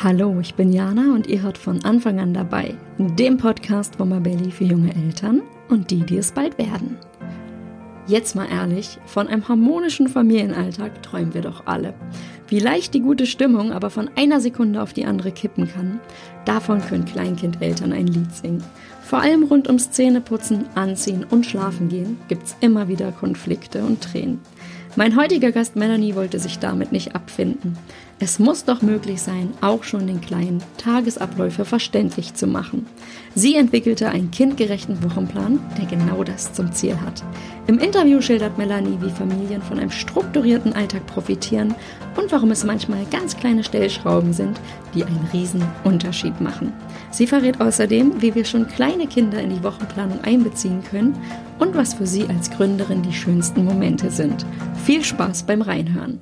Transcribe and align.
Hallo, 0.00 0.38
ich 0.40 0.54
bin 0.54 0.72
Jana 0.72 1.12
und 1.12 1.26
ihr 1.26 1.42
hört 1.42 1.58
von 1.58 1.84
Anfang 1.84 2.20
an 2.20 2.32
dabei, 2.32 2.76
dem 2.98 3.36
Podcast 3.36 3.96
von 3.96 4.10
Mabelli 4.10 4.52
für 4.52 4.62
junge 4.62 4.94
Eltern 4.94 5.42
und 5.68 5.90
die, 5.90 6.06
die 6.06 6.18
es 6.18 6.30
bald 6.30 6.56
werden. 6.56 6.96
Jetzt 8.06 8.36
mal 8.36 8.46
ehrlich, 8.48 9.00
von 9.06 9.26
einem 9.26 9.48
harmonischen 9.48 10.06
Familienalltag 10.06 11.02
träumen 11.02 11.34
wir 11.34 11.40
doch 11.40 11.66
alle. 11.66 11.94
Wie 12.46 12.60
leicht 12.60 12.94
die 12.94 13.00
gute 13.00 13.26
Stimmung 13.26 13.72
aber 13.72 13.90
von 13.90 14.08
einer 14.14 14.40
Sekunde 14.40 14.82
auf 14.82 14.92
die 14.92 15.04
andere 15.04 15.32
kippen 15.32 15.68
kann, 15.68 15.98
davon 16.44 16.80
können 16.80 17.04
Kleinkindeltern 17.04 17.92
ein 17.92 18.06
Lied 18.06 18.32
singen. 18.32 18.62
Vor 19.02 19.18
allem 19.18 19.42
rund 19.42 19.66
ums 19.66 19.90
Zähneputzen, 19.90 20.66
Anziehen 20.76 21.26
und 21.28 21.44
Schlafen 21.44 21.88
gehen 21.88 22.18
gibt's 22.28 22.54
immer 22.60 22.86
wieder 22.86 23.10
Konflikte 23.10 23.82
und 23.82 24.00
Tränen. 24.00 24.38
Mein 24.94 25.16
heutiger 25.16 25.52
Gast 25.52 25.76
Melanie 25.76 26.14
wollte 26.14 26.38
sich 26.38 26.58
damit 26.58 26.92
nicht 26.92 27.14
abfinden. 27.14 27.76
Es 28.20 28.40
muss 28.40 28.64
doch 28.64 28.82
möglich 28.82 29.22
sein, 29.22 29.50
auch 29.60 29.84
schon 29.84 30.08
den 30.08 30.20
kleinen 30.20 30.60
Tagesabläufe 30.76 31.64
verständlich 31.64 32.34
zu 32.34 32.48
machen. 32.48 32.84
Sie 33.36 33.54
entwickelte 33.54 34.08
einen 34.08 34.32
kindgerechten 34.32 35.04
Wochenplan, 35.04 35.60
der 35.78 35.86
genau 35.86 36.24
das 36.24 36.52
zum 36.52 36.72
Ziel 36.72 37.00
hat. 37.00 37.22
Im 37.68 37.78
Interview 37.78 38.20
schildert 38.20 38.58
Melanie, 38.58 38.98
wie 39.00 39.10
Familien 39.10 39.62
von 39.62 39.78
einem 39.78 39.92
strukturierten 39.92 40.72
Alltag 40.72 41.06
profitieren 41.06 41.76
und 42.16 42.32
warum 42.32 42.50
es 42.50 42.64
manchmal 42.64 43.04
ganz 43.12 43.36
kleine 43.36 43.62
Stellschrauben 43.62 44.32
sind, 44.32 44.60
die 44.94 45.04
einen 45.04 45.28
riesen 45.32 45.62
Unterschied 45.84 46.40
machen. 46.40 46.72
Sie 47.12 47.28
verrät 47.28 47.60
außerdem, 47.60 48.20
wie 48.20 48.34
wir 48.34 48.44
schon 48.44 48.66
kleine 48.66 49.06
Kinder 49.06 49.40
in 49.40 49.50
die 49.50 49.62
Wochenplanung 49.62 50.24
einbeziehen 50.24 50.82
können 50.82 51.16
und 51.60 51.76
was 51.76 51.94
für 51.94 52.06
sie 52.06 52.26
als 52.28 52.50
Gründerin 52.50 53.02
die 53.02 53.12
schönsten 53.12 53.64
Momente 53.64 54.10
sind. 54.10 54.44
Viel 54.84 55.04
Spaß 55.04 55.44
beim 55.44 55.62
Reinhören. 55.62 56.20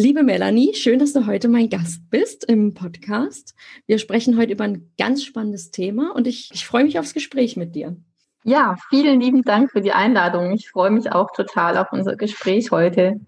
Liebe 0.00 0.22
Melanie, 0.22 0.76
schön, 0.76 1.00
dass 1.00 1.12
du 1.12 1.26
heute 1.26 1.48
mein 1.48 1.70
Gast 1.70 2.08
bist 2.08 2.44
im 2.44 2.72
Podcast. 2.72 3.56
Wir 3.88 3.98
sprechen 3.98 4.38
heute 4.38 4.52
über 4.52 4.62
ein 4.62 4.92
ganz 4.96 5.24
spannendes 5.24 5.72
Thema 5.72 6.14
und 6.14 6.28
ich, 6.28 6.50
ich 6.52 6.64
freue 6.64 6.84
mich 6.84 7.00
aufs 7.00 7.14
Gespräch 7.14 7.56
mit 7.56 7.74
dir. 7.74 7.96
Ja, 8.44 8.76
vielen 8.90 9.20
lieben 9.20 9.42
Dank 9.42 9.72
für 9.72 9.80
die 9.80 9.90
Einladung. 9.90 10.52
Ich 10.52 10.70
freue 10.70 10.90
mich 10.90 11.10
auch 11.10 11.32
total 11.32 11.76
auf 11.76 11.88
unser 11.90 12.14
Gespräch 12.14 12.70
heute. 12.70 13.18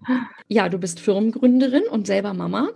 Ja, 0.47 0.69
du 0.69 0.77
bist 0.77 1.01
Firmengründerin 1.01 1.83
und 1.91 2.07
selber 2.07 2.33
Mama. 2.33 2.69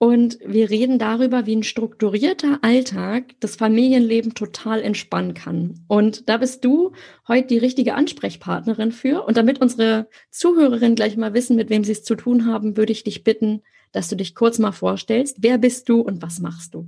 Und 0.00 0.38
wir 0.46 0.70
reden 0.70 1.00
darüber, 1.00 1.46
wie 1.46 1.56
ein 1.56 1.64
strukturierter 1.64 2.60
Alltag 2.62 3.34
das 3.40 3.56
Familienleben 3.56 4.34
total 4.34 4.80
entspannen 4.80 5.34
kann. 5.34 5.84
Und 5.88 6.28
da 6.28 6.36
bist 6.36 6.64
du 6.64 6.92
heute 7.26 7.48
die 7.48 7.58
richtige 7.58 7.94
Ansprechpartnerin 7.94 8.92
für. 8.92 9.24
Und 9.24 9.36
damit 9.36 9.60
unsere 9.60 10.08
Zuhörerinnen 10.30 10.94
gleich 10.94 11.16
mal 11.16 11.34
wissen, 11.34 11.56
mit 11.56 11.68
wem 11.68 11.82
sie 11.82 11.92
es 11.92 12.04
zu 12.04 12.14
tun 12.14 12.46
haben, 12.46 12.76
würde 12.76 12.92
ich 12.92 13.02
dich 13.02 13.24
bitten, 13.24 13.62
dass 13.90 14.08
du 14.08 14.14
dich 14.14 14.36
kurz 14.36 14.60
mal 14.60 14.70
vorstellst. 14.70 15.38
Wer 15.40 15.58
bist 15.58 15.88
du 15.88 16.00
und 16.00 16.22
was 16.22 16.38
machst 16.38 16.74
du? 16.74 16.86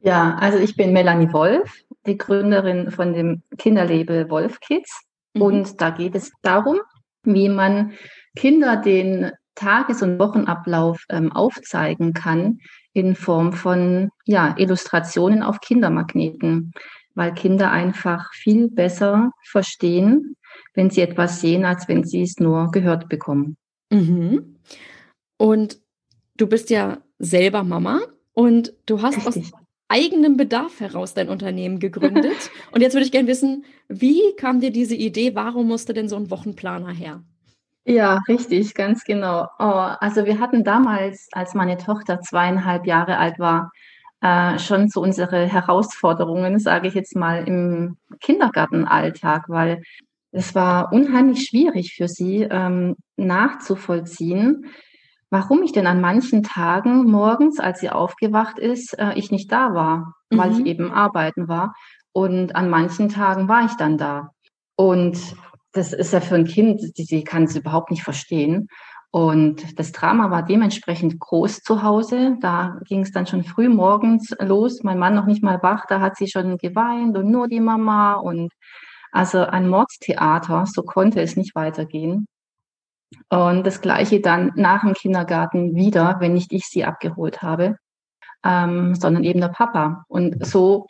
Ja, 0.00 0.36
also 0.38 0.58
ich 0.58 0.76
bin 0.76 0.92
Melanie 0.92 1.32
Wolf, 1.32 1.84
die 2.06 2.18
Gründerin 2.18 2.90
von 2.90 3.14
dem 3.14 3.42
Kinderlabel 3.56 4.28
Wolf 4.28 4.60
Kids. 4.60 5.04
Mhm. 5.32 5.42
Und 5.42 5.80
da 5.80 5.88
geht 5.88 6.14
es 6.14 6.32
darum, 6.42 6.80
wie 7.22 7.48
man 7.48 7.92
Kinder 8.36 8.76
den 8.76 9.30
Tages- 9.54 10.02
und 10.02 10.18
Wochenablauf 10.18 11.04
ähm, 11.08 11.32
aufzeigen 11.32 12.12
kann 12.12 12.60
in 12.92 13.14
Form 13.14 13.52
von 13.52 14.10
ja, 14.24 14.54
Illustrationen 14.58 15.42
auf 15.42 15.60
Kindermagneten, 15.60 16.72
weil 17.14 17.34
Kinder 17.34 17.70
einfach 17.70 18.32
viel 18.32 18.68
besser 18.68 19.32
verstehen, 19.42 20.36
wenn 20.74 20.90
sie 20.90 21.00
etwas 21.02 21.40
sehen, 21.40 21.64
als 21.64 21.88
wenn 21.88 22.04
sie 22.04 22.22
es 22.22 22.38
nur 22.38 22.70
gehört 22.70 23.08
bekommen. 23.08 23.56
Mhm. 23.90 24.56
Und 25.36 25.78
du 26.36 26.46
bist 26.46 26.70
ja 26.70 26.98
selber 27.18 27.62
Mama 27.62 28.00
und 28.32 28.72
du 28.86 29.02
hast 29.02 29.26
Richtig. 29.26 29.52
aus 29.52 29.60
eigenem 29.88 30.38
Bedarf 30.38 30.80
heraus 30.80 31.12
dein 31.12 31.28
Unternehmen 31.28 31.78
gegründet. 31.78 32.50
und 32.72 32.80
jetzt 32.80 32.94
würde 32.94 33.04
ich 33.04 33.12
gerne 33.12 33.28
wissen, 33.28 33.64
wie 33.88 34.34
kam 34.36 34.60
dir 34.60 34.70
diese 34.70 34.94
Idee? 34.94 35.34
Warum 35.34 35.68
musste 35.68 35.92
denn 35.92 36.08
so 36.08 36.16
ein 36.16 36.30
Wochenplaner 36.30 36.92
her? 36.92 37.22
Ja, 37.84 38.20
richtig, 38.28 38.74
ganz 38.74 39.04
genau. 39.04 39.48
Oh, 39.58 39.64
also 39.64 40.24
wir 40.24 40.38
hatten 40.38 40.62
damals, 40.62 41.28
als 41.32 41.54
meine 41.54 41.78
Tochter 41.78 42.20
zweieinhalb 42.20 42.86
Jahre 42.86 43.18
alt 43.18 43.40
war, 43.40 43.72
äh, 44.20 44.58
schon 44.60 44.88
so 44.88 45.00
unsere 45.02 45.46
Herausforderungen, 45.46 46.60
sage 46.60 46.86
ich 46.86 46.94
jetzt 46.94 47.16
mal, 47.16 47.46
im 47.46 47.96
Kindergartenalltag, 48.20 49.48
weil 49.48 49.82
es 50.30 50.54
war 50.54 50.92
unheimlich 50.92 51.44
schwierig 51.46 51.94
für 51.94 52.06
sie 52.06 52.42
ähm, 52.42 52.96
nachzuvollziehen, 53.16 54.66
warum 55.30 55.62
ich 55.64 55.72
denn 55.72 55.88
an 55.88 56.00
manchen 56.00 56.44
Tagen 56.44 57.04
morgens, 57.10 57.58
als 57.58 57.80
sie 57.80 57.90
aufgewacht 57.90 58.60
ist, 58.60 58.96
äh, 58.98 59.14
ich 59.14 59.32
nicht 59.32 59.50
da 59.50 59.74
war, 59.74 60.14
mhm. 60.30 60.38
weil 60.38 60.52
ich 60.52 60.58
mhm. 60.58 60.66
eben 60.66 60.92
arbeiten 60.92 61.48
war. 61.48 61.74
Und 62.12 62.54
an 62.54 62.70
manchen 62.70 63.08
Tagen 63.08 63.48
war 63.48 63.64
ich 63.64 63.74
dann 63.74 63.98
da. 63.98 64.30
Und 64.76 65.18
das 65.72 65.92
ist 65.92 66.12
ja 66.12 66.20
für 66.20 66.34
ein 66.34 66.46
Kind, 66.46 66.96
die, 66.98 67.04
die 67.04 67.24
kann 67.24 67.44
es 67.44 67.56
überhaupt 67.56 67.90
nicht 67.90 68.02
verstehen. 68.02 68.68
Und 69.10 69.78
das 69.78 69.92
Drama 69.92 70.30
war 70.30 70.42
dementsprechend 70.42 71.20
groß 71.20 71.60
zu 71.60 71.82
Hause. 71.82 72.38
Da 72.40 72.78
ging 72.86 73.00
es 73.00 73.12
dann 73.12 73.26
schon 73.26 73.44
früh 73.44 73.68
morgens 73.68 74.34
los. 74.40 74.82
Mein 74.82 74.98
Mann 74.98 75.14
noch 75.14 75.26
nicht 75.26 75.42
mal 75.42 75.62
wach, 75.62 75.84
da 75.86 76.00
hat 76.00 76.16
sie 76.16 76.28
schon 76.28 76.56
geweint 76.56 77.16
und 77.18 77.30
nur 77.30 77.46
die 77.46 77.60
Mama 77.60 78.14
und 78.14 78.52
also 79.10 79.40
ein 79.40 79.68
Mordstheater. 79.68 80.64
So 80.66 80.82
konnte 80.82 81.20
es 81.20 81.36
nicht 81.36 81.54
weitergehen. 81.54 82.26
Und 83.28 83.66
das 83.66 83.82
Gleiche 83.82 84.20
dann 84.20 84.52
nach 84.56 84.80
dem 84.80 84.94
Kindergarten 84.94 85.74
wieder, 85.74 86.16
wenn 86.20 86.32
nicht 86.32 86.52
ich 86.52 86.64
sie 86.64 86.84
abgeholt 86.84 87.42
habe, 87.42 87.76
ähm, 88.44 88.94
sondern 88.94 89.24
eben 89.24 89.40
der 89.40 89.48
Papa. 89.48 90.04
Und 90.08 90.44
so 90.46 90.86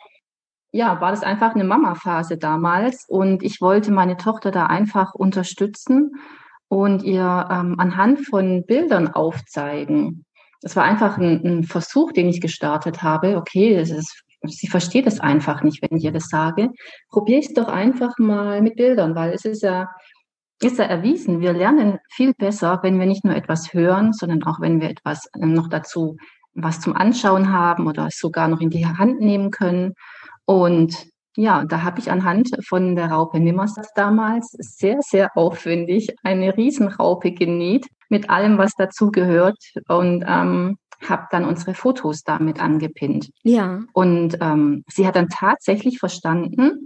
ja, 0.73 0.99
war 0.99 1.11
das 1.11 1.21
einfach 1.21 1.53
eine 1.53 1.63
Mama-Phase 1.63 2.37
damals 2.37 3.05
und 3.07 3.43
ich 3.43 3.61
wollte 3.61 3.91
meine 3.91 4.17
Tochter 4.17 4.49
da 4.49 4.65
einfach 4.65 5.13
unterstützen 5.13 6.15
und 6.67 7.03
ihr 7.03 7.47
ähm, 7.51 7.75
anhand 7.77 8.25
von 8.25 8.65
Bildern 8.65 9.07
aufzeigen. 9.07 10.25
Das 10.61 10.75
war 10.75 10.83
einfach 10.83 11.19
ein, 11.19 11.45
ein 11.45 11.63
Versuch, 11.63 12.11
den 12.11 12.27
ich 12.27 12.41
gestartet 12.41 13.03
habe. 13.03 13.37
Okay, 13.37 13.79
ist, 13.79 14.23
sie 14.47 14.67
versteht 14.67 15.05
es 15.05 15.19
einfach 15.19 15.61
nicht, 15.61 15.83
wenn 15.83 15.95
ich 15.95 16.05
ihr 16.05 16.11
das 16.11 16.29
sage. 16.29 16.71
Probier 17.09 17.37
es 17.37 17.53
doch 17.53 17.67
einfach 17.67 18.17
mal 18.17 18.59
mit 18.61 18.75
Bildern, 18.75 19.13
weil 19.13 19.31
es 19.31 19.45
ist 19.45 19.61
ja, 19.61 19.91
ist 20.59 20.79
ja 20.79 20.85
erwiesen. 20.85 21.39
Wir 21.39 21.53
lernen 21.53 21.99
viel 22.09 22.33
besser, 22.33 22.79
wenn 22.81 22.99
wir 22.99 23.05
nicht 23.05 23.23
nur 23.23 23.35
etwas 23.35 23.75
hören, 23.75 24.11
sondern 24.11 24.41
auch 24.41 24.59
wenn 24.59 24.81
wir 24.81 24.89
etwas 24.89 25.29
ähm, 25.39 25.53
noch 25.53 25.69
dazu 25.69 26.17
was 26.55 26.79
zum 26.79 26.95
Anschauen 26.95 27.51
haben 27.51 27.87
oder 27.87 28.09
sogar 28.11 28.47
noch 28.47 28.61
in 28.61 28.69
die 28.69 28.85
Hand 28.85 29.19
nehmen 29.19 29.51
können. 29.51 29.93
Und 30.45 31.07
ja, 31.35 31.65
da 31.65 31.81
habe 31.81 31.99
ich 31.99 32.11
anhand 32.11 32.51
von 32.67 32.95
der 32.95 33.07
Raupe 33.07 33.39
Nimmersatt 33.39 33.87
damals 33.95 34.51
sehr, 34.59 34.99
sehr 35.01 35.35
aufwendig 35.35 36.13
eine 36.23 36.55
Riesenraupe 36.55 37.31
genäht 37.31 37.87
mit 38.09 38.29
allem, 38.29 38.57
was 38.57 38.73
dazu 38.77 39.09
gehört 39.09 39.57
und 39.87 40.23
ähm, 40.27 40.77
habe 41.09 41.27
dann 41.31 41.45
unsere 41.45 41.73
Fotos 41.73 42.21
damit 42.23 42.61
angepinnt. 42.61 43.29
Ja. 43.43 43.81
Und 43.93 44.37
ähm, 44.41 44.83
sie 44.87 45.07
hat 45.07 45.15
dann 45.15 45.29
tatsächlich 45.29 45.99
verstanden, 45.99 46.85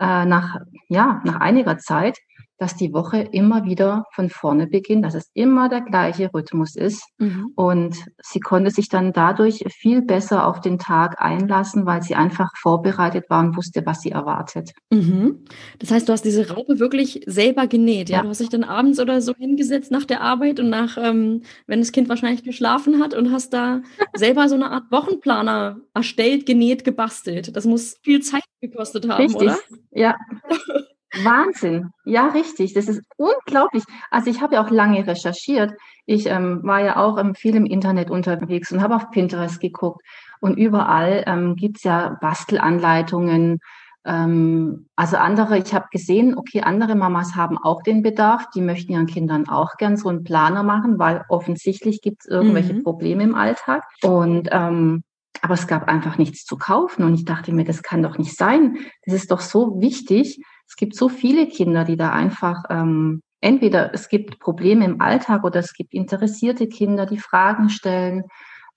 äh, 0.00 0.24
nach, 0.24 0.56
ja, 0.88 1.20
nach 1.24 1.40
einiger 1.40 1.78
Zeit, 1.78 2.18
dass 2.58 2.76
die 2.76 2.92
Woche 2.92 3.18
immer 3.18 3.64
wieder 3.64 4.04
von 4.12 4.30
vorne 4.30 4.66
beginnt, 4.66 5.04
dass 5.04 5.14
es 5.14 5.30
immer 5.34 5.68
der 5.68 5.80
gleiche 5.80 6.30
Rhythmus 6.32 6.76
ist. 6.76 7.02
Mhm. 7.18 7.50
Und 7.56 7.96
sie 8.22 8.38
konnte 8.40 8.70
sich 8.70 8.88
dann 8.88 9.12
dadurch 9.12 9.64
viel 9.68 10.02
besser 10.02 10.46
auf 10.46 10.60
den 10.60 10.78
Tag 10.78 11.20
einlassen, 11.20 11.86
weil 11.86 12.02
sie 12.02 12.14
einfach 12.14 12.50
vorbereitet 12.56 13.24
war 13.28 13.40
und 13.40 13.56
wusste, 13.56 13.84
was 13.84 14.00
sie 14.00 14.10
erwartet. 14.10 14.70
Mhm. 14.90 15.44
Das 15.80 15.90
heißt, 15.90 16.08
du 16.08 16.12
hast 16.12 16.24
diese 16.24 16.50
Raupe 16.50 16.78
wirklich 16.78 17.22
selber 17.26 17.66
genäht, 17.66 18.08
ja? 18.08 18.18
ja? 18.18 18.22
Du 18.22 18.28
hast 18.28 18.40
dich 18.40 18.48
dann 18.48 18.64
abends 18.64 19.00
oder 19.00 19.20
so 19.20 19.34
hingesetzt 19.34 19.90
nach 19.90 20.04
der 20.04 20.20
Arbeit 20.20 20.60
und 20.60 20.70
nach, 20.70 20.96
ähm, 20.98 21.42
wenn 21.66 21.80
das 21.80 21.90
Kind 21.92 22.08
wahrscheinlich 22.08 22.44
geschlafen 22.44 23.02
hat 23.02 23.14
und 23.14 23.32
hast 23.32 23.52
da 23.52 23.82
selber 24.14 24.48
so 24.48 24.54
eine 24.54 24.70
Art 24.70 24.90
Wochenplaner 24.90 25.80
erstellt, 25.94 26.46
genäht, 26.46 26.84
gebastelt. 26.84 27.56
Das 27.56 27.64
muss 27.64 27.98
viel 28.02 28.20
Zeit 28.20 28.44
gekostet 28.60 29.08
haben, 29.08 29.22
Richtig. 29.22 29.42
oder? 29.42 29.58
Ja. 29.90 30.16
Wahnsinn. 31.22 31.90
Ja, 32.04 32.28
richtig. 32.28 32.74
Das 32.74 32.88
ist 32.88 33.02
unglaublich. 33.16 33.84
Also 34.10 34.30
ich 34.30 34.40
habe 34.40 34.54
ja 34.54 34.64
auch 34.64 34.70
lange 34.70 35.06
recherchiert. 35.06 35.74
Ich 36.06 36.26
ähm, 36.26 36.60
war 36.62 36.80
ja 36.80 36.96
auch 36.96 37.18
ähm, 37.18 37.34
viel 37.34 37.54
im 37.54 37.66
Internet 37.66 38.10
unterwegs 38.10 38.72
und 38.72 38.80
habe 38.80 38.96
auf 38.96 39.10
Pinterest 39.10 39.60
geguckt. 39.60 40.02
Und 40.40 40.56
überall 40.56 41.22
ähm, 41.26 41.56
gibt's 41.56 41.84
ja 41.84 42.16
Bastelanleitungen. 42.20 43.60
Ähm, 44.04 44.88
also 44.96 45.16
andere, 45.16 45.58
ich 45.58 45.72
habe 45.74 45.86
gesehen, 45.90 46.36
okay, 46.36 46.62
andere 46.62 46.94
Mamas 46.94 47.36
haben 47.36 47.58
auch 47.58 47.82
den 47.82 48.02
Bedarf. 48.02 48.48
Die 48.54 48.62
möchten 48.62 48.92
ihren 48.92 49.06
Kindern 49.06 49.48
auch 49.48 49.76
gern 49.76 49.96
so 49.96 50.08
einen 50.08 50.24
Planer 50.24 50.62
machen, 50.62 50.98
weil 50.98 51.24
offensichtlich 51.28 52.00
gibt's 52.00 52.26
irgendwelche 52.26 52.74
mhm. 52.74 52.82
Probleme 52.82 53.22
im 53.22 53.34
Alltag. 53.34 53.84
Und 54.02 54.48
ähm, 54.50 55.04
aber 55.40 55.54
es 55.54 55.66
gab 55.66 55.88
einfach 55.88 56.18
nichts 56.18 56.44
zu 56.44 56.56
kaufen. 56.56 57.04
Und 57.04 57.14
ich 57.14 57.24
dachte 57.24 57.52
mir, 57.52 57.64
das 57.64 57.82
kann 57.82 58.02
doch 58.02 58.18
nicht 58.18 58.36
sein. 58.36 58.78
Das 59.04 59.14
ist 59.14 59.30
doch 59.30 59.40
so 59.40 59.80
wichtig. 59.80 60.40
Es 60.72 60.76
gibt 60.76 60.96
so 60.96 61.10
viele 61.10 61.48
Kinder, 61.48 61.84
die 61.84 61.98
da 61.98 62.12
einfach 62.12 62.62
ähm, 62.70 63.20
entweder 63.42 63.92
es 63.92 64.08
gibt 64.08 64.38
Probleme 64.38 64.86
im 64.86 65.02
Alltag 65.02 65.44
oder 65.44 65.60
es 65.60 65.74
gibt 65.74 65.92
interessierte 65.92 66.66
Kinder, 66.66 67.04
die 67.04 67.18
Fragen 67.18 67.68
stellen. 67.68 68.24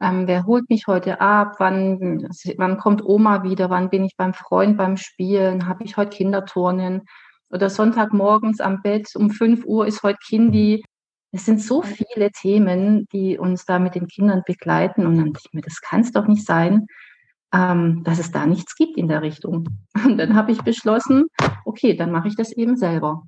Ähm, 0.01 0.27
wer 0.27 0.45
holt 0.45 0.69
mich 0.69 0.87
heute 0.87 1.21
ab? 1.21 1.55
Wann, 1.59 2.27
wann 2.57 2.77
kommt 2.77 3.01
Oma 3.01 3.43
wieder? 3.43 3.69
Wann 3.69 3.89
bin 3.89 4.03
ich 4.03 4.17
beim 4.17 4.33
Freund 4.33 4.75
beim 4.77 4.97
Spielen? 4.97 5.69
Habe 5.69 5.85
ich 5.85 5.95
heute 5.95 6.17
Kinderturnen? 6.17 7.03
Oder 7.49 7.69
Sonntagmorgens 7.69 8.59
am 8.59 8.81
Bett 8.81 9.15
um 9.15 9.29
5 9.29 9.63
Uhr 9.63 9.87
ist 9.87 10.03
heute 10.03 10.19
Kindi. 10.21 10.83
Es 11.31 11.45
sind 11.45 11.61
so 11.61 11.81
viele 11.81 12.29
Themen, 12.31 13.07
die 13.13 13.37
uns 13.37 13.63
da 13.63 13.79
mit 13.79 13.95
den 13.95 14.07
Kindern 14.07 14.43
begleiten. 14.45 15.05
Und 15.05 15.15
dann 15.15 15.25
denke 15.27 15.39
ich 15.45 15.53
mir, 15.53 15.61
das 15.61 15.79
kann 15.79 16.01
es 16.01 16.11
doch 16.11 16.27
nicht 16.27 16.45
sein, 16.45 16.87
ähm, 17.55 18.03
dass 18.03 18.19
es 18.19 18.31
da 18.31 18.45
nichts 18.45 18.75
gibt 18.75 18.97
in 18.97 19.07
der 19.07 19.21
Richtung. 19.21 19.67
Und 20.05 20.17
dann 20.17 20.35
habe 20.35 20.51
ich 20.51 20.61
beschlossen, 20.61 21.25
okay, 21.63 21.95
dann 21.95 22.11
mache 22.11 22.27
ich 22.27 22.35
das 22.35 22.51
eben 22.51 22.75
selber. 22.75 23.23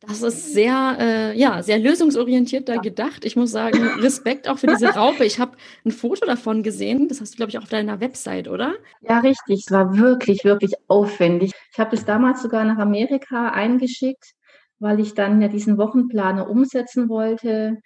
Das 0.00 0.22
ist 0.22 0.52
sehr, 0.52 0.96
äh, 1.00 1.38
ja, 1.38 1.62
sehr 1.62 1.78
lösungsorientiert 1.78 2.68
da 2.68 2.74
ja. 2.74 2.80
gedacht. 2.80 3.24
Ich 3.24 3.36
muss 3.36 3.50
sagen, 3.50 3.82
Respekt 4.00 4.48
auch 4.48 4.58
für 4.58 4.68
diese 4.68 4.88
Raupe. 4.94 5.24
Ich 5.24 5.38
habe 5.38 5.56
ein 5.84 5.90
Foto 5.90 6.24
davon 6.24 6.62
gesehen. 6.62 7.08
Das 7.08 7.20
hast 7.20 7.34
du, 7.34 7.36
glaube 7.36 7.50
ich, 7.50 7.58
auch 7.58 7.64
auf 7.64 7.68
deiner 7.68 8.00
Website, 8.00 8.48
oder? 8.48 8.74
Ja, 9.02 9.18
richtig. 9.18 9.64
Es 9.66 9.72
war 9.72 9.96
wirklich, 9.96 10.44
wirklich 10.44 10.72
aufwendig. 10.86 11.52
Ich 11.72 11.78
habe 11.78 11.90
das 11.90 12.04
damals 12.04 12.42
sogar 12.42 12.64
nach 12.64 12.78
Amerika 12.78 13.50
eingeschickt, 13.50 14.34
weil 14.78 15.00
ich 15.00 15.14
dann 15.14 15.42
ja 15.42 15.48
diesen 15.48 15.78
Wochenplaner 15.78 16.48
umsetzen 16.48 17.08
wollte 17.08 17.78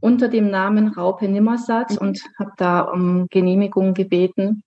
unter 0.00 0.28
dem 0.28 0.50
Namen 0.50 0.88
Raupe 0.88 1.28
Nimmersatt 1.28 1.92
mhm. 1.92 1.98
und 1.98 2.22
habe 2.38 2.52
da 2.56 2.80
um 2.80 3.26
Genehmigung 3.30 3.94
gebeten 3.94 4.62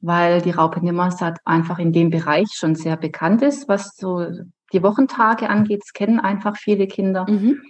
weil 0.00 0.42
die 0.42 0.50
Raupe 0.50 0.80
Nimmersatt 0.80 1.38
einfach 1.44 1.78
in 1.78 1.92
dem 1.92 2.10
Bereich 2.10 2.48
schon 2.52 2.74
sehr 2.74 2.96
bekannt 2.96 3.42
ist, 3.42 3.68
was 3.68 3.96
so 3.96 4.26
die 4.72 4.82
Wochentage 4.82 5.48
angeht. 5.48 5.82
Das 5.82 5.92
kennen 5.92 6.20
einfach 6.20 6.56
viele 6.56 6.86
Kinder. 6.86 7.26
Mhm. 7.28 7.60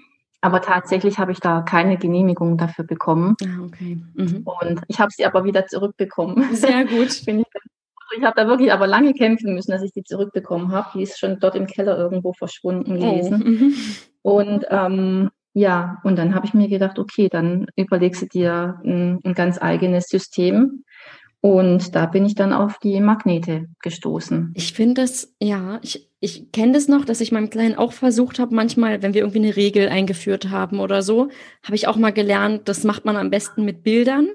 Aber 0.40 0.60
tatsächlich 0.60 1.18
habe 1.18 1.32
ich 1.32 1.40
da 1.40 1.62
keine 1.62 1.96
Genehmigung 1.98 2.56
dafür 2.58 2.84
bekommen. 2.84 3.36
Ah, 3.42 3.64
okay. 3.64 3.98
Mhm. 4.14 4.42
Und 4.44 4.82
ich 4.86 5.00
habe 5.00 5.10
sie 5.10 5.26
aber 5.26 5.44
wieder 5.44 5.66
zurückbekommen. 5.66 6.54
Sehr 6.54 6.84
gut. 6.84 7.08
ich 7.26 7.44
ich 8.16 8.24
habe 8.24 8.34
da 8.36 8.46
wirklich 8.46 8.72
aber 8.72 8.86
lange 8.86 9.12
kämpfen 9.12 9.54
müssen, 9.54 9.72
dass 9.72 9.82
ich 9.82 9.92
die 9.92 10.04
zurückbekommen 10.04 10.72
habe. 10.72 10.90
Die 10.94 11.02
ist 11.02 11.18
schon 11.18 11.38
dort 11.40 11.56
im 11.56 11.66
Keller 11.66 11.98
irgendwo 11.98 12.32
verschwunden 12.32 12.92
oh, 12.92 12.94
gewesen. 12.94 13.42
Oh. 13.42 13.48
Mhm. 13.48 13.74
Und 14.22 14.66
ähm, 14.68 15.30
ja, 15.54 15.98
und 16.04 16.16
dann 16.16 16.34
habe 16.34 16.44
ich 16.44 16.52
mir 16.52 16.68
gedacht, 16.68 16.98
okay, 16.98 17.28
dann 17.28 17.66
überlegst 17.76 18.22
du 18.22 18.26
dir 18.26 18.80
ein, 18.84 19.20
ein 19.24 19.32
ganz 19.32 19.60
eigenes 19.60 20.08
System, 20.08 20.84
und 21.40 21.94
da 21.94 22.06
bin 22.06 22.26
ich 22.26 22.34
dann 22.34 22.52
auf 22.52 22.78
die 22.78 23.00
Magnete 23.00 23.66
gestoßen. 23.80 24.52
Ich 24.54 24.72
finde 24.72 25.02
das, 25.02 25.34
ja, 25.40 25.78
ich, 25.82 26.10
ich 26.18 26.50
kenne 26.50 26.72
das 26.72 26.88
noch, 26.88 27.04
dass 27.04 27.20
ich 27.20 27.30
meinem 27.30 27.50
Kleinen 27.50 27.76
auch 27.76 27.92
versucht 27.92 28.40
habe, 28.40 28.54
manchmal, 28.54 29.02
wenn 29.02 29.14
wir 29.14 29.20
irgendwie 29.20 29.38
eine 29.38 29.56
Regel 29.56 29.88
eingeführt 29.88 30.50
haben 30.50 30.80
oder 30.80 31.02
so, 31.02 31.28
habe 31.62 31.76
ich 31.76 31.86
auch 31.86 31.96
mal 31.96 32.12
gelernt, 32.12 32.68
das 32.68 32.82
macht 32.82 33.04
man 33.04 33.16
am 33.16 33.30
besten 33.30 33.64
mit 33.64 33.84
Bildern. 33.84 34.28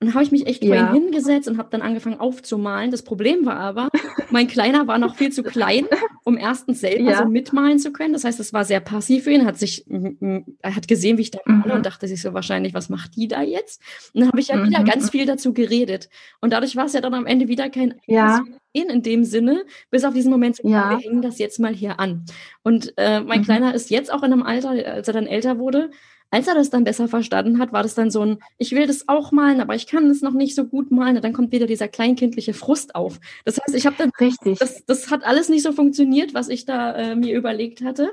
Und 0.00 0.06
dann 0.06 0.14
habe 0.14 0.22
ich 0.22 0.30
mich 0.30 0.46
echt 0.46 0.62
ja. 0.62 0.86
vor 0.86 0.96
ihn 0.96 1.02
hingesetzt 1.02 1.48
und 1.48 1.58
habe 1.58 1.70
dann 1.70 1.82
angefangen 1.82 2.20
aufzumalen. 2.20 2.92
Das 2.92 3.02
Problem 3.02 3.44
war 3.44 3.56
aber, 3.56 3.88
mein 4.30 4.46
Kleiner 4.46 4.86
war 4.86 4.96
noch 4.96 5.16
viel 5.16 5.32
zu 5.32 5.42
klein, 5.42 5.86
um 6.22 6.36
erstens 6.36 6.80
selber 6.80 7.10
ja. 7.10 7.18
so 7.18 7.24
mitmalen 7.24 7.80
zu 7.80 7.90
können. 7.90 8.12
Das 8.12 8.22
heißt, 8.22 8.38
es 8.38 8.52
war 8.52 8.64
sehr 8.64 8.78
passiv 8.78 9.24
für 9.24 9.32
ihn. 9.32 9.44
Hat 9.44 9.58
sich, 9.58 9.86
er 9.90 10.76
hat 10.76 10.86
gesehen, 10.86 11.18
wie 11.18 11.22
ich 11.22 11.32
da 11.32 11.40
male 11.46 11.72
mhm. 11.72 11.72
und 11.78 11.86
dachte 11.86 12.06
sich 12.06 12.22
so 12.22 12.32
wahrscheinlich, 12.32 12.74
was 12.74 12.90
macht 12.90 13.16
die 13.16 13.26
da 13.26 13.42
jetzt? 13.42 13.82
Und 14.14 14.20
dann 14.20 14.28
habe 14.28 14.38
ich 14.38 14.48
ja 14.48 14.56
mhm. 14.56 14.68
wieder 14.68 14.84
ganz 14.84 15.10
viel 15.10 15.26
dazu 15.26 15.52
geredet. 15.52 16.08
Und 16.40 16.52
dadurch 16.52 16.76
war 16.76 16.86
es 16.86 16.92
ja 16.92 17.00
dann 17.00 17.14
am 17.14 17.26
Ende 17.26 17.48
wieder 17.48 17.68
kein 17.68 17.94
ja. 18.06 18.44
in 18.72 19.02
dem 19.02 19.24
Sinne, 19.24 19.64
bis 19.90 20.04
auf 20.04 20.14
diesen 20.14 20.30
Moment, 20.30 20.60
ja. 20.62 20.90
wir 20.90 20.98
hängen 20.98 21.22
das 21.22 21.40
jetzt 21.40 21.58
mal 21.58 21.74
hier 21.74 21.98
an. 21.98 22.24
Und 22.62 22.92
äh, 22.98 23.20
mein 23.20 23.40
mhm. 23.40 23.44
Kleiner 23.44 23.74
ist 23.74 23.90
jetzt 23.90 24.12
auch 24.12 24.22
in 24.22 24.32
einem 24.32 24.44
Alter, 24.44 24.70
als 24.70 25.08
er 25.08 25.14
dann 25.14 25.26
älter 25.26 25.58
wurde, 25.58 25.90
als 26.30 26.46
er 26.46 26.54
das 26.54 26.70
dann 26.70 26.84
besser 26.84 27.08
verstanden 27.08 27.58
hat, 27.58 27.72
war 27.72 27.82
das 27.82 27.94
dann 27.94 28.10
so 28.10 28.22
ein, 28.22 28.38
ich 28.58 28.72
will 28.72 28.86
das 28.86 29.08
auch 29.08 29.32
malen, 29.32 29.60
aber 29.60 29.74
ich 29.74 29.86
kann 29.86 30.10
es 30.10 30.20
noch 30.20 30.34
nicht 30.34 30.54
so 30.54 30.64
gut 30.64 30.90
malen. 30.90 31.16
Und 31.16 31.24
dann 31.24 31.32
kommt 31.32 31.52
wieder 31.52 31.66
dieser 31.66 31.88
kleinkindliche 31.88 32.52
Frust 32.52 32.94
auf. 32.94 33.18
Das 33.44 33.58
heißt, 33.58 33.74
ich 33.74 33.86
habe 33.86 33.96
dann, 33.96 34.10
Richtig. 34.20 34.58
Das, 34.58 34.84
das 34.84 35.10
hat 35.10 35.24
alles 35.24 35.48
nicht 35.48 35.62
so 35.62 35.72
funktioniert, 35.72 36.34
was 36.34 36.48
ich 36.48 36.66
da 36.66 36.94
äh, 36.94 37.16
mir 37.16 37.34
überlegt 37.34 37.82
hatte. 37.82 38.10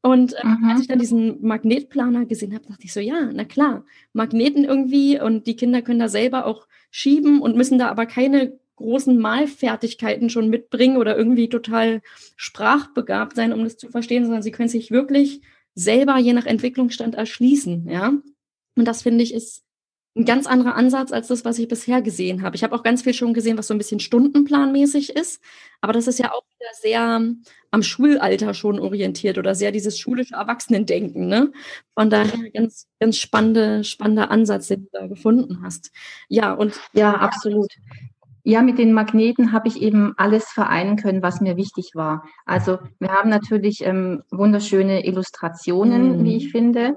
Und 0.00 0.34
äh, 0.34 0.46
mhm. 0.46 0.70
als 0.70 0.80
ich 0.80 0.86
dann 0.86 1.00
diesen 1.00 1.44
Magnetplaner 1.44 2.26
gesehen 2.26 2.54
habe, 2.54 2.66
dachte 2.66 2.84
ich 2.84 2.92
so, 2.92 3.00
ja, 3.00 3.28
na 3.32 3.44
klar, 3.44 3.84
Magneten 4.12 4.64
irgendwie 4.64 5.20
und 5.20 5.46
die 5.46 5.56
Kinder 5.56 5.82
können 5.82 5.98
da 5.98 6.08
selber 6.08 6.46
auch 6.46 6.68
schieben 6.90 7.40
und 7.40 7.56
müssen 7.56 7.78
da 7.78 7.88
aber 7.88 8.06
keine 8.06 8.58
großen 8.76 9.18
Malfertigkeiten 9.18 10.30
schon 10.30 10.48
mitbringen 10.48 10.98
oder 10.98 11.16
irgendwie 11.16 11.48
total 11.48 12.00
sprachbegabt 12.36 13.34
sein, 13.34 13.52
um 13.52 13.64
das 13.64 13.76
zu 13.76 13.88
verstehen, 13.88 14.24
sondern 14.24 14.42
sie 14.42 14.52
können 14.52 14.68
sich 14.68 14.92
wirklich 14.92 15.42
selber 15.78 16.18
je 16.18 16.32
nach 16.32 16.46
Entwicklungsstand 16.46 17.14
erschließen, 17.14 17.88
ja. 17.88 18.12
Und 18.76 18.84
das 18.84 19.02
finde 19.02 19.24
ich 19.24 19.34
ist 19.34 19.64
ein 20.16 20.24
ganz 20.24 20.46
anderer 20.46 20.74
Ansatz 20.74 21.12
als 21.12 21.28
das, 21.28 21.44
was 21.44 21.58
ich 21.58 21.68
bisher 21.68 22.02
gesehen 22.02 22.42
habe. 22.42 22.56
Ich 22.56 22.64
habe 22.64 22.74
auch 22.74 22.82
ganz 22.82 23.02
viel 23.02 23.14
schon 23.14 23.34
gesehen, 23.34 23.56
was 23.56 23.68
so 23.68 23.74
ein 23.74 23.78
bisschen 23.78 24.00
stundenplanmäßig 24.00 25.10
ist, 25.10 25.40
aber 25.80 25.92
das 25.92 26.08
ist 26.08 26.18
ja 26.18 26.32
auch 26.32 26.42
wieder 26.58 26.70
sehr 26.80 27.20
am 27.70 27.82
Schulalter 27.82 28.54
schon 28.54 28.80
orientiert 28.80 29.38
oder 29.38 29.54
sehr 29.54 29.70
dieses 29.70 29.98
schulische 29.98 30.34
Erwachsenendenken, 30.34 31.28
ne? 31.28 31.52
Von 31.94 32.10
daher 32.10 32.50
ganz, 32.50 32.88
ganz 32.98 33.18
spannende, 33.18 33.84
spannender 33.84 34.30
Ansatz, 34.30 34.68
den 34.68 34.82
du 34.84 34.88
da 34.92 35.06
gefunden 35.06 35.62
hast. 35.62 35.92
Ja, 36.28 36.52
und. 36.52 36.80
Ja, 36.94 37.14
absolut. 37.14 37.72
Ja, 37.76 38.07
mit 38.62 38.78
den 38.78 38.94
Magneten 38.94 39.52
habe 39.52 39.68
ich 39.68 39.82
eben 39.82 40.14
alles 40.16 40.46
vereinen 40.46 40.96
können, 40.96 41.22
was 41.22 41.42
mir 41.42 41.58
wichtig 41.58 41.90
war. 41.94 42.24
Also 42.46 42.78
wir 42.98 43.10
haben 43.10 43.28
natürlich 43.28 43.84
ähm, 43.84 44.22
wunderschöne 44.30 45.04
Illustrationen, 45.04 46.20
mhm. 46.20 46.24
wie 46.24 46.36
ich 46.36 46.50
finde. 46.50 46.96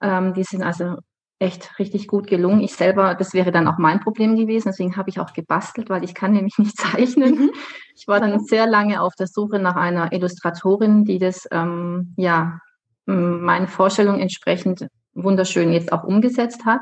Ähm, 0.00 0.34
die 0.34 0.44
sind 0.44 0.62
also 0.62 0.98
echt 1.40 1.80
richtig 1.80 2.06
gut 2.06 2.28
gelungen. 2.28 2.60
Ich 2.60 2.74
selber, 2.74 3.16
das 3.16 3.34
wäre 3.34 3.50
dann 3.50 3.66
auch 3.66 3.76
mein 3.76 3.98
Problem 3.98 4.36
gewesen, 4.36 4.68
deswegen 4.68 4.96
habe 4.96 5.10
ich 5.10 5.18
auch 5.18 5.32
gebastelt, 5.32 5.90
weil 5.90 6.04
ich 6.04 6.14
kann 6.14 6.32
nämlich 6.32 6.58
nicht 6.58 6.76
zeichnen. 6.80 7.34
Mhm. 7.34 7.50
Ich 7.96 8.06
war 8.06 8.20
dann 8.20 8.38
sehr 8.44 8.68
lange 8.68 9.02
auf 9.02 9.14
der 9.16 9.26
Suche 9.26 9.58
nach 9.58 9.74
einer 9.74 10.12
Illustratorin, 10.12 11.04
die 11.04 11.18
das 11.18 11.48
ähm, 11.50 12.14
ja 12.16 12.60
meinen 13.06 13.66
Vorstellungen 13.66 14.20
entsprechend 14.20 14.86
wunderschön 15.12 15.72
jetzt 15.72 15.92
auch 15.92 16.04
umgesetzt 16.04 16.64
hat. 16.64 16.80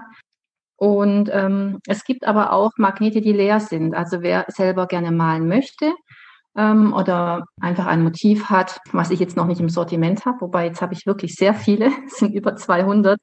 Und 0.82 1.31
ähm, 1.32 1.79
es 1.87 2.02
gibt 2.02 2.26
aber 2.26 2.52
auch 2.52 2.73
Magnete, 2.76 3.20
die 3.20 3.32
leer 3.32 3.61
sind. 3.61 3.94
Also 3.94 4.20
wer 4.20 4.46
selber 4.49 4.88
gerne 4.88 5.12
malen 5.12 5.46
möchte 5.46 5.93
ähm, 6.56 6.93
oder 6.93 7.44
einfach 7.61 7.87
ein 7.87 8.02
Motiv 8.02 8.46
hat, 8.46 8.81
was 8.90 9.12
ich 9.12 9.20
jetzt 9.20 9.37
noch 9.37 9.46
nicht 9.46 9.61
im 9.61 9.69
Sortiment 9.69 10.26
habe, 10.26 10.40
wobei 10.40 10.67
jetzt 10.67 10.82
habe 10.82 10.93
ich 10.94 11.06
wirklich 11.06 11.37
sehr 11.37 11.55
viele, 11.55 11.87
es 12.08 12.17
sind 12.17 12.34
über 12.34 12.56
200. 12.56 13.20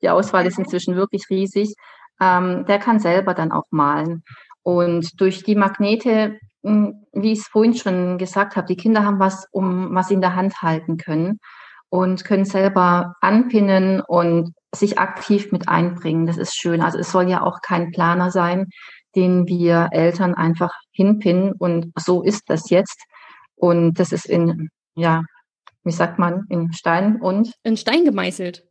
Die 0.00 0.08
Auswahl 0.08 0.46
ist 0.46 0.58
inzwischen 0.58 0.96
wirklich 0.96 1.26
riesig. 1.28 1.74
Ähm, 2.18 2.64
der 2.64 2.78
kann 2.78 2.98
selber 2.98 3.34
dann 3.34 3.52
auch 3.52 3.66
malen. 3.68 4.22
Und 4.62 5.20
durch 5.20 5.42
die 5.42 5.54
Magnete, 5.54 6.38
hm, 6.64 7.04
wie 7.12 7.32
ich 7.32 7.40
es 7.40 7.46
vorhin 7.46 7.74
schon 7.74 8.16
gesagt 8.16 8.56
habe, 8.56 8.68
die 8.68 8.76
Kinder 8.76 9.04
haben 9.04 9.18
was, 9.18 9.46
um 9.52 9.94
was 9.94 10.08
sie 10.08 10.14
in 10.14 10.22
der 10.22 10.34
Hand 10.34 10.62
halten 10.62 10.96
können 10.96 11.40
und 11.90 12.24
können 12.24 12.46
selber 12.46 13.16
anpinnen 13.20 14.00
und 14.00 14.54
sich 14.74 14.98
aktiv 14.98 15.52
mit 15.52 15.68
einbringen. 15.68 16.26
Das 16.26 16.38
ist 16.38 16.54
schön. 16.54 16.80
Also 16.80 16.98
es 16.98 17.12
soll 17.12 17.28
ja 17.28 17.42
auch 17.42 17.60
kein 17.60 17.90
Planer 17.90 18.30
sein, 18.30 18.68
den 19.14 19.46
wir 19.46 19.88
Eltern 19.92 20.34
einfach 20.34 20.74
hinpinnen 20.90 21.52
und 21.52 21.92
so 21.98 22.22
ist 22.22 22.48
das 22.48 22.70
jetzt. 22.70 23.04
Und 23.54 23.94
das 24.00 24.12
ist 24.12 24.26
in, 24.26 24.70
ja, 24.94 25.24
wie 25.84 25.92
sagt 25.92 26.18
man, 26.18 26.46
in 26.48 26.72
Stein 26.72 27.20
und? 27.20 27.54
In 27.62 27.76
Stein 27.76 28.04
gemeißelt 28.04 28.64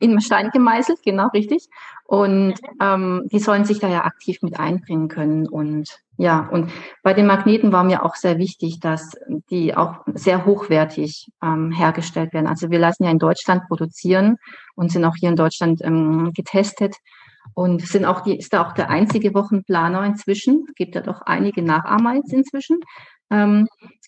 in 0.00 0.20
Stein 0.20 0.50
gemeißelt, 0.50 1.02
genau 1.04 1.28
richtig. 1.28 1.68
Und 2.04 2.54
ähm, 2.80 3.28
die 3.30 3.38
sollen 3.38 3.64
sich 3.64 3.78
da 3.78 3.88
ja 3.88 4.04
aktiv 4.04 4.38
mit 4.42 4.58
einbringen 4.58 5.08
können. 5.08 5.46
Und 5.46 5.88
ja, 6.16 6.48
und 6.50 6.72
bei 7.04 7.14
den 7.14 7.26
Magneten 7.26 7.70
war 7.70 7.84
mir 7.84 8.04
auch 8.04 8.16
sehr 8.16 8.38
wichtig, 8.38 8.80
dass 8.80 9.12
die 9.50 9.76
auch 9.76 10.00
sehr 10.12 10.44
hochwertig 10.44 11.28
ähm, 11.42 11.70
hergestellt 11.70 12.32
werden. 12.32 12.48
Also 12.48 12.70
wir 12.70 12.80
lassen 12.80 13.04
ja 13.04 13.10
in 13.10 13.18
Deutschland 13.18 13.68
produzieren 13.68 14.38
und 14.74 14.90
sind 14.90 15.04
auch 15.04 15.14
hier 15.16 15.28
in 15.28 15.36
Deutschland 15.36 15.82
ähm, 15.84 16.32
getestet. 16.34 16.96
Und 17.54 17.82
sind 17.82 18.04
auch 18.04 18.20
die, 18.20 18.36
ist 18.36 18.52
da 18.52 18.66
auch 18.66 18.72
der 18.72 18.90
einzige 18.90 19.34
Wochenplaner 19.34 20.04
inzwischen, 20.04 20.66
gibt 20.76 20.94
ja 20.94 21.00
doch 21.00 21.22
einige 21.22 21.62
Nachahmer 21.62 22.14
jetzt 22.14 22.32
inzwischen, 22.32 22.78
ähm, 23.30 23.66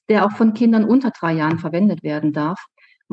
der 0.08 0.26
auch 0.26 0.32
von 0.32 0.54
Kindern 0.54 0.84
unter 0.84 1.10
drei 1.10 1.32
Jahren 1.32 1.58
verwendet 1.58 2.02
werden 2.02 2.32
darf 2.32 2.58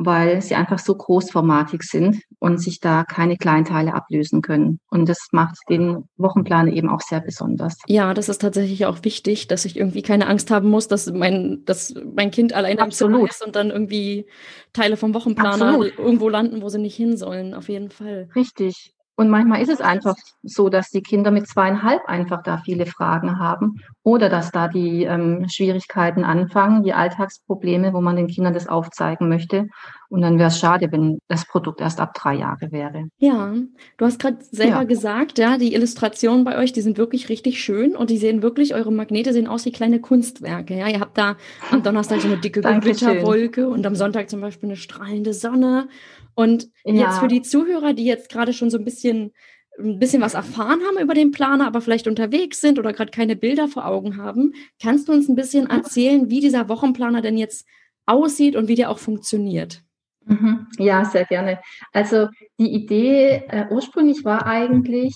weil 0.04 0.40
sie 0.40 0.54
einfach 0.54 0.78
so 0.78 0.94
großformatig 0.94 1.82
sind 1.82 2.22
und 2.38 2.58
sich 2.58 2.80
da 2.80 3.04
keine 3.04 3.36
Kleinteile 3.36 3.92
ablösen 3.92 4.40
können. 4.40 4.80
Und 4.88 5.08
das 5.08 5.28
macht 5.32 5.58
den 5.68 6.08
Wochenplan 6.16 6.68
eben 6.68 6.88
auch 6.88 7.02
sehr 7.02 7.20
besonders. 7.20 7.76
Ja, 7.86 8.14
das 8.14 8.30
ist 8.30 8.40
tatsächlich 8.40 8.86
auch 8.86 9.04
wichtig, 9.04 9.46
dass 9.48 9.66
ich 9.66 9.76
irgendwie 9.76 10.00
keine 10.00 10.26
Angst 10.26 10.50
haben 10.50 10.70
muss, 10.70 10.88
dass 10.88 11.12
mein, 11.12 11.62
dass 11.66 11.94
mein 12.14 12.30
Kind 12.30 12.54
alleine 12.54 12.82
im 12.82 12.90
Zimmer 12.90 13.28
ist 13.28 13.44
und 13.44 13.56
dann 13.56 13.70
irgendwie 13.70 14.26
Teile 14.72 14.96
vom 14.96 15.12
Wochenplaner 15.12 15.68
Absolut. 15.68 15.98
irgendwo 15.98 16.30
landen, 16.30 16.62
wo 16.62 16.70
sie 16.70 16.78
nicht 16.78 16.96
hin 16.96 17.18
sollen. 17.18 17.52
Auf 17.52 17.68
jeden 17.68 17.90
Fall. 17.90 18.30
Richtig. 18.34 18.94
Und 19.20 19.28
manchmal 19.28 19.60
ist 19.60 19.68
es 19.68 19.82
einfach 19.82 20.14
so, 20.42 20.70
dass 20.70 20.88
die 20.88 21.02
Kinder 21.02 21.30
mit 21.30 21.46
zweieinhalb 21.46 22.06
einfach 22.06 22.42
da 22.42 22.56
viele 22.56 22.86
Fragen 22.86 23.38
haben 23.38 23.74
oder 24.02 24.30
dass 24.30 24.50
da 24.50 24.66
die 24.66 25.04
ähm, 25.04 25.46
Schwierigkeiten 25.46 26.24
anfangen, 26.24 26.84
die 26.84 26.94
Alltagsprobleme, 26.94 27.92
wo 27.92 28.00
man 28.00 28.16
den 28.16 28.28
Kindern 28.28 28.54
das 28.54 28.66
aufzeigen 28.66 29.28
möchte. 29.28 29.66
Und 30.10 30.22
dann 30.22 30.38
wäre 30.38 30.48
es 30.48 30.58
schade, 30.58 30.90
wenn 30.90 31.20
das 31.28 31.46
Produkt 31.46 31.80
erst 31.80 32.00
ab 32.00 32.14
drei 32.14 32.34
Jahre 32.34 32.72
wäre. 32.72 33.08
Ja, 33.18 33.54
du 33.96 34.04
hast 34.04 34.18
gerade 34.18 34.38
selber 34.50 34.78
ja. 34.78 34.82
gesagt, 34.82 35.38
ja, 35.38 35.56
die 35.56 35.72
Illustrationen 35.72 36.44
bei 36.44 36.58
euch, 36.58 36.72
die 36.72 36.80
sind 36.80 36.98
wirklich 36.98 37.28
richtig 37.28 37.62
schön 37.62 37.94
und 37.94 38.10
die 38.10 38.18
sehen 38.18 38.42
wirklich, 38.42 38.74
eure 38.74 38.92
Magnete 38.92 39.32
sehen 39.32 39.46
aus 39.46 39.64
wie 39.66 39.72
kleine 39.72 40.00
Kunstwerke. 40.00 40.76
Ja, 40.76 40.88
ihr 40.88 40.98
habt 40.98 41.16
da 41.16 41.36
am 41.70 41.84
Donnerstag 41.84 42.20
so 42.20 42.26
eine 42.26 42.38
dicke 42.38 42.60
Gewitterwolke 42.60 43.68
und 43.68 43.86
am 43.86 43.94
Sonntag 43.94 44.28
zum 44.28 44.40
Beispiel 44.40 44.70
eine 44.70 44.76
strahlende 44.76 45.32
Sonne. 45.32 45.88
Und 46.34 46.68
ja. 46.84 46.94
jetzt 46.94 47.20
für 47.20 47.28
die 47.28 47.42
Zuhörer, 47.42 47.92
die 47.92 48.04
jetzt 48.04 48.30
gerade 48.30 48.52
schon 48.52 48.68
so 48.68 48.78
ein 48.78 48.84
bisschen 48.84 49.30
ein 49.78 50.00
bisschen 50.00 50.20
was 50.20 50.34
erfahren 50.34 50.80
haben 50.86 51.02
über 51.02 51.14
den 51.14 51.30
Planer, 51.30 51.66
aber 51.66 51.80
vielleicht 51.80 52.08
unterwegs 52.08 52.60
sind 52.60 52.78
oder 52.78 52.92
gerade 52.92 53.12
keine 53.12 53.36
Bilder 53.36 53.68
vor 53.68 53.86
Augen 53.86 54.16
haben, 54.16 54.54
kannst 54.82 55.08
du 55.08 55.12
uns 55.12 55.28
ein 55.28 55.36
bisschen 55.36 55.70
erzählen, 55.70 56.28
wie 56.28 56.40
dieser 56.40 56.68
Wochenplaner 56.68 57.22
denn 57.22 57.38
jetzt 57.38 57.66
aussieht 58.04 58.56
und 58.56 58.68
wie 58.68 58.74
der 58.74 58.90
auch 58.90 58.98
funktioniert? 58.98 59.82
Mhm. 60.26 60.66
Ja, 60.78 61.04
sehr 61.04 61.24
gerne. 61.24 61.60
Also 61.92 62.28
die 62.58 62.72
Idee 62.72 63.44
äh, 63.48 63.66
ursprünglich 63.70 64.24
war 64.24 64.46
eigentlich, 64.46 65.14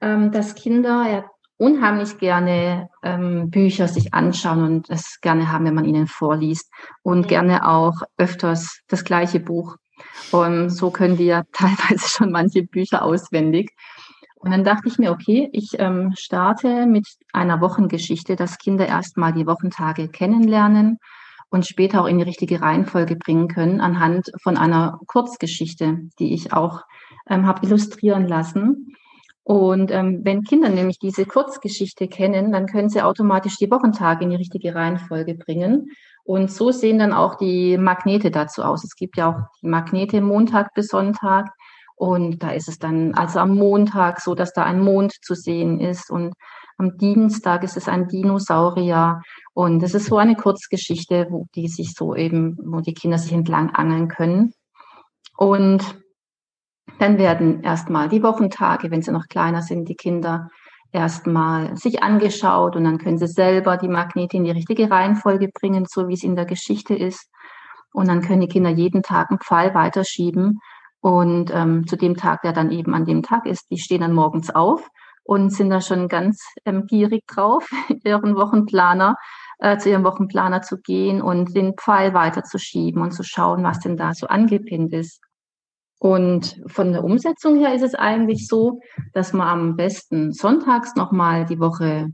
ähm, 0.00 0.32
dass 0.32 0.54
Kinder 0.54 1.06
ja 1.10 1.24
unheimlich 1.56 2.18
gerne 2.18 2.88
ähm, 3.02 3.50
Bücher 3.50 3.88
sich 3.88 4.12
anschauen 4.12 4.62
und 4.64 4.90
es 4.90 5.20
gerne 5.20 5.52
haben, 5.52 5.64
wenn 5.64 5.74
man 5.74 5.84
ihnen 5.84 6.06
vorliest 6.06 6.70
und 7.02 7.28
gerne 7.28 7.68
auch 7.68 8.02
öfters 8.16 8.80
das 8.88 9.04
gleiche 9.04 9.40
Buch. 9.40 9.76
Und 10.32 10.70
so 10.70 10.90
können 10.90 11.16
die 11.16 11.26
ja 11.26 11.44
teilweise 11.52 12.08
schon 12.08 12.32
manche 12.32 12.62
Bücher 12.62 13.02
auswendig. 13.02 13.70
Und 14.36 14.50
dann 14.50 14.64
dachte 14.64 14.88
ich 14.88 14.98
mir, 14.98 15.10
okay, 15.10 15.48
ich 15.52 15.70
ähm, 15.78 16.12
starte 16.16 16.86
mit 16.86 17.06
einer 17.32 17.60
Wochengeschichte, 17.60 18.36
dass 18.36 18.58
Kinder 18.58 18.86
erstmal 18.86 19.32
die 19.32 19.46
Wochentage 19.46 20.08
kennenlernen 20.08 20.98
und 21.54 21.64
später 21.64 22.02
auch 22.02 22.06
in 22.06 22.18
die 22.18 22.24
richtige 22.24 22.60
Reihenfolge 22.60 23.14
bringen 23.14 23.46
können 23.46 23.80
anhand 23.80 24.32
von 24.42 24.56
einer 24.56 24.98
Kurzgeschichte, 25.06 26.00
die 26.18 26.34
ich 26.34 26.52
auch 26.52 26.80
ähm, 27.30 27.46
habe 27.46 27.64
illustrieren 27.64 28.26
lassen. 28.26 28.96
Und 29.44 29.92
ähm, 29.92 30.22
wenn 30.24 30.42
Kinder 30.42 30.68
nämlich 30.68 30.98
diese 30.98 31.26
Kurzgeschichte 31.26 32.08
kennen, 32.08 32.50
dann 32.50 32.66
können 32.66 32.88
sie 32.88 33.02
automatisch 33.02 33.56
die 33.56 33.70
Wochentage 33.70 34.24
in 34.24 34.30
die 34.30 34.36
richtige 34.36 34.74
Reihenfolge 34.74 35.36
bringen. 35.36 35.92
Und 36.24 36.50
so 36.50 36.72
sehen 36.72 36.98
dann 36.98 37.12
auch 37.12 37.36
die 37.36 37.78
Magnete 37.78 38.32
dazu 38.32 38.64
aus. 38.64 38.82
Es 38.82 38.96
gibt 38.96 39.16
ja 39.16 39.30
auch 39.30 39.60
die 39.62 39.68
Magnete 39.68 40.20
Montag 40.22 40.74
bis 40.74 40.88
Sonntag. 40.88 41.46
Und 41.94 42.42
da 42.42 42.50
ist 42.50 42.68
es 42.68 42.80
dann 42.80 43.14
also 43.14 43.38
am 43.38 43.54
Montag 43.56 44.20
so, 44.20 44.34
dass 44.34 44.52
da 44.54 44.64
ein 44.64 44.80
Mond 44.80 45.12
zu 45.22 45.36
sehen 45.36 45.78
ist 45.78 46.10
und 46.10 46.34
am 46.76 46.96
Dienstag 46.98 47.62
ist 47.62 47.76
es 47.76 47.88
ein 47.88 48.08
Dinosaurier. 48.08 49.22
Und 49.52 49.82
es 49.82 49.94
ist 49.94 50.06
so 50.06 50.16
eine 50.18 50.34
Kurzgeschichte, 50.34 51.28
wo 51.30 51.46
die 51.54 51.68
sich 51.68 51.94
so 51.94 52.14
eben, 52.14 52.56
wo 52.62 52.80
die 52.80 52.94
Kinder 52.94 53.18
sich 53.18 53.32
entlang 53.32 53.70
angeln 53.70 54.08
können. 54.08 54.52
Und 55.36 56.02
dann 56.98 57.18
werden 57.18 57.62
erstmal 57.62 58.08
die 58.08 58.22
Wochentage, 58.22 58.90
wenn 58.90 59.02
sie 59.02 59.12
noch 59.12 59.26
kleiner 59.28 59.62
sind, 59.62 59.88
die 59.88 59.96
Kinder 59.96 60.48
erstmal 60.92 61.76
sich 61.76 62.02
angeschaut 62.02 62.76
und 62.76 62.84
dann 62.84 62.98
können 62.98 63.18
sie 63.18 63.26
selber 63.26 63.76
die 63.76 63.88
Magnete 63.88 64.36
in 64.36 64.44
die 64.44 64.52
richtige 64.52 64.90
Reihenfolge 64.90 65.48
bringen, 65.48 65.86
so 65.88 66.06
wie 66.08 66.14
es 66.14 66.22
in 66.22 66.36
der 66.36 66.44
Geschichte 66.44 66.94
ist. 66.94 67.28
Und 67.92 68.08
dann 68.08 68.22
können 68.22 68.40
die 68.40 68.48
Kinder 68.48 68.70
jeden 68.70 69.02
Tag 69.02 69.30
einen 69.30 69.40
Pfeil 69.40 69.74
weiterschieben 69.74 70.60
und 71.00 71.50
ähm, 71.52 71.86
zu 71.86 71.96
dem 71.96 72.16
Tag, 72.16 72.42
der 72.42 72.52
dann 72.52 72.70
eben 72.70 72.94
an 72.94 73.04
dem 73.04 73.22
Tag 73.22 73.44
ist, 73.46 73.70
die 73.70 73.78
stehen 73.78 74.00
dann 74.00 74.14
morgens 74.14 74.50
auf 74.54 74.88
und 75.24 75.50
sind 75.50 75.70
da 75.70 75.80
schon 75.80 76.08
ganz 76.08 76.44
ähm, 76.64 76.86
gierig 76.86 77.26
drauf, 77.26 77.68
ihren 78.04 78.36
Wochenplaner, 78.36 79.16
äh, 79.58 79.78
zu 79.78 79.90
ihrem 79.90 80.04
Wochenplaner 80.04 80.62
zu 80.62 80.78
gehen 80.78 81.22
und 81.22 81.56
den 81.56 81.74
Pfeil 81.74 82.14
weiterzuschieben 82.14 83.02
und 83.02 83.12
zu 83.12 83.22
schauen, 83.24 83.64
was 83.64 83.80
denn 83.80 83.96
da 83.96 84.12
so 84.14 84.26
angepinnt 84.26 84.92
ist. 84.92 85.20
Und 85.98 86.60
von 86.66 86.92
der 86.92 87.02
Umsetzung 87.02 87.56
her 87.56 87.74
ist 87.74 87.82
es 87.82 87.94
eigentlich 87.94 88.46
so, 88.46 88.80
dass 89.14 89.32
man 89.32 89.48
am 89.48 89.76
besten 89.76 90.32
sonntags 90.32 90.94
nochmal 90.96 91.46
die 91.46 91.58
Woche 91.58 92.10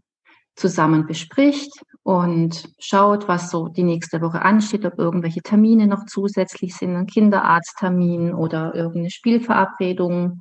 zusammen 0.54 1.06
bespricht 1.06 1.72
und 2.02 2.72
schaut, 2.78 3.26
was 3.26 3.50
so 3.50 3.68
die 3.68 3.82
nächste 3.82 4.20
Woche 4.20 4.42
ansteht, 4.42 4.84
ob 4.84 4.98
irgendwelche 4.98 5.42
Termine 5.42 5.86
noch 5.86 6.04
zusätzlich 6.06 6.76
sind, 6.76 6.94
ein 6.94 7.06
Kinderarzttermin 7.06 8.32
oder 8.34 8.74
irgendeine 8.74 9.10
Spielverabredung, 9.10 10.40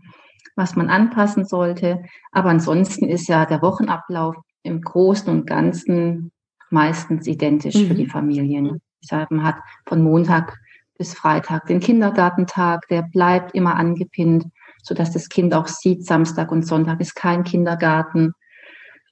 was 0.59 0.75
man 0.75 0.89
anpassen 0.89 1.45
sollte. 1.45 2.03
Aber 2.31 2.49
ansonsten 2.49 3.05
ist 3.05 3.27
ja 3.27 3.45
der 3.45 3.63
Wochenablauf 3.63 4.35
im 4.61 4.81
Großen 4.81 5.29
und 5.29 5.47
Ganzen 5.47 6.31
meistens 6.69 7.25
identisch 7.25 7.75
mhm. 7.75 7.87
für 7.87 7.95
die 7.95 8.05
mhm. 8.05 8.09
Familien. 8.09 8.81
Deshalb 9.01 9.31
man 9.31 9.43
hat 9.43 9.55
von 9.87 10.03
Montag 10.03 10.59
bis 10.97 11.13
Freitag 11.13 11.65
den 11.67 11.79
Kindergartentag, 11.79 12.87
der 12.89 13.03
bleibt 13.03 13.55
immer 13.55 13.75
angepinnt, 13.75 14.45
sodass 14.83 15.11
das 15.11 15.29
Kind 15.29 15.53
auch 15.53 15.67
sieht, 15.67 16.05
Samstag 16.05 16.51
und 16.51 16.67
Sonntag 16.67 16.99
ist 16.99 17.15
kein 17.15 17.43
Kindergarten. 17.45 18.33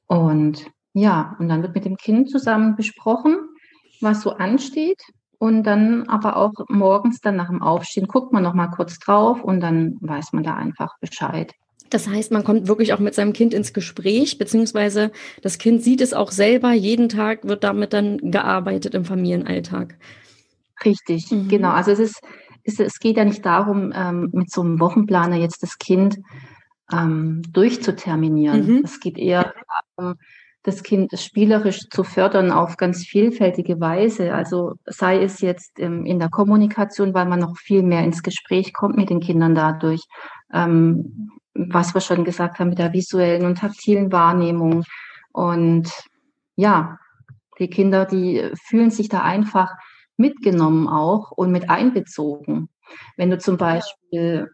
Und 0.05 0.69
ja, 0.93 1.35
und 1.39 1.47
dann 1.47 1.61
wird 1.61 1.75
mit 1.75 1.85
dem 1.85 1.95
Kind 1.95 2.29
zusammen 2.29 2.75
besprochen, 2.75 3.37
was 4.01 4.21
so 4.21 4.31
ansteht. 4.31 5.01
Und 5.39 5.63
dann 5.63 6.07
aber 6.07 6.35
auch 6.37 6.53
morgens 6.67 7.19
dann 7.21 7.35
nach 7.35 7.49
dem 7.49 7.61
Aufstehen 7.61 8.07
guckt 8.07 8.33
man 8.33 8.43
noch 8.43 8.55
mal 8.55 8.67
kurz 8.67 8.97
drauf 8.97 9.43
und 9.43 9.59
dann 9.59 9.97
weiß 10.01 10.33
man 10.33 10.43
da 10.43 10.55
einfach 10.55 10.97
Bescheid. 10.99 11.53
Das 11.89 12.07
heißt, 12.07 12.31
man 12.31 12.43
kommt 12.43 12.67
wirklich 12.67 12.93
auch 12.93 12.99
mit 12.99 13.15
seinem 13.15 13.33
Kind 13.33 13.53
ins 13.53 13.71
Gespräch, 13.71 14.37
beziehungsweise 14.37 15.11
das 15.41 15.57
Kind 15.57 15.81
sieht 15.83 16.01
es 16.01 16.13
auch 16.13 16.31
selber. 16.31 16.73
Jeden 16.73 17.07
Tag 17.07 17.47
wird 17.47 17.63
damit 17.63 17.93
dann 17.93 18.17
gearbeitet 18.31 18.93
im 18.93 19.05
Familienalltag. 19.05 19.95
Richtig, 20.83 21.31
mhm. 21.31 21.47
genau. 21.47 21.71
Also 21.71 21.91
es 21.91 21.99
ist, 21.99 22.21
es, 22.63 22.79
es 22.79 22.99
geht 22.99 23.17
ja 23.17 23.25
nicht 23.25 23.45
darum, 23.45 23.93
ähm, 23.95 24.29
mit 24.33 24.51
so 24.51 24.61
einem 24.61 24.79
Wochenplaner 24.79 25.37
jetzt 25.37 25.63
das 25.63 25.77
Kind 25.77 26.19
ähm, 26.91 27.41
durchzuterminieren. 27.51 28.67
Mhm. 28.67 28.81
Es 28.83 28.99
geht 28.99 29.17
eher 29.17 29.53
darum, 29.97 30.15
das 30.67 30.83
Kind 30.83 31.17
spielerisch 31.17 31.87
zu 31.89 32.03
fördern 32.03 32.51
auf 32.51 32.75
ganz 32.75 33.05
vielfältige 33.05 33.79
Weise. 33.79 34.33
Also 34.33 34.73
sei 34.85 35.23
es 35.23 35.39
jetzt 35.39 35.79
ähm, 35.79 36.05
in 36.05 36.19
der 36.19 36.27
Kommunikation, 36.27 37.13
weil 37.13 37.25
man 37.25 37.39
noch 37.39 37.55
viel 37.55 37.83
mehr 37.83 38.03
ins 38.03 38.21
Gespräch 38.21 38.73
kommt 38.73 38.97
mit 38.97 39.09
den 39.09 39.21
Kindern 39.21 39.55
dadurch, 39.55 40.03
ähm, 40.51 41.31
was 41.53 41.93
wir 41.93 42.01
schon 42.01 42.25
gesagt 42.25 42.59
haben 42.59 42.67
mit 42.67 42.79
der 42.79 42.91
visuellen 42.91 43.45
und 43.45 43.59
taktilen 43.59 44.11
Wahrnehmung. 44.11 44.83
Und 45.31 45.89
ja, 46.57 46.99
die 47.59 47.69
Kinder, 47.69 48.03
die 48.03 48.51
fühlen 48.67 48.91
sich 48.91 49.07
da 49.07 49.21
einfach 49.21 49.71
mitgenommen 50.17 50.89
auch 50.89 51.31
und 51.31 51.49
mit 51.49 51.69
einbezogen. 51.69 52.67
Wenn 53.15 53.29
du 53.29 53.37
zum 53.37 53.55
Beispiel 53.55 54.51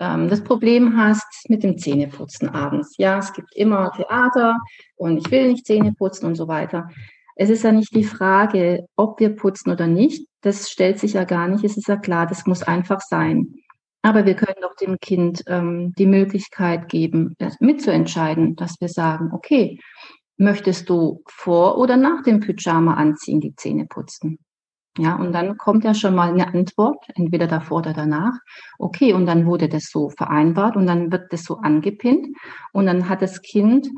ähm, 0.00 0.28
das 0.28 0.42
Problem 0.42 0.96
hast 0.96 1.48
mit 1.48 1.62
dem 1.62 1.78
Zähneputzen 1.78 2.48
abends. 2.48 2.96
Ja, 2.98 3.18
es 3.18 3.32
gibt 3.32 3.54
immer 3.54 3.92
Theater 3.92 4.58
und 4.96 5.18
ich 5.18 5.30
will 5.30 5.48
nicht 5.48 5.66
Zähne 5.66 5.92
putzen 5.92 6.26
und 6.26 6.34
so 6.34 6.48
weiter. 6.48 6.88
Es 7.36 7.50
ist 7.50 7.64
ja 7.64 7.72
nicht 7.72 7.94
die 7.94 8.04
Frage, 8.04 8.86
ob 8.96 9.18
wir 9.20 9.34
putzen 9.34 9.70
oder 9.70 9.86
nicht. 9.86 10.26
Das 10.42 10.70
stellt 10.70 10.98
sich 10.98 11.14
ja 11.14 11.24
gar 11.24 11.48
nicht. 11.48 11.64
Es 11.64 11.76
ist 11.76 11.88
ja 11.88 11.96
klar, 11.96 12.26
das 12.26 12.46
muss 12.46 12.62
einfach 12.62 13.00
sein. 13.00 13.54
Aber 14.02 14.26
wir 14.26 14.34
können 14.34 14.60
doch 14.60 14.74
dem 14.74 14.98
Kind 15.00 15.44
ähm, 15.46 15.92
die 15.96 16.06
Möglichkeit 16.06 16.88
geben, 16.88 17.36
mitzuentscheiden, 17.60 18.56
dass 18.56 18.80
wir 18.80 18.88
sagen, 18.88 19.30
okay, 19.32 19.78
möchtest 20.36 20.90
du 20.90 21.22
vor 21.28 21.78
oder 21.78 21.96
nach 21.96 22.22
dem 22.24 22.40
Pyjama 22.40 22.94
anziehen, 22.94 23.40
die 23.40 23.54
Zähne 23.54 23.86
putzen? 23.86 24.38
Ja, 24.98 25.16
und 25.16 25.32
dann 25.32 25.56
kommt 25.56 25.84
ja 25.84 25.94
schon 25.94 26.14
mal 26.14 26.28
eine 26.30 26.48
Antwort, 26.48 27.06
entweder 27.14 27.46
davor 27.46 27.78
oder 27.78 27.94
danach. 27.94 28.34
Okay, 28.78 29.14
und 29.14 29.24
dann 29.24 29.46
wurde 29.46 29.68
das 29.68 29.84
so 29.90 30.10
vereinbart 30.10 30.76
und 30.76 30.86
dann 30.86 31.10
wird 31.10 31.32
das 31.32 31.44
so 31.44 31.56
angepinnt 31.58 32.26
und 32.72 32.86
dann 32.86 33.08
hat 33.08 33.22
das 33.22 33.40
Kind 33.40 33.88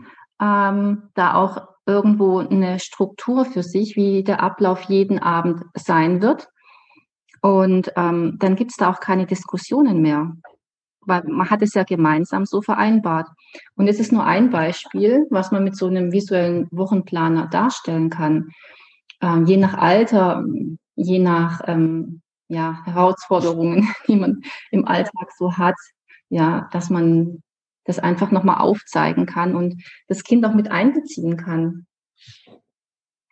ähm, 0.40 1.10
da 1.14 1.34
auch 1.34 1.66
irgendwo 1.86 2.38
eine 2.38 2.78
Struktur 2.78 3.44
für 3.44 3.62
sich, 3.62 3.96
wie 3.96 4.22
der 4.22 4.40
Ablauf 4.40 4.82
jeden 4.82 5.18
Abend 5.18 5.64
sein 5.74 6.22
wird. 6.22 6.48
Und 7.42 7.92
ähm, 7.96 8.36
dann 8.38 8.56
gibt's 8.56 8.76
da 8.76 8.90
auch 8.90 9.00
keine 9.00 9.26
Diskussionen 9.26 10.00
mehr, 10.00 10.32
weil 11.00 11.24
man 11.26 11.50
hat 11.50 11.60
es 11.60 11.74
ja 11.74 11.82
gemeinsam 11.82 12.46
so 12.46 12.62
vereinbart. 12.62 13.28
Und 13.74 13.88
es 13.88 14.00
ist 14.00 14.12
nur 14.12 14.24
ein 14.24 14.50
Beispiel, 14.50 15.26
was 15.30 15.50
man 15.50 15.64
mit 15.64 15.76
so 15.76 15.86
einem 15.86 16.12
visuellen 16.12 16.68
Wochenplaner 16.70 17.48
darstellen 17.48 18.10
kann. 18.10 18.50
Ähm, 19.20 19.44
je 19.44 19.56
nach 19.58 19.74
Alter 19.74 20.44
je 20.96 21.18
nach 21.18 21.62
ähm, 21.66 22.22
ja, 22.48 22.82
Herausforderungen, 22.84 23.88
die 24.08 24.16
man 24.16 24.42
im 24.70 24.86
Alltag 24.86 25.30
so 25.36 25.56
hat, 25.56 25.76
ja, 26.28 26.68
dass 26.72 26.90
man 26.90 27.42
das 27.84 27.98
einfach 27.98 28.30
nochmal 28.30 28.58
aufzeigen 28.58 29.26
kann 29.26 29.54
und 29.54 29.82
das 30.08 30.24
Kind 30.24 30.44
auch 30.46 30.54
mit 30.54 30.70
einbeziehen 30.70 31.36
kann. 31.36 31.86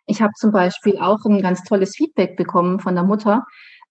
Ich 0.05 0.21
habe 0.21 0.33
zum 0.35 0.51
Beispiel 0.51 0.99
auch 0.99 1.25
ein 1.25 1.41
ganz 1.41 1.63
tolles 1.63 1.95
Feedback 1.95 2.35
bekommen 2.35 2.79
von 2.79 2.93
der 2.93 3.03
Mutter, 3.03 3.45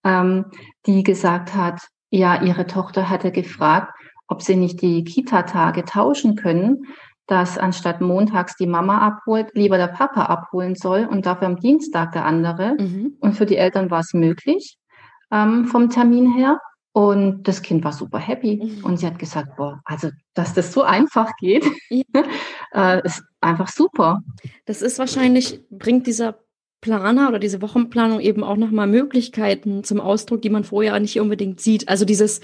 ähm, 0.04 0.46
die 0.86 1.02
gesagt 1.02 1.54
hat, 1.54 1.80
ja, 2.10 2.42
ihre 2.42 2.66
Tochter 2.66 3.08
hatte 3.08 3.32
gefragt, 3.32 3.92
ob 4.28 4.42
sie 4.42 4.56
nicht 4.56 4.82
die 4.82 5.04
Kita-Tage 5.04 5.84
tauschen 5.84 6.36
können, 6.36 6.86
dass 7.26 7.58
anstatt 7.58 8.00
montags 8.00 8.56
die 8.56 8.66
Mama 8.66 8.98
abholt, 8.98 9.50
lieber 9.54 9.78
der 9.78 9.88
Papa 9.88 10.24
abholen 10.24 10.74
soll 10.74 11.06
und 11.10 11.26
dafür 11.26 11.46
am 11.46 11.56
Dienstag 11.60 12.12
der 12.12 12.24
andere. 12.24 12.76
Mhm. 12.78 13.16
Und 13.20 13.34
für 13.34 13.46
die 13.46 13.56
Eltern 13.56 13.90
war 13.90 14.00
es 14.00 14.12
möglich. 14.12 14.78
ähm, 15.32 15.64
vom 15.64 15.90
Termin 15.90 16.32
her. 16.34 16.60
Und 16.94 17.44
das 17.44 17.62
Kind 17.62 17.84
war 17.84 17.92
super 17.92 18.18
happy. 18.18 18.60
Mhm. 18.62 18.84
Und 18.84 18.98
sie 18.98 19.06
hat 19.06 19.18
gesagt, 19.18 19.56
boah, 19.56 19.80
also, 19.86 20.10
dass 20.34 20.52
das 20.52 20.72
so 20.72 20.82
einfach 20.82 21.30
geht, 21.38 21.64
ja. 21.88 22.04
äh, 22.74 23.06
ist 23.06 23.24
einfach 23.40 23.68
super. 23.68 24.20
Das 24.66 24.82
ist 24.82 24.98
wahrscheinlich, 24.98 25.62
bringt 25.70 26.06
dieser 26.06 26.41
Planer 26.82 27.28
oder 27.28 27.38
diese 27.38 27.62
Wochenplanung 27.62 28.20
eben 28.20 28.44
auch 28.44 28.56
nochmal 28.56 28.88
Möglichkeiten 28.88 29.84
zum 29.84 30.00
Ausdruck, 30.00 30.42
die 30.42 30.50
man 30.50 30.64
vorher 30.64 30.98
nicht 31.00 31.18
unbedingt 31.18 31.60
sieht. 31.60 31.88
Also 31.88 32.04
dieses, 32.04 32.40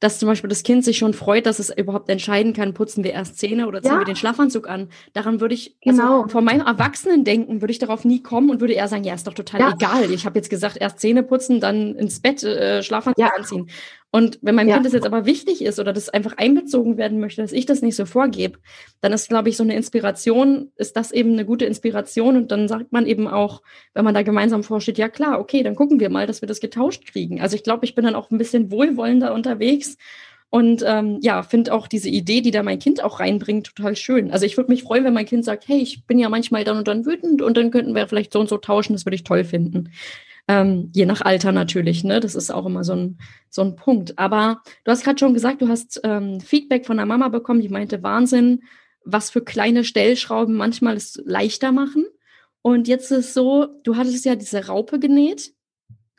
dass 0.00 0.18
zum 0.18 0.28
Beispiel 0.28 0.48
das 0.48 0.62
Kind 0.62 0.82
sich 0.82 0.96
schon 0.96 1.12
freut, 1.12 1.44
dass 1.44 1.58
es 1.58 1.70
überhaupt 1.76 2.08
entscheiden 2.08 2.54
kann, 2.54 2.72
putzen 2.72 3.04
wir 3.04 3.12
erst 3.12 3.38
Zähne 3.38 3.68
oder 3.68 3.82
ziehen 3.82 3.92
ja. 3.92 3.98
wir 3.98 4.06
den 4.06 4.16
Schlafanzug 4.16 4.68
an. 4.68 4.88
Daran 5.12 5.40
würde 5.40 5.54
ich, 5.54 5.76
also 5.84 6.00
genau. 6.00 6.22
also 6.22 6.32
von 6.32 6.44
meinem 6.44 6.66
Erwachsenen 6.66 7.22
denken, 7.22 7.60
würde 7.60 7.70
ich 7.70 7.78
darauf 7.78 8.06
nie 8.06 8.22
kommen 8.22 8.48
und 8.50 8.60
würde 8.60 8.72
eher 8.72 8.88
sagen, 8.88 9.04
ja, 9.04 9.12
ist 9.14 9.26
doch 9.26 9.34
total 9.34 9.60
ja. 9.60 9.74
egal. 9.74 10.10
Ich 10.10 10.24
habe 10.24 10.38
jetzt 10.38 10.48
gesagt, 10.48 10.78
erst 10.80 10.98
Zähne 10.98 11.22
putzen, 11.22 11.60
dann 11.60 11.94
ins 11.94 12.18
Bett 12.20 12.42
äh, 12.42 12.82
Schlafanzug 12.82 13.22
ja. 13.22 13.30
anziehen. 13.36 13.68
Und 14.14 14.38
wenn 14.42 14.54
meinem 14.54 14.68
ja. 14.68 14.74
Kind 14.74 14.84
das 14.84 14.92
jetzt 14.92 15.06
aber 15.06 15.24
wichtig 15.24 15.64
ist 15.64 15.80
oder 15.80 15.94
das 15.94 16.10
einfach 16.10 16.36
einbezogen 16.36 16.98
werden 16.98 17.18
möchte, 17.18 17.40
dass 17.40 17.50
ich 17.50 17.64
das 17.64 17.80
nicht 17.80 17.96
so 17.96 18.04
vorgebe, 18.04 18.58
dann 19.00 19.14
ist, 19.14 19.30
glaube 19.30 19.48
ich, 19.48 19.56
so 19.56 19.62
eine 19.62 19.74
Inspiration, 19.74 20.70
ist 20.76 20.98
das 20.98 21.12
eben 21.12 21.32
eine 21.32 21.46
gute 21.46 21.64
Inspiration. 21.64 22.36
Und 22.36 22.52
dann 22.52 22.68
sagt 22.68 22.92
man 22.92 23.06
eben 23.06 23.26
auch, 23.26 23.62
wenn 23.94 24.04
man 24.04 24.12
da 24.12 24.22
gemeinsam 24.22 24.64
vorsteht, 24.64 24.98
ja 24.98 25.08
klar, 25.08 25.40
okay, 25.40 25.62
dann 25.62 25.74
gucken 25.74 25.98
wir 25.98 26.10
mal, 26.10 26.26
dass 26.26 26.42
wir 26.42 26.46
das 26.46 26.60
getauscht 26.60 27.06
kriegen. 27.06 27.40
Also 27.40 27.56
ich 27.56 27.64
glaube, 27.64 27.86
ich 27.86 27.94
bin 27.94 28.04
dann 28.04 28.14
auch 28.14 28.30
ein 28.30 28.36
bisschen 28.36 28.70
wohlwollender 28.70 29.32
unterwegs 29.32 29.96
und 30.50 30.84
ähm, 30.86 31.18
ja, 31.22 31.42
finde 31.42 31.72
auch 31.72 31.88
diese 31.88 32.10
Idee, 32.10 32.42
die 32.42 32.50
da 32.50 32.62
mein 32.62 32.78
Kind 32.78 33.02
auch 33.02 33.18
reinbringt, 33.18 33.74
total 33.74 33.96
schön. 33.96 34.30
Also 34.30 34.44
ich 34.44 34.58
würde 34.58 34.70
mich 34.70 34.82
freuen, 34.82 35.04
wenn 35.04 35.14
mein 35.14 35.24
Kind 35.24 35.46
sagt, 35.46 35.66
hey, 35.66 35.78
ich 35.78 36.04
bin 36.04 36.18
ja 36.18 36.28
manchmal 36.28 36.64
dann 36.64 36.76
und 36.76 36.86
dann 36.86 37.06
wütend 37.06 37.40
und 37.40 37.56
dann 37.56 37.70
könnten 37.70 37.94
wir 37.94 38.06
vielleicht 38.06 38.34
so 38.34 38.40
und 38.40 38.50
so 38.50 38.58
tauschen, 38.58 38.92
das 38.92 39.06
würde 39.06 39.14
ich 39.14 39.24
toll 39.24 39.44
finden. 39.44 39.88
Ähm, 40.48 40.90
je 40.92 41.06
nach 41.06 41.20
Alter 41.20 41.52
natürlich, 41.52 42.04
ne? 42.04 42.20
Das 42.20 42.34
ist 42.34 42.50
auch 42.50 42.66
immer 42.66 42.84
so 42.84 42.94
ein, 42.94 43.18
so 43.48 43.62
ein 43.62 43.76
Punkt. 43.76 44.18
Aber 44.18 44.62
du 44.84 44.90
hast 44.90 45.04
gerade 45.04 45.18
schon 45.18 45.34
gesagt, 45.34 45.62
du 45.62 45.68
hast 45.68 46.00
ähm, 46.04 46.40
Feedback 46.40 46.86
von 46.86 46.96
der 46.96 47.06
Mama 47.06 47.28
bekommen, 47.28 47.60
die 47.60 47.68
meinte, 47.68 48.02
Wahnsinn, 48.02 48.62
was 49.04 49.30
für 49.30 49.42
kleine 49.42 49.84
Stellschrauben 49.84 50.54
manchmal 50.54 50.96
es 50.96 51.20
leichter 51.24 51.72
machen. 51.72 52.06
Und 52.60 52.88
jetzt 52.88 53.10
ist 53.10 53.18
es 53.18 53.34
so, 53.34 53.66
du 53.82 53.96
hattest 53.96 54.24
ja 54.24 54.36
diese 54.36 54.66
Raupe 54.66 54.98
genäht 54.98 55.52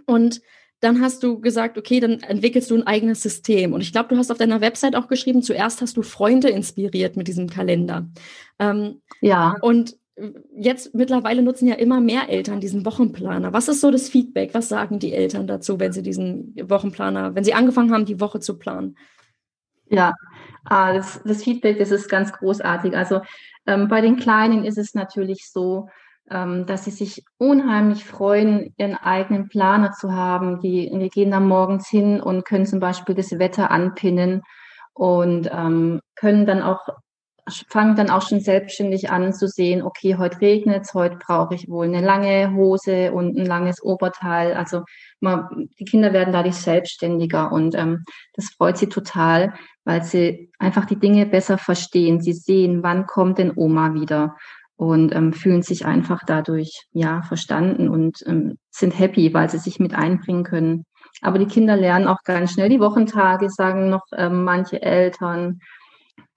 und 0.06 0.42
dann 0.82 1.00
hast 1.00 1.24
du 1.24 1.40
gesagt, 1.40 1.78
okay, 1.78 2.02
dann 2.02 2.20
entwickelst 2.20 2.70
du 2.70 2.76
ein 2.76 2.86
eigenes 2.86 3.22
System. 3.22 3.72
Und 3.72 3.80
ich 3.80 3.94
glaube, 3.94 4.10
du 4.10 4.18
hast 4.18 4.32
auf 4.32 4.38
deiner 4.38 4.60
Website 4.60 4.98
auch 4.98 5.08
geschrieben, 5.08 5.42
zuerst 5.42 5.82
hast 5.82 5.96
du 5.96 6.02
Freunde 6.02 6.50
inspiriert 6.50 7.16
mit 7.16 7.30
diesem 7.30 7.50
Kalender. 7.50 8.10
Ähm, 8.60 9.02
ja. 9.22 9.56
Und 9.62 9.96
jetzt 10.56 10.94
mittlerweile 10.94 11.42
nutzen 11.42 11.68
ja 11.68 11.76
immer 11.76 12.00
mehr 12.00 12.30
Eltern 12.30 12.60
diesen 12.60 12.86
Wochenplaner. 12.86 13.54
Was 13.54 13.68
ist 13.68 13.82
so 13.82 13.90
das 13.90 14.10
Feedback? 14.10 14.54
Was 14.54 14.70
sagen 14.70 15.00
die 15.00 15.14
Eltern 15.14 15.48
dazu, 15.48 15.80
wenn 15.80 15.92
sie 15.92 16.04
diesen 16.04 16.54
Wochenplaner, 16.70 17.36
wenn 17.36 17.44
sie 17.44 17.54
angefangen 17.54 17.92
haben, 17.92 18.06
die 18.06 18.20
Woche 18.20 18.40
zu 18.40 18.58
planen? 18.58 18.96
Ja, 19.90 20.14
ah, 20.66 20.94
das, 20.94 21.22
das 21.24 21.44
Feedback, 21.44 21.80
das 21.80 21.92
ist 21.92 22.10
ganz 22.10 22.32
großartig. 22.32 22.96
Also 22.96 23.22
ähm, 23.66 23.88
bei 23.88 24.02
den 24.02 24.18
Kleinen 24.18 24.66
ist 24.66 24.78
es 24.78 24.94
natürlich 24.94 25.50
so, 25.52 25.90
ähm, 26.30 26.66
dass 26.66 26.86
sie 26.86 26.92
sich 26.92 27.24
unheimlich 27.38 28.06
freuen, 28.06 28.74
ihren 28.78 28.96
eigenen 28.96 29.50
Planer 29.50 29.92
zu 29.92 30.14
haben. 30.14 30.60
Die, 30.62 30.92
wir 30.94 31.10
gehen 31.10 31.32
dann 31.32 31.48
morgens 31.48 31.88
hin 31.90 32.22
und 32.22 32.46
können 32.46 32.66
zum 32.66 32.80
Beispiel 32.80 33.16
das 33.16 33.38
Wetter 33.40 33.72
anpinnen 33.72 34.42
und 34.94 35.50
ähm, 35.52 36.02
können 36.16 36.46
dann 36.46 36.62
auch 36.62 36.88
fangen 37.68 37.96
dann 37.96 38.10
auch 38.10 38.22
schon 38.22 38.40
selbstständig 38.40 39.10
an 39.10 39.34
zu 39.34 39.48
sehen, 39.48 39.82
okay, 39.82 40.16
heute 40.18 40.40
regnet 40.42 40.84
es, 40.84 40.94
heute 40.94 41.18
brauche 41.18 41.56
ich 41.56 41.70
wohl 41.70 41.86
eine 41.86 42.02
lange 42.02 42.54
Hose 42.54 43.12
und 43.12 43.38
ein 43.38 43.46
langes 43.46 43.84
Oberteil. 43.84 44.54
Also 44.54 44.84
man, 45.20 45.68
die 45.80 45.86
Kinder 45.86 46.14
werden 46.14 46.34
dadurch 46.34 46.56
selbstständiger 46.56 47.52
und 47.52 47.76
ähm, 47.76 48.06
das 48.34 48.50
freut 48.56 48.78
sie 48.78 48.88
total, 48.88 49.54
weil 49.84 50.04
sie 50.04 50.52
einfach 50.60 50.86
die 50.86 51.00
Dinge 51.00 51.26
besser 51.26 51.58
verstehen. 51.58 52.22
Sie 52.22 52.34
sehen, 52.34 52.84
wann 52.84 53.08
kommt 53.08 53.38
denn 53.38 53.54
Oma 53.56 53.94
wieder 53.94 54.36
und 54.76 55.14
ähm, 55.14 55.34
fühlen 55.34 55.62
sich 55.62 55.86
einfach 55.86 56.22
dadurch 56.26 56.88
ja 56.92 57.22
verstanden 57.24 57.90
und 57.90 58.24
ähm, 58.26 58.58
sind 58.72 58.98
happy, 58.98 59.34
weil 59.34 59.50
sie 59.50 59.60
sich 59.60 59.80
mit 59.80 59.94
einbringen 59.94 60.44
können. 60.44 60.86
Aber 61.22 61.40
die 61.40 61.46
Kinder 61.46 61.76
lernen 61.76 62.08
auch 62.08 62.24
ganz 62.24 62.54
schnell 62.54 62.70
die 62.70 62.80
Wochentage, 62.80 63.50
sagen 63.50 63.90
noch 63.90 64.06
ähm, 64.18 64.44
manche 64.44 64.82
Eltern 64.82 65.60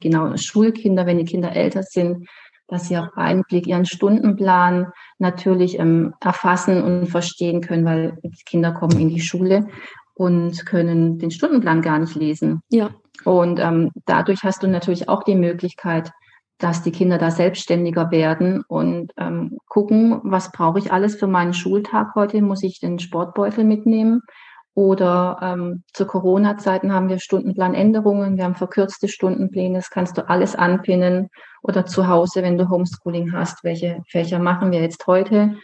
genau 0.00 0.36
Schulkinder, 0.36 1.06
wenn 1.06 1.18
die 1.18 1.24
Kinder 1.24 1.54
älter 1.54 1.82
sind, 1.82 2.28
dass 2.68 2.88
sie 2.88 2.98
auch 2.98 3.16
Einblick 3.16 3.66
ihren 3.66 3.86
Stundenplan 3.86 4.92
natürlich 5.18 5.78
ähm, 5.78 6.14
erfassen 6.20 6.82
und 6.82 7.06
verstehen 7.06 7.60
können, 7.60 7.84
weil 7.84 8.18
die 8.22 8.44
Kinder 8.44 8.72
kommen 8.72 8.98
in 8.98 9.08
die 9.08 9.20
Schule 9.20 9.68
und 10.14 10.66
können 10.66 11.18
den 11.18 11.30
Stundenplan 11.30 11.82
gar 11.82 11.98
nicht 11.98 12.16
lesen. 12.16 12.62
Ja. 12.70 12.90
Und 13.24 13.60
ähm, 13.60 13.92
dadurch 14.04 14.42
hast 14.42 14.62
du 14.62 14.68
natürlich 14.68 15.08
auch 15.08 15.22
die 15.22 15.34
Möglichkeit, 15.34 16.10
dass 16.58 16.82
die 16.82 16.90
Kinder 16.90 17.18
da 17.18 17.30
selbstständiger 17.30 18.10
werden 18.10 18.64
und 18.66 19.12
ähm, 19.18 19.58
gucken, 19.68 20.20
was 20.22 20.52
brauche 20.52 20.78
ich 20.78 20.92
alles 20.92 21.16
für 21.16 21.26
meinen 21.26 21.52
Schultag 21.52 22.14
heute? 22.14 22.40
Muss 22.40 22.62
ich 22.62 22.80
den 22.80 22.98
Sportbeutel 22.98 23.64
mitnehmen? 23.64 24.22
Oder 24.76 25.38
ähm, 25.40 25.84
zu 25.94 26.04
Corona-Zeiten 26.06 26.92
haben 26.92 27.08
wir 27.08 27.18
Stundenplanänderungen, 27.18 28.36
wir 28.36 28.44
haben 28.44 28.56
verkürzte 28.56 29.08
Stundenpläne, 29.08 29.78
das 29.78 29.88
kannst 29.88 30.18
du 30.18 30.28
alles 30.28 30.54
anpinnen. 30.54 31.30
Oder 31.62 31.86
zu 31.86 32.08
Hause, 32.08 32.42
wenn 32.42 32.58
du 32.58 32.68
Homeschooling 32.68 33.32
hast, 33.32 33.64
welche 33.64 34.02
Fächer 34.06 34.38
machen 34.38 34.72
wir 34.72 34.82
jetzt 34.82 35.06
heute? 35.06 35.56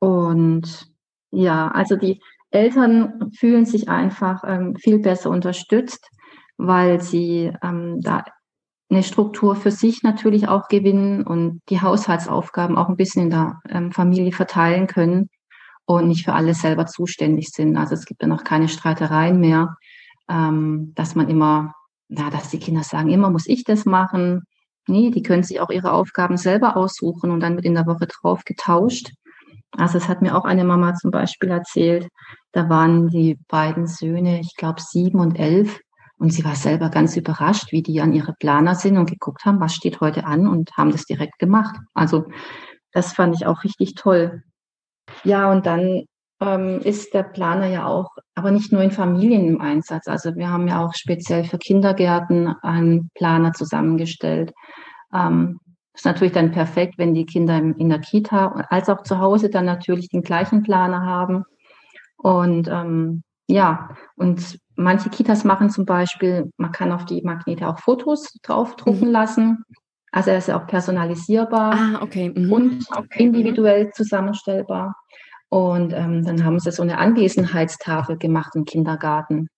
Und 0.00 0.86
ja, 1.30 1.68
also 1.68 1.96
die 1.96 2.20
Eltern 2.50 3.30
fühlen 3.34 3.64
sich 3.64 3.88
einfach 3.88 4.44
ähm, 4.46 4.76
viel 4.76 4.98
besser 4.98 5.30
unterstützt, 5.30 6.06
weil 6.58 7.00
sie 7.00 7.50
ähm, 7.62 8.02
da 8.02 8.22
eine 8.90 9.02
Struktur 9.02 9.56
für 9.56 9.70
sich 9.70 10.02
natürlich 10.02 10.46
auch 10.46 10.68
gewinnen 10.68 11.26
und 11.26 11.62
die 11.70 11.80
Haushaltsaufgaben 11.80 12.76
auch 12.76 12.90
ein 12.90 12.96
bisschen 12.96 13.22
in 13.22 13.30
der 13.30 13.60
ähm, 13.70 13.92
Familie 13.92 14.32
verteilen 14.32 14.86
können 14.86 15.30
und 15.86 16.08
nicht 16.08 16.24
für 16.24 16.34
alles 16.34 16.60
selber 16.60 16.86
zuständig 16.86 17.48
sind. 17.50 17.76
Also 17.76 17.94
es 17.94 18.04
gibt 18.04 18.22
dann 18.22 18.32
auch 18.32 18.44
keine 18.44 18.68
Streitereien 18.68 19.40
mehr, 19.40 19.76
ähm, 20.28 20.92
dass 20.94 21.14
man 21.14 21.28
immer, 21.28 21.74
na, 22.08 22.30
dass 22.30 22.50
die 22.50 22.58
Kinder 22.58 22.82
sagen, 22.82 23.10
immer 23.10 23.30
muss 23.30 23.46
ich 23.46 23.64
das 23.64 23.84
machen. 23.84 24.42
Nee, 24.88 25.10
die 25.10 25.22
können 25.22 25.42
sich 25.42 25.60
auch 25.60 25.70
ihre 25.70 25.92
Aufgaben 25.92 26.36
selber 26.36 26.76
aussuchen 26.76 27.30
und 27.30 27.40
dann 27.40 27.56
wird 27.56 27.64
in 27.64 27.74
der 27.74 27.86
Woche 27.86 28.06
drauf 28.06 28.44
getauscht. 28.44 29.12
Also 29.72 29.98
es 29.98 30.08
hat 30.08 30.22
mir 30.22 30.36
auch 30.36 30.44
eine 30.44 30.64
Mama 30.64 30.94
zum 30.94 31.10
Beispiel 31.10 31.50
erzählt, 31.50 32.08
da 32.52 32.68
waren 32.68 33.08
die 33.08 33.38
beiden 33.48 33.86
Söhne, 33.86 34.40
ich 34.40 34.54
glaube 34.56 34.80
sieben 34.80 35.20
und 35.20 35.38
elf, 35.38 35.80
und 36.18 36.32
sie 36.32 36.44
war 36.44 36.54
selber 36.54 36.88
ganz 36.88 37.16
überrascht, 37.16 37.72
wie 37.72 37.82
die 37.82 38.00
an 38.00 38.12
ihre 38.12 38.32
Planer 38.32 38.74
sind 38.74 38.96
und 38.96 39.10
geguckt 39.10 39.44
haben, 39.44 39.60
was 39.60 39.74
steht 39.74 40.00
heute 40.00 40.24
an 40.24 40.46
und 40.46 40.72
haben 40.76 40.90
das 40.90 41.04
direkt 41.04 41.38
gemacht. 41.38 41.76
Also 41.92 42.24
das 42.92 43.12
fand 43.12 43.34
ich 43.34 43.46
auch 43.46 43.64
richtig 43.64 43.94
toll. 43.94 44.42
Ja, 45.24 45.50
und 45.50 45.66
dann 45.66 46.04
ähm, 46.40 46.80
ist 46.80 47.14
der 47.14 47.22
Planer 47.22 47.66
ja 47.66 47.86
auch, 47.86 48.10
aber 48.34 48.50
nicht 48.50 48.72
nur 48.72 48.82
in 48.82 48.90
Familien 48.90 49.46
im 49.48 49.60
Einsatz. 49.60 50.06
Also 50.06 50.34
wir 50.36 50.50
haben 50.50 50.68
ja 50.68 50.84
auch 50.84 50.94
speziell 50.94 51.44
für 51.44 51.58
Kindergärten 51.58 52.54
einen 52.62 53.10
Planer 53.14 53.52
zusammengestellt. 53.52 54.52
Ähm, 55.14 55.58
ist 55.94 56.04
natürlich 56.04 56.34
dann 56.34 56.52
perfekt, 56.52 56.98
wenn 56.98 57.14
die 57.14 57.24
Kinder 57.24 57.56
in 57.56 57.88
der 57.88 58.00
Kita 58.00 58.66
als 58.68 58.90
auch 58.90 59.02
zu 59.02 59.18
Hause 59.18 59.48
dann 59.48 59.64
natürlich 59.64 60.08
den 60.08 60.22
gleichen 60.22 60.62
Planer 60.62 61.06
haben. 61.06 61.44
Und 62.18 62.68
ähm, 62.68 63.22
ja, 63.48 63.90
und 64.16 64.58
manche 64.74 65.08
Kitas 65.08 65.44
machen 65.44 65.70
zum 65.70 65.86
Beispiel, 65.86 66.50
man 66.58 66.72
kann 66.72 66.92
auf 66.92 67.06
die 67.06 67.22
Magnete 67.22 67.68
auch 67.68 67.78
Fotos 67.78 68.34
draufdrucken 68.42 69.08
mhm. 69.08 69.12
lassen. 69.12 69.64
Also 70.16 70.30
er 70.30 70.38
ist 70.38 70.48
ja 70.48 70.58
auch 70.58 70.66
personalisierbar 70.66 71.74
ah, 71.74 72.02
okay. 72.02 72.32
Mhm. 72.34 72.50
und 72.50 72.86
okay. 72.90 73.22
individuell 73.22 73.90
zusammenstellbar. 73.90 74.96
Und 75.50 75.92
ähm, 75.92 76.24
dann 76.24 76.42
haben 76.42 76.58
sie 76.58 76.72
so 76.72 76.82
eine 76.82 76.96
Anwesenheitstafel 76.96 78.16
gemacht 78.16 78.56
im 78.56 78.64
Kindergarten. 78.64 79.50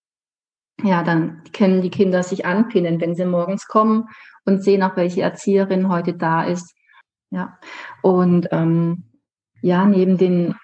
Ja, 0.83 1.01
dann 1.03 1.43
können 1.53 1.81
die 1.81 1.89
Kinder 1.89 2.23
sich 2.23 2.45
anpinnen, 2.45 2.99
wenn 2.99 3.15
sie 3.15 3.23
morgens 3.23 3.67
kommen 3.67 4.09
und 4.43 4.61
sehen 4.61 4.83
auch, 4.83 4.97
welche 4.97 5.21
Erzieherin 5.21 5.87
heute 5.87 6.13
da 6.13 6.43
ist. 6.43 6.75
Ja, 7.31 7.57
und 8.01 8.49
ähm, 8.51 9.05
ja, 9.61 9.85
neben 9.85 10.17
den, 10.17 10.55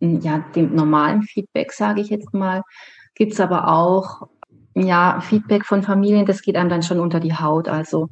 ja, 0.00 0.44
dem 0.54 0.74
normalen 0.74 1.22
Feedback, 1.22 1.72
sage 1.72 2.02
ich 2.02 2.10
jetzt 2.10 2.34
mal, 2.34 2.62
gibt's 3.14 3.40
aber 3.40 3.68
auch 3.68 4.28
ja, 4.74 5.22
Feedback 5.22 5.64
von 5.64 5.82
Familien, 5.82 6.26
das 6.26 6.42
geht 6.42 6.56
einem 6.56 6.68
dann 6.68 6.82
schon 6.82 7.00
unter 7.00 7.20
die 7.20 7.34
Haut. 7.34 7.66
Also 7.66 8.10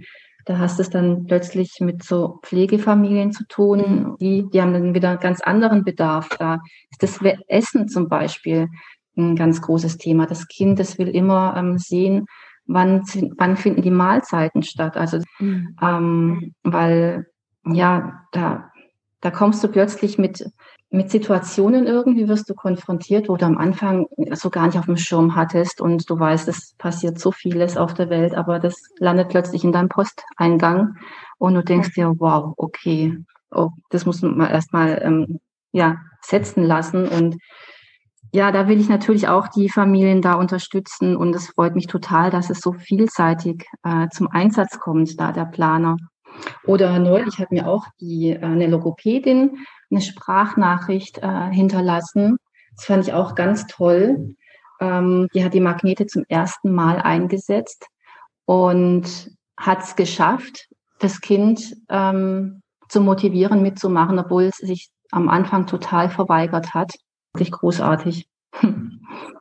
da 0.48 0.58
hast 0.58 0.78
du 0.78 0.82
es 0.82 0.88
dann 0.88 1.26
plötzlich 1.26 1.76
mit 1.80 2.02
so 2.02 2.40
Pflegefamilien 2.42 3.32
zu 3.32 3.46
tun, 3.48 4.16
die, 4.18 4.48
die 4.50 4.62
haben 4.62 4.72
dann 4.72 4.94
wieder 4.94 5.10
einen 5.10 5.18
ganz 5.18 5.42
anderen 5.42 5.84
Bedarf. 5.84 6.30
Da 6.38 6.60
ist 6.90 7.02
das 7.02 7.20
Essen 7.48 7.86
zum 7.86 8.08
Beispiel 8.08 8.68
ein 9.14 9.36
ganz 9.36 9.60
großes 9.60 9.98
Thema. 9.98 10.24
Das 10.24 10.48
Kind, 10.48 10.78
das 10.78 10.96
will 10.96 11.08
immer 11.08 11.54
ähm, 11.54 11.76
sehen, 11.76 12.24
wann, 12.64 13.02
wann 13.36 13.58
finden 13.58 13.82
die 13.82 13.90
Mahlzeiten 13.90 14.62
statt. 14.62 14.96
Also, 14.96 15.18
mhm. 15.38 15.76
ähm, 15.82 16.54
weil, 16.62 17.26
ja, 17.66 18.22
da, 18.32 18.70
da 19.20 19.30
kommst 19.30 19.62
du 19.62 19.68
plötzlich 19.68 20.16
mit 20.16 20.50
mit 20.90 21.10
Situationen 21.10 21.86
irgendwie 21.86 22.28
wirst 22.28 22.48
du 22.48 22.54
konfrontiert, 22.54 23.28
wo 23.28 23.36
du 23.36 23.44
am 23.44 23.58
Anfang 23.58 24.06
so 24.32 24.48
gar 24.48 24.66
nicht 24.66 24.78
auf 24.78 24.86
dem 24.86 24.96
Schirm 24.96 25.34
hattest 25.34 25.80
und 25.80 26.08
du 26.08 26.18
weißt, 26.18 26.48
es 26.48 26.74
passiert 26.78 27.18
so 27.18 27.30
vieles 27.30 27.76
auf 27.76 27.92
der 27.92 28.08
Welt, 28.08 28.34
aber 28.34 28.58
das 28.58 28.82
landet 28.98 29.28
plötzlich 29.28 29.64
in 29.64 29.72
deinem 29.72 29.90
Posteingang 29.90 30.96
und 31.36 31.54
du 31.54 31.62
denkst 31.62 31.92
dir, 31.92 32.14
wow, 32.18 32.54
okay, 32.56 33.18
oh, 33.50 33.70
das 33.90 34.06
muss 34.06 34.22
man 34.22 34.48
erstmal 34.48 35.00
ähm, 35.02 35.40
ja, 35.72 35.98
setzen 36.22 36.64
lassen 36.64 37.06
und 37.06 37.36
ja, 38.32 38.52
da 38.52 38.68
will 38.68 38.80
ich 38.80 38.88
natürlich 38.88 39.28
auch 39.28 39.48
die 39.48 39.70
Familien 39.70 40.20
da 40.20 40.34
unterstützen 40.34 41.16
und 41.16 41.34
es 41.34 41.48
freut 41.48 41.74
mich 41.74 41.86
total, 41.86 42.30
dass 42.30 42.50
es 42.50 42.60
so 42.60 42.72
vielseitig 42.72 43.64
äh, 43.84 44.08
zum 44.10 44.28
Einsatz 44.28 44.78
kommt, 44.78 45.18
da 45.18 45.32
der 45.32 45.46
Planer. 45.46 45.96
Oder 46.64 46.98
neulich 46.98 47.38
hat 47.38 47.50
mir 47.50 47.66
auch 47.66 47.86
die 48.00 48.30
äh, 48.30 48.40
eine 48.40 48.66
Logopädin 48.66 49.58
eine 49.90 50.00
Sprachnachricht 50.00 51.18
äh, 51.18 51.50
hinterlassen. 51.50 52.38
Das 52.76 52.84
fand 52.84 53.06
ich 53.06 53.14
auch 53.14 53.34
ganz 53.34 53.66
toll. 53.66 54.36
Ähm, 54.80 55.28
die 55.34 55.44
hat 55.44 55.54
die 55.54 55.60
Magnete 55.60 56.06
zum 56.06 56.24
ersten 56.28 56.72
Mal 56.72 56.98
eingesetzt 56.98 57.86
und 58.44 59.30
hat 59.56 59.82
es 59.82 59.96
geschafft, 59.96 60.68
das 61.00 61.20
Kind 61.20 61.76
ähm, 61.88 62.62
zu 62.88 63.00
motivieren, 63.00 63.62
mitzumachen, 63.62 64.18
obwohl 64.18 64.44
es 64.44 64.56
sich 64.56 64.90
am 65.10 65.28
Anfang 65.28 65.66
total 65.66 66.10
verweigert 66.10 66.74
hat. 66.74 66.94
Wirklich 67.32 67.50
großartig. 67.50 68.28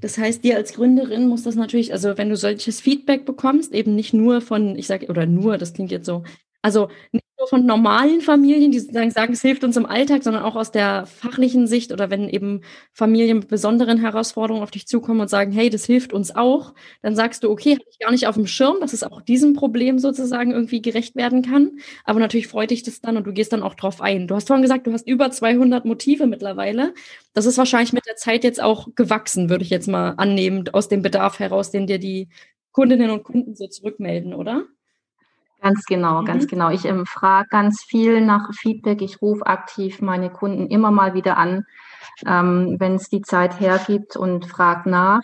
Das 0.00 0.18
heißt, 0.18 0.44
dir 0.44 0.56
als 0.56 0.72
Gründerin 0.74 1.28
muss 1.28 1.42
das 1.42 1.54
natürlich, 1.54 1.92
also 1.92 2.16
wenn 2.16 2.30
du 2.30 2.36
solches 2.36 2.80
Feedback 2.80 3.24
bekommst, 3.24 3.72
eben 3.72 3.94
nicht 3.94 4.14
nur 4.14 4.40
von, 4.40 4.76
ich 4.76 4.86
sage, 4.86 5.08
oder 5.08 5.26
nur, 5.26 5.58
das 5.58 5.74
klingt 5.74 5.90
jetzt 5.90 6.06
so, 6.06 6.24
also 6.62 6.88
nicht 7.12 7.24
nur 7.40 7.48
von 7.48 7.66
normalen 7.66 8.20
Familien, 8.20 8.70
die 8.70 8.78
sozusagen 8.80 9.10
sagen, 9.10 9.32
es 9.32 9.40
hilft 9.42 9.64
uns 9.64 9.76
im 9.76 9.86
Alltag, 9.86 10.22
sondern 10.22 10.42
auch 10.44 10.56
aus 10.56 10.70
der 10.72 11.06
fachlichen 11.06 11.66
Sicht 11.66 11.90
oder 11.90 12.10
wenn 12.10 12.28
eben 12.28 12.60
Familien 12.92 13.38
mit 13.38 13.48
besonderen 13.48 13.98
Herausforderungen 13.98 14.62
auf 14.62 14.70
dich 14.70 14.86
zukommen 14.86 15.20
und 15.22 15.30
sagen, 15.30 15.50
hey, 15.50 15.70
das 15.70 15.86
hilft 15.86 16.12
uns 16.12 16.36
auch, 16.36 16.74
dann 17.02 17.16
sagst 17.16 17.42
du, 17.42 17.50
okay, 17.50 17.72
habe 17.72 17.84
ich 17.90 17.98
gar 17.98 18.10
nicht 18.12 18.26
auf 18.26 18.36
dem 18.36 18.46
Schirm, 18.46 18.76
dass 18.80 18.92
es 18.92 19.02
auch 19.02 19.22
diesem 19.22 19.54
Problem 19.54 19.98
sozusagen 19.98 20.52
irgendwie 20.52 20.82
gerecht 20.82 21.16
werden 21.16 21.42
kann. 21.42 21.78
Aber 22.04 22.20
natürlich 22.20 22.46
freut 22.48 22.70
dich 22.70 22.82
das 22.82 23.00
dann 23.00 23.16
und 23.16 23.26
du 23.26 23.32
gehst 23.32 23.52
dann 23.52 23.62
auch 23.62 23.74
drauf 23.74 24.02
ein. 24.02 24.28
Du 24.28 24.34
hast 24.34 24.46
vorhin 24.46 24.62
gesagt, 24.62 24.86
du 24.86 24.92
hast 24.92 25.08
über 25.08 25.30
200 25.30 25.84
Motive 25.86 26.26
mittlerweile. 26.26 26.94
Das 27.32 27.46
ist 27.46 27.58
wahrscheinlich 27.58 27.92
mit 27.94 28.06
der 28.06 28.16
Zeit 28.16 28.44
jetzt 28.44 28.62
auch 28.62 28.88
gewachsen, 28.94 29.48
würde 29.48 29.64
ich 29.64 29.70
jetzt 29.70 29.88
mal 29.88 30.10
annehmen, 30.18 30.68
aus 30.72 30.88
dem 30.88 31.00
Bedarf 31.02 31.38
heraus, 31.38 31.70
den 31.70 31.86
dir 31.86 31.98
die 31.98 32.28
Kundinnen 32.72 33.10
und 33.10 33.24
Kunden 33.24 33.54
so 33.56 33.66
zurückmelden, 33.66 34.34
oder? 34.34 34.64
Ganz 35.60 35.84
genau, 35.84 36.22
mhm. 36.22 36.24
ganz 36.24 36.46
genau. 36.46 36.70
Ich 36.70 36.84
ähm, 36.86 37.06
frage 37.06 37.48
ganz 37.50 37.82
viel 37.82 38.20
nach 38.20 38.50
Feedback. 38.54 39.02
Ich 39.02 39.20
rufe 39.20 39.46
aktiv 39.46 40.00
meine 40.00 40.30
Kunden 40.30 40.66
immer 40.68 40.90
mal 40.90 41.14
wieder 41.14 41.36
an, 41.36 41.64
ähm, 42.26 42.76
wenn 42.78 42.94
es 42.94 43.08
die 43.08 43.20
Zeit 43.20 43.60
hergibt 43.60 44.16
und 44.16 44.46
frage 44.46 44.88
nach. 44.88 45.22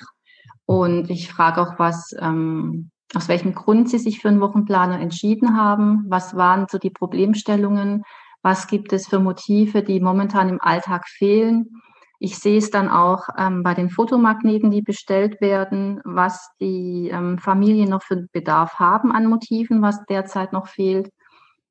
Und 0.67 1.11
ich 1.11 1.33
frage 1.33 1.63
auch, 1.63 1.79
was, 1.79 2.15
ähm, 2.21 2.91
aus 3.15 3.29
welchem 3.29 3.55
Grund 3.55 3.89
sie 3.89 3.99
sich 3.99 4.21
für 4.21 4.29
einen 4.29 4.41
Wochenplaner 4.41 5.01
entschieden 5.01 5.57
haben. 5.57 6.05
Was 6.09 6.37
waren 6.37 6.67
so 6.69 6.79
die 6.79 6.91
Problemstellungen? 6.91 8.03
Was 8.43 8.67
gibt 8.67 8.93
es 8.93 9.07
für 9.07 9.21
Motive, 9.21 9.83
die 9.83 10.01
momentan 10.01 10.49
im 10.49 10.61
Alltag 10.61 11.09
fehlen? 11.09 11.83
Ich 12.19 12.39
sehe 12.39 12.59
es 12.59 12.71
dann 12.71 12.89
auch 12.89 13.29
ähm, 13.37 13.63
bei 13.63 13.75
den 13.75 13.91
Fotomagneten, 13.91 14.71
die 14.71 14.83
bestellt 14.83 15.41
werden, 15.41 16.01
was 16.05 16.51
die 16.61 17.11
ähm, 17.13 17.39
Familien 17.39 17.91
noch 17.91 18.03
für 18.03 18.27
Bedarf 18.33 18.75
haben 18.79 19.13
an 19.13 19.27
Motiven, 19.27 19.83
was 19.83 20.05
derzeit 20.07 20.53
noch 20.53 20.69
fehlt. 20.69 21.11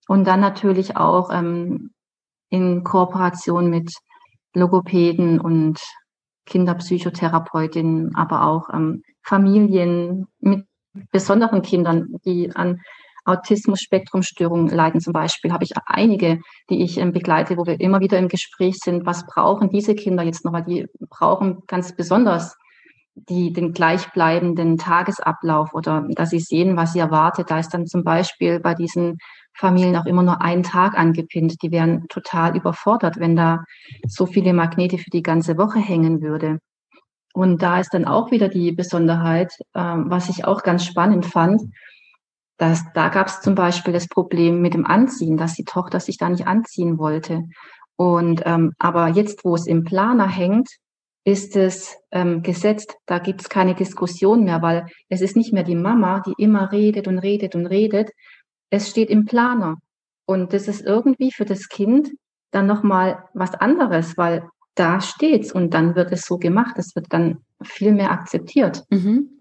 Und 0.07 0.25
dann 0.25 0.39
natürlich 0.39 0.97
auch 0.97 1.31
ähm, 1.31 1.91
in 2.49 2.83
Kooperation 2.83 3.69
mit 3.69 3.91
Logopäden 4.53 5.39
und 5.39 5.81
Kinderpsychotherapeutinnen, 6.45 8.15
aber 8.15 8.45
auch 8.45 8.69
ähm, 8.71 9.01
Familien 9.23 10.27
mit 10.39 10.65
besonderen 11.11 11.61
Kindern, 11.61 12.15
die 12.23 12.55
an 12.55 12.81
Autismus-Spektrum-Störungen 13.25 14.69
leiden 14.69 15.01
zum 15.01 15.13
Beispiel, 15.13 15.51
habe 15.51 15.63
ich 15.63 15.73
einige, 15.85 16.39
die 16.69 16.83
ich 16.83 16.97
ähm, 16.97 17.11
begleite, 17.11 17.57
wo 17.57 17.65
wir 17.65 17.79
immer 17.79 17.99
wieder 17.99 18.17
im 18.17 18.27
Gespräch 18.27 18.77
sind, 18.77 19.05
was 19.05 19.25
brauchen 19.25 19.69
diese 19.69 19.95
Kinder 19.95 20.23
jetzt 20.23 20.45
noch, 20.45 20.53
weil 20.53 20.63
die 20.63 20.85
brauchen 21.09 21.63
ganz 21.67 21.95
besonders 21.95 22.55
die, 23.15 23.53
den 23.53 23.71
gleichbleibenden 23.71 24.77
Tagesablauf 24.77 25.73
oder 25.73 26.05
dass 26.09 26.29
sie 26.29 26.39
sehen, 26.39 26.75
was 26.75 26.93
sie 26.93 26.99
erwartet. 26.99 27.49
Da 27.49 27.59
ist 27.59 27.73
dann 27.73 27.87
zum 27.87 28.03
Beispiel 28.03 28.59
bei 28.59 28.75
diesen 28.75 29.17
Familien 29.57 29.95
auch 29.95 30.05
immer 30.05 30.23
nur 30.23 30.41
ein 30.41 30.63
Tag 30.63 30.97
angepinnt. 30.97 31.61
Die 31.63 31.71
wären 31.71 32.07
total 32.09 32.57
überfordert, 32.57 33.17
wenn 33.19 33.35
da 33.35 33.63
so 34.05 34.25
viele 34.25 34.53
Magnete 34.53 34.97
für 34.97 35.09
die 35.09 35.23
ganze 35.23 35.57
Woche 35.57 35.79
hängen 35.79 36.21
würde. 36.21 36.59
Und 37.33 37.61
da 37.61 37.79
ist 37.79 37.93
dann 37.93 38.05
auch 38.05 38.31
wieder 38.31 38.49
die 38.49 38.71
Besonderheit, 38.71 39.53
äh, 39.73 39.79
was 39.79 40.29
ich 40.29 40.45
auch 40.45 40.63
ganz 40.63 40.85
spannend 40.85 41.25
fand, 41.25 41.61
das, 42.57 42.83
da 42.93 43.09
gab 43.09 43.27
es 43.27 43.41
zum 43.41 43.55
Beispiel 43.55 43.93
das 43.93 44.07
Problem 44.07 44.61
mit 44.61 44.73
dem 44.73 44.85
Anziehen, 44.85 45.37
dass 45.37 45.55
die 45.55 45.65
Tochter 45.65 45.99
sich 45.99 46.17
da 46.17 46.29
nicht 46.29 46.47
anziehen 46.47 46.97
wollte. 46.97 47.43
Und 47.97 48.41
ähm, 48.45 48.73
aber 48.79 49.09
jetzt, 49.09 49.43
wo 49.43 49.55
es 49.55 49.67
im 49.67 49.83
Planer 49.83 50.27
hängt, 50.27 50.69
ist 51.25 51.55
es 51.55 51.95
ähm, 52.11 52.43
gesetzt. 52.43 52.95
Da 53.05 53.19
gibt 53.19 53.41
es 53.41 53.49
keine 53.49 53.73
Diskussion 53.73 54.43
mehr, 54.43 54.61
weil 54.61 54.85
es 55.09 55.21
ist 55.21 55.35
nicht 55.35 55.53
mehr 55.53 55.63
die 55.63 55.75
Mama, 55.75 56.21
die 56.25 56.33
immer 56.37 56.71
redet 56.71 57.07
und 57.07 57.17
redet 57.17 57.55
und 57.55 57.65
redet. 57.65 58.11
Es 58.69 58.89
steht 58.89 59.09
im 59.09 59.25
Planer. 59.25 59.77
Und 60.25 60.53
das 60.53 60.67
ist 60.67 60.81
irgendwie 60.81 61.31
für 61.31 61.45
das 61.45 61.67
Kind 61.67 62.11
dann 62.51 62.67
nochmal 62.67 63.23
was 63.33 63.53
anderes, 63.53 64.17
weil 64.17 64.47
da 64.75 65.01
steht's 65.01 65.51
und 65.51 65.73
dann 65.73 65.95
wird 65.95 66.11
es 66.11 66.21
so 66.21 66.37
gemacht. 66.37 66.75
Es 66.77 66.95
wird 66.95 67.07
dann 67.09 67.39
viel 67.61 67.93
mehr 67.93 68.11
akzeptiert. 68.11 68.83
Mhm. 68.89 69.34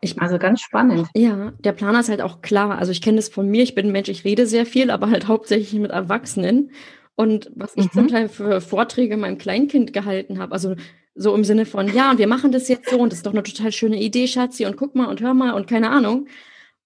Ich, 0.00 0.20
also 0.20 0.38
ganz 0.38 0.60
spannend. 0.60 1.08
Ja, 1.14 1.52
der 1.58 1.72
Planer 1.72 2.00
ist 2.00 2.08
halt 2.08 2.22
auch 2.22 2.40
klar. 2.40 2.78
Also 2.78 2.90
ich 2.90 3.02
kenne 3.02 3.16
das 3.16 3.28
von 3.28 3.48
mir. 3.48 3.62
Ich 3.62 3.74
bin 3.74 3.86
ein 3.86 3.92
Mensch, 3.92 4.08
ich 4.08 4.24
rede 4.24 4.46
sehr 4.46 4.64
viel, 4.64 4.90
aber 4.90 5.10
halt 5.10 5.28
hauptsächlich 5.28 5.78
mit 5.78 5.90
Erwachsenen. 5.90 6.70
Und 7.16 7.50
was 7.54 7.76
ich 7.76 7.86
mhm. 7.86 7.90
zum 7.92 8.08
Teil 8.08 8.28
für 8.30 8.62
Vorträge 8.62 9.18
meinem 9.18 9.36
Kleinkind 9.36 9.92
gehalten 9.92 10.38
habe, 10.38 10.52
also 10.52 10.74
so 11.14 11.34
im 11.34 11.44
Sinne 11.44 11.66
von, 11.66 11.92
ja, 11.92 12.10
und 12.10 12.18
wir 12.18 12.28
machen 12.28 12.50
das 12.50 12.68
jetzt 12.68 12.88
so 12.88 12.98
und 12.98 13.12
das 13.12 13.18
ist 13.18 13.26
doch 13.26 13.32
eine 13.32 13.42
total 13.42 13.72
schöne 13.72 14.00
Idee, 14.00 14.26
Schatzi, 14.26 14.64
und 14.64 14.76
guck 14.76 14.94
mal 14.94 15.06
und 15.06 15.20
hör 15.20 15.34
mal 15.34 15.52
und 15.52 15.66
keine 15.66 15.90
Ahnung. 15.90 16.28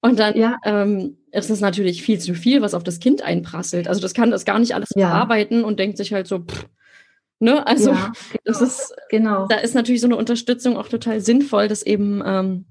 Und 0.00 0.18
dann 0.18 0.36
ja. 0.36 0.58
ähm, 0.64 1.18
ist 1.30 1.50
es 1.50 1.60
natürlich 1.60 2.02
viel 2.02 2.18
zu 2.18 2.34
viel, 2.34 2.62
was 2.62 2.74
auf 2.74 2.82
das 2.82 3.00
Kind 3.00 3.22
einprasselt. 3.22 3.86
Also 3.86 4.00
das 4.00 4.12
kann 4.12 4.30
das 4.30 4.44
gar 4.44 4.58
nicht 4.58 4.74
alles 4.74 4.90
ja. 4.96 5.08
verarbeiten 5.08 5.64
und 5.64 5.78
denkt 5.78 5.98
sich 5.98 6.12
halt 6.12 6.26
so, 6.26 6.40
pff, 6.40 6.66
ne, 7.44 7.66
also 7.66 7.90
ja, 7.90 8.12
genau. 8.33 8.40
das 8.44 8.61
ist, 8.61 8.94
genau. 9.11 9.46
da 9.46 9.57
ist 9.57 9.74
natürlich 9.74 10.00
so 10.00 10.07
eine 10.07 10.16
Unterstützung 10.16 10.76
auch 10.76 10.88
total 10.88 11.20
sinnvoll, 11.20 11.68
das 11.68 11.83
eben 11.83 12.22
ähm, 12.24 12.66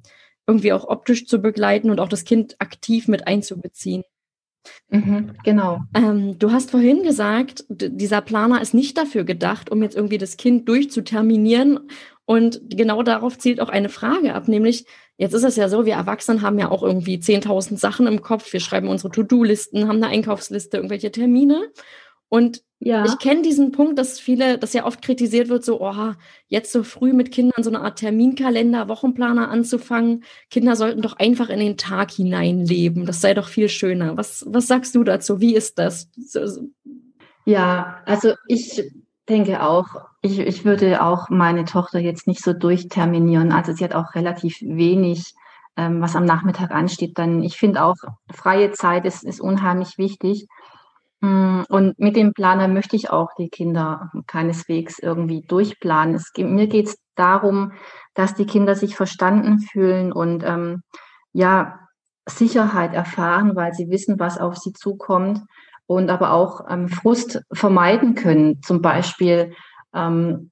irgendwie 0.46 0.74
auch 0.74 0.86
optisch 0.88 1.26
zu 1.28 1.40
begleiten 1.40 1.90
und 1.90 2.00
auch 2.00 2.10
das 2.10 2.26
Kind 2.26 2.56
aktiv 2.60 3.08
mit 3.08 3.28
einzubeziehen. 3.28 4.04
Mhm, 4.90 5.34
genau. 5.44 5.82
Ähm, 5.94 6.40
du 6.40 6.52
hast 6.52 6.72
vorhin 6.72 7.04
gesagt, 7.04 7.66
dieser 7.70 8.22
Planer 8.22 8.62
ist 8.62 8.74
nicht 8.74 8.98
dafür 8.98 9.24
gedacht, 9.24 9.70
um 9.70 9.82
jetzt 9.84 9.96
irgendwie 9.96 10.18
das 10.18 10.38
Kind 10.38 10.68
durchzuterminieren. 10.68 11.80
Und 12.26 12.62
genau 12.70 13.04
darauf 13.04 13.38
zielt 13.38 13.60
auch 13.60 13.68
eine 13.68 13.90
Frage 13.90 14.34
ab, 14.34 14.48
nämlich, 14.48 14.86
jetzt 15.18 15.34
ist 15.34 15.44
es 15.44 15.58
ja 15.58 15.68
so, 15.68 15.86
wir 15.86 15.96
Erwachsenen 15.96 16.42
haben 16.42 16.58
ja 16.58 16.72
auch 16.72 16.82
irgendwie 16.82 17.18
10.000 17.18 17.78
Sachen 17.78 18.08
im 18.08 18.22
Kopf. 18.22 18.54
Wir 18.54 18.62
schreiben 18.62 18.88
unsere 18.88 19.12
To-Do-Listen, 19.12 19.90
haben 19.90 19.98
eine 19.98 20.08
Einkaufsliste, 20.08 20.78
irgendwelche 20.78 21.12
Termine. 21.12 21.70
Und 22.34 22.64
ja. 22.80 23.06
ich 23.06 23.20
kenne 23.20 23.44
diesen 23.44 23.72
Punkt, 23.72 24.00
dass 24.00 24.20
viele, 24.20 24.58
dass 24.58 24.74
ja 24.74 24.88
oft 24.88 25.04
kritisiert 25.04 25.50
wird, 25.50 25.64
so, 25.64 25.80
oh, 25.80 26.14
jetzt 26.48 26.72
so 26.72 26.82
früh 26.82 27.14
mit 27.14 27.32
Kindern 27.32 27.64
so 27.64 27.70
eine 27.70 27.82
Art 27.82 28.00
Terminkalender, 28.00 28.88
Wochenplaner 28.88 29.52
anzufangen. 29.52 30.24
Kinder 30.50 30.76
sollten 30.76 31.04
doch 31.04 31.14
einfach 31.18 31.50
in 31.50 31.60
den 31.60 31.78
Tag 31.78 32.10
hineinleben. 32.10 33.06
Das 33.06 33.22
sei 33.22 33.36
doch 33.36 33.48
viel 33.48 33.70
schöner. 33.70 34.18
Was, 34.18 34.44
was 34.48 34.66
sagst 34.66 34.96
du 34.96 35.04
dazu? 35.04 35.42
Wie 35.42 35.54
ist 35.56 35.78
das? 35.78 36.10
Ja, 37.46 38.02
also 38.08 38.34
ich 38.48 38.82
denke 39.30 39.62
auch, 39.62 39.90
ich, 40.24 40.40
ich 40.40 40.66
würde 40.66 41.04
auch 41.04 41.30
meine 41.30 41.66
Tochter 41.66 42.00
jetzt 42.00 42.26
nicht 42.26 42.44
so 42.44 42.52
durchterminieren. 42.52 43.52
Also 43.52 43.74
sie 43.74 43.84
hat 43.84 43.94
auch 43.94 44.16
relativ 44.16 44.58
wenig, 44.60 45.36
ähm, 45.78 46.02
was 46.02 46.16
am 46.16 46.26
Nachmittag 46.26 46.72
ansteht. 46.72 47.20
Dann, 47.20 47.44
ich 47.44 47.58
finde 47.58 47.84
auch, 47.84 47.98
freie 48.34 48.72
Zeit 48.72 49.06
ist, 49.06 49.24
ist 49.24 49.40
unheimlich 49.40 50.00
wichtig. 50.00 50.48
Mm, 51.24 51.62
und 51.70 51.98
mit 52.00 52.18
dem 52.18 52.34
Planer 52.34 52.68
möchte 52.68 52.98
ich 52.98 53.10
auch 53.10 53.30
die 53.38 53.48
Kinder 53.48 54.12
keineswegs 54.28 55.00
irgendwie 55.00 55.42
durchplanen. 55.42 56.16
Es, 56.16 56.34
mir 56.38 56.68
geht 56.68 56.88
es 56.88 56.98
darum, 57.16 57.72
dass 58.14 58.36
die 58.36 58.46
Kinder 58.46 58.76
sich 58.76 58.98
verstanden 58.98 59.60
fühlen 59.60 60.12
und 60.12 60.44
ähm, 60.44 60.84
ja, 61.32 61.80
Sicherheit 62.28 62.94
erfahren, 62.94 63.56
weil 63.56 63.74
sie 63.74 63.90
wissen, 63.90 64.20
was 64.20 64.38
auf 64.38 64.58
sie 64.58 64.74
zukommt 64.74 65.40
und 65.86 66.10
aber 66.10 66.34
auch 66.34 66.66
ähm, 66.70 66.90
Frust 66.90 67.42
vermeiden 67.54 68.16
können. 68.16 68.62
Zum 68.62 68.82
Beispiel 68.82 69.54
ähm, 69.94 70.52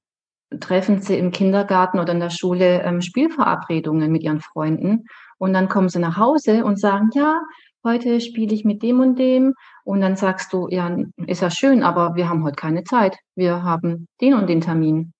treffen 0.58 1.02
sie 1.02 1.18
im 1.18 1.32
Kindergarten 1.32 2.00
oder 2.00 2.14
in 2.14 2.20
der 2.22 2.30
Schule 2.30 2.82
ähm, 2.84 3.02
Spielverabredungen 3.02 4.10
mit 4.10 4.24
ihren 4.24 4.40
Freunden 4.40 5.04
Und 5.38 5.52
dann 5.52 5.68
kommen 5.68 5.90
sie 5.90 6.00
nach 6.00 6.16
Hause 6.16 6.64
und 6.64 6.80
sagen, 6.80 7.10
ja, 7.14 7.42
heute 7.84 8.22
spiele 8.22 8.54
ich 8.54 8.64
mit 8.64 8.84
dem 8.84 9.02
und 9.02 9.20
dem. 9.20 9.54
Und 9.84 10.02
dann 10.02 10.16
sagst 10.16 10.54
du, 10.54 10.68
ja, 10.70 10.96
ist 11.28 11.42
ja 11.42 11.50
schön, 11.50 11.84
aber 11.84 12.16
wir 12.16 12.30
haben 12.30 12.44
heute 12.44 12.56
keine 12.56 12.84
Zeit. 12.84 13.18
Wir 13.36 13.64
haben 13.64 14.08
den 14.20 14.34
und 14.34 14.48
den 14.48 14.62
Termin. 14.62 15.14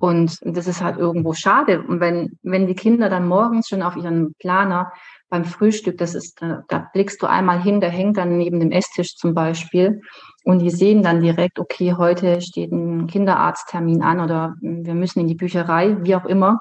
Und 0.00 0.38
das 0.42 0.66
ist 0.66 0.82
halt 0.82 0.98
irgendwo 0.98 1.34
schade. 1.34 1.82
Und 1.82 2.00
wenn, 2.00 2.38
wenn 2.42 2.66
die 2.66 2.74
Kinder 2.74 3.08
dann 3.08 3.28
morgens 3.28 3.68
schon 3.68 3.82
auf 3.82 3.96
ihren 3.96 4.34
Planer 4.34 4.92
beim 5.28 5.44
Frühstück, 5.44 5.98
das 5.98 6.14
ist, 6.14 6.40
da, 6.40 6.62
da 6.68 6.88
blickst 6.92 7.22
du 7.22 7.26
einmal 7.26 7.62
hin, 7.62 7.80
der 7.80 7.90
hängt 7.90 8.16
dann 8.16 8.38
neben 8.38 8.60
dem 8.60 8.70
Esstisch 8.70 9.16
zum 9.16 9.34
Beispiel. 9.34 10.00
Und 10.44 10.60
die 10.60 10.70
sehen 10.70 11.02
dann 11.02 11.20
direkt, 11.20 11.58
okay, 11.58 11.94
heute 11.96 12.40
steht 12.40 12.72
ein 12.72 13.06
Kinderarzttermin 13.06 14.02
an 14.02 14.20
oder 14.20 14.54
wir 14.60 14.94
müssen 14.94 15.20
in 15.20 15.28
die 15.28 15.34
Bücherei, 15.34 15.96
wie 16.00 16.16
auch 16.16 16.24
immer. 16.24 16.60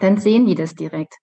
Dann 0.00 0.16
sehen 0.16 0.46
die 0.46 0.54
das 0.54 0.74
direkt. 0.74 1.14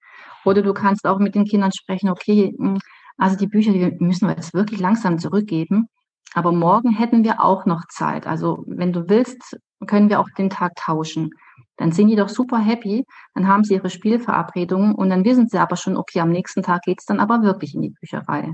Oder 0.45 0.61
du 0.61 0.73
kannst 0.73 1.05
auch 1.05 1.19
mit 1.19 1.35
den 1.35 1.45
Kindern 1.45 1.71
sprechen, 1.71 2.09
okay, 2.09 2.55
hm, 2.57 2.79
also 3.19 3.35
die 3.35 3.47
Bücher, 3.47 3.73
die 3.73 3.95
müssen 3.99 4.27
wir 4.27 4.35
jetzt 4.35 4.53
wirklich 4.53 4.79
langsam 4.79 5.19
zurückgeben. 5.19 5.87
Aber 6.33 6.51
morgen 6.51 6.91
hätten 6.91 7.23
wir 7.23 7.43
auch 7.43 7.65
noch 7.65 7.85
Zeit. 7.89 8.25
Also 8.25 8.63
wenn 8.67 8.93
du 8.93 9.09
willst, 9.09 9.59
können 9.87 10.09
wir 10.09 10.19
auch 10.19 10.29
den 10.37 10.49
Tag 10.49 10.75
tauschen. 10.75 11.31
Dann 11.77 11.91
sind 11.91 12.07
die 12.07 12.15
doch 12.15 12.29
super 12.29 12.59
happy, 12.59 13.05
dann 13.33 13.47
haben 13.47 13.63
sie 13.63 13.75
ihre 13.75 13.89
Spielverabredungen 13.89 14.93
und 14.93 15.09
dann 15.09 15.23
wissen 15.23 15.47
sie 15.47 15.57
aber 15.57 15.75
schon, 15.75 15.97
okay, 15.97 16.19
am 16.19 16.29
nächsten 16.29 16.61
Tag 16.61 16.81
geht's 16.83 17.05
dann 17.05 17.19
aber 17.19 17.41
wirklich 17.41 17.73
in 17.73 17.81
die 17.81 17.89
Bücherei. 17.89 18.53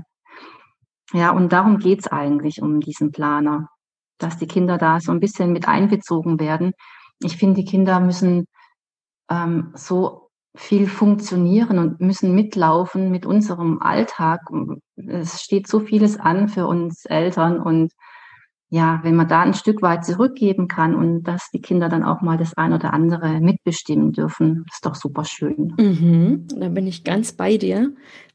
Ja, 1.12 1.30
und 1.30 1.52
darum 1.52 1.78
geht's 1.78 2.08
eigentlich 2.08 2.62
um 2.62 2.80
diesen 2.80 3.12
Planer, 3.12 3.68
dass 4.18 4.38
die 4.38 4.46
Kinder 4.46 4.78
da 4.78 5.00
so 5.00 5.12
ein 5.12 5.20
bisschen 5.20 5.52
mit 5.52 5.68
einbezogen 5.68 6.40
werden. 6.40 6.72
Ich 7.20 7.36
finde, 7.36 7.60
die 7.60 7.64
Kinder 7.64 8.00
müssen 8.00 8.46
ähm, 9.30 9.72
so 9.74 10.25
viel 10.56 10.86
funktionieren 10.86 11.78
und 11.78 12.00
müssen 12.00 12.34
mitlaufen 12.34 13.10
mit 13.10 13.26
unserem 13.26 13.80
Alltag. 13.80 14.40
Es 14.96 15.42
steht 15.42 15.68
so 15.68 15.80
vieles 15.80 16.18
an 16.18 16.48
für 16.48 16.66
uns 16.66 17.04
Eltern 17.04 17.60
und 17.60 17.92
ja, 18.68 18.98
wenn 19.04 19.14
man 19.14 19.28
da 19.28 19.42
ein 19.42 19.54
Stück 19.54 19.80
weit 19.80 20.04
zurückgeben 20.04 20.66
kann 20.66 20.94
und 20.94 21.22
dass 21.22 21.50
die 21.52 21.60
Kinder 21.60 21.88
dann 21.88 22.02
auch 22.02 22.20
mal 22.20 22.36
das 22.36 22.54
ein 22.56 22.72
oder 22.72 22.92
andere 22.92 23.40
mitbestimmen 23.40 24.12
dürfen, 24.12 24.64
ist 24.72 24.84
doch 24.84 24.96
super 24.96 25.24
schön. 25.24 25.74
Mhm, 25.78 26.48
da 26.58 26.68
bin 26.68 26.86
ich 26.86 27.04
ganz 27.04 27.32
bei 27.32 27.58
dir. 27.58 27.92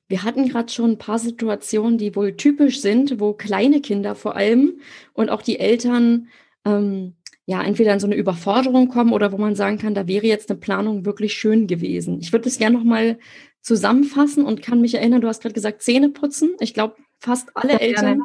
Wir 0.07 0.23
hatten 0.23 0.47
gerade 0.47 0.71
schon 0.71 0.91
ein 0.91 0.97
paar 0.97 1.19
Situationen, 1.19 1.97
die 1.97 2.15
wohl 2.15 2.37
typisch 2.37 2.81
sind, 2.81 3.19
wo 3.19 3.33
kleine 3.33 3.81
Kinder 3.81 4.15
vor 4.15 4.35
allem 4.35 4.79
und 5.13 5.29
auch 5.29 5.41
die 5.41 5.59
Eltern 5.59 6.27
ähm, 6.65 7.15
ja, 7.51 7.61
entweder 7.61 7.91
in 7.91 7.99
so 7.99 8.07
eine 8.07 8.15
Überforderung 8.15 8.87
kommen 8.87 9.11
oder 9.11 9.33
wo 9.33 9.37
man 9.37 9.55
sagen 9.55 9.77
kann, 9.77 9.93
da 9.93 10.07
wäre 10.07 10.25
jetzt 10.25 10.49
eine 10.49 10.57
Planung 10.57 11.03
wirklich 11.03 11.33
schön 11.33 11.67
gewesen. 11.67 12.21
Ich 12.21 12.31
würde 12.31 12.45
das 12.45 12.57
gerne 12.57 12.77
nochmal 12.77 13.19
zusammenfassen 13.61 14.45
und 14.45 14.61
kann 14.61 14.79
mich 14.79 14.95
erinnern, 14.95 15.19
du 15.19 15.27
hast 15.27 15.41
gerade 15.41 15.53
gesagt, 15.53 15.81
Zähne 15.81 16.07
putzen. 16.07 16.55
Ich 16.61 16.73
glaube, 16.73 16.95
fast 17.19 17.57
alle 17.57 17.81
Eltern 17.81 18.21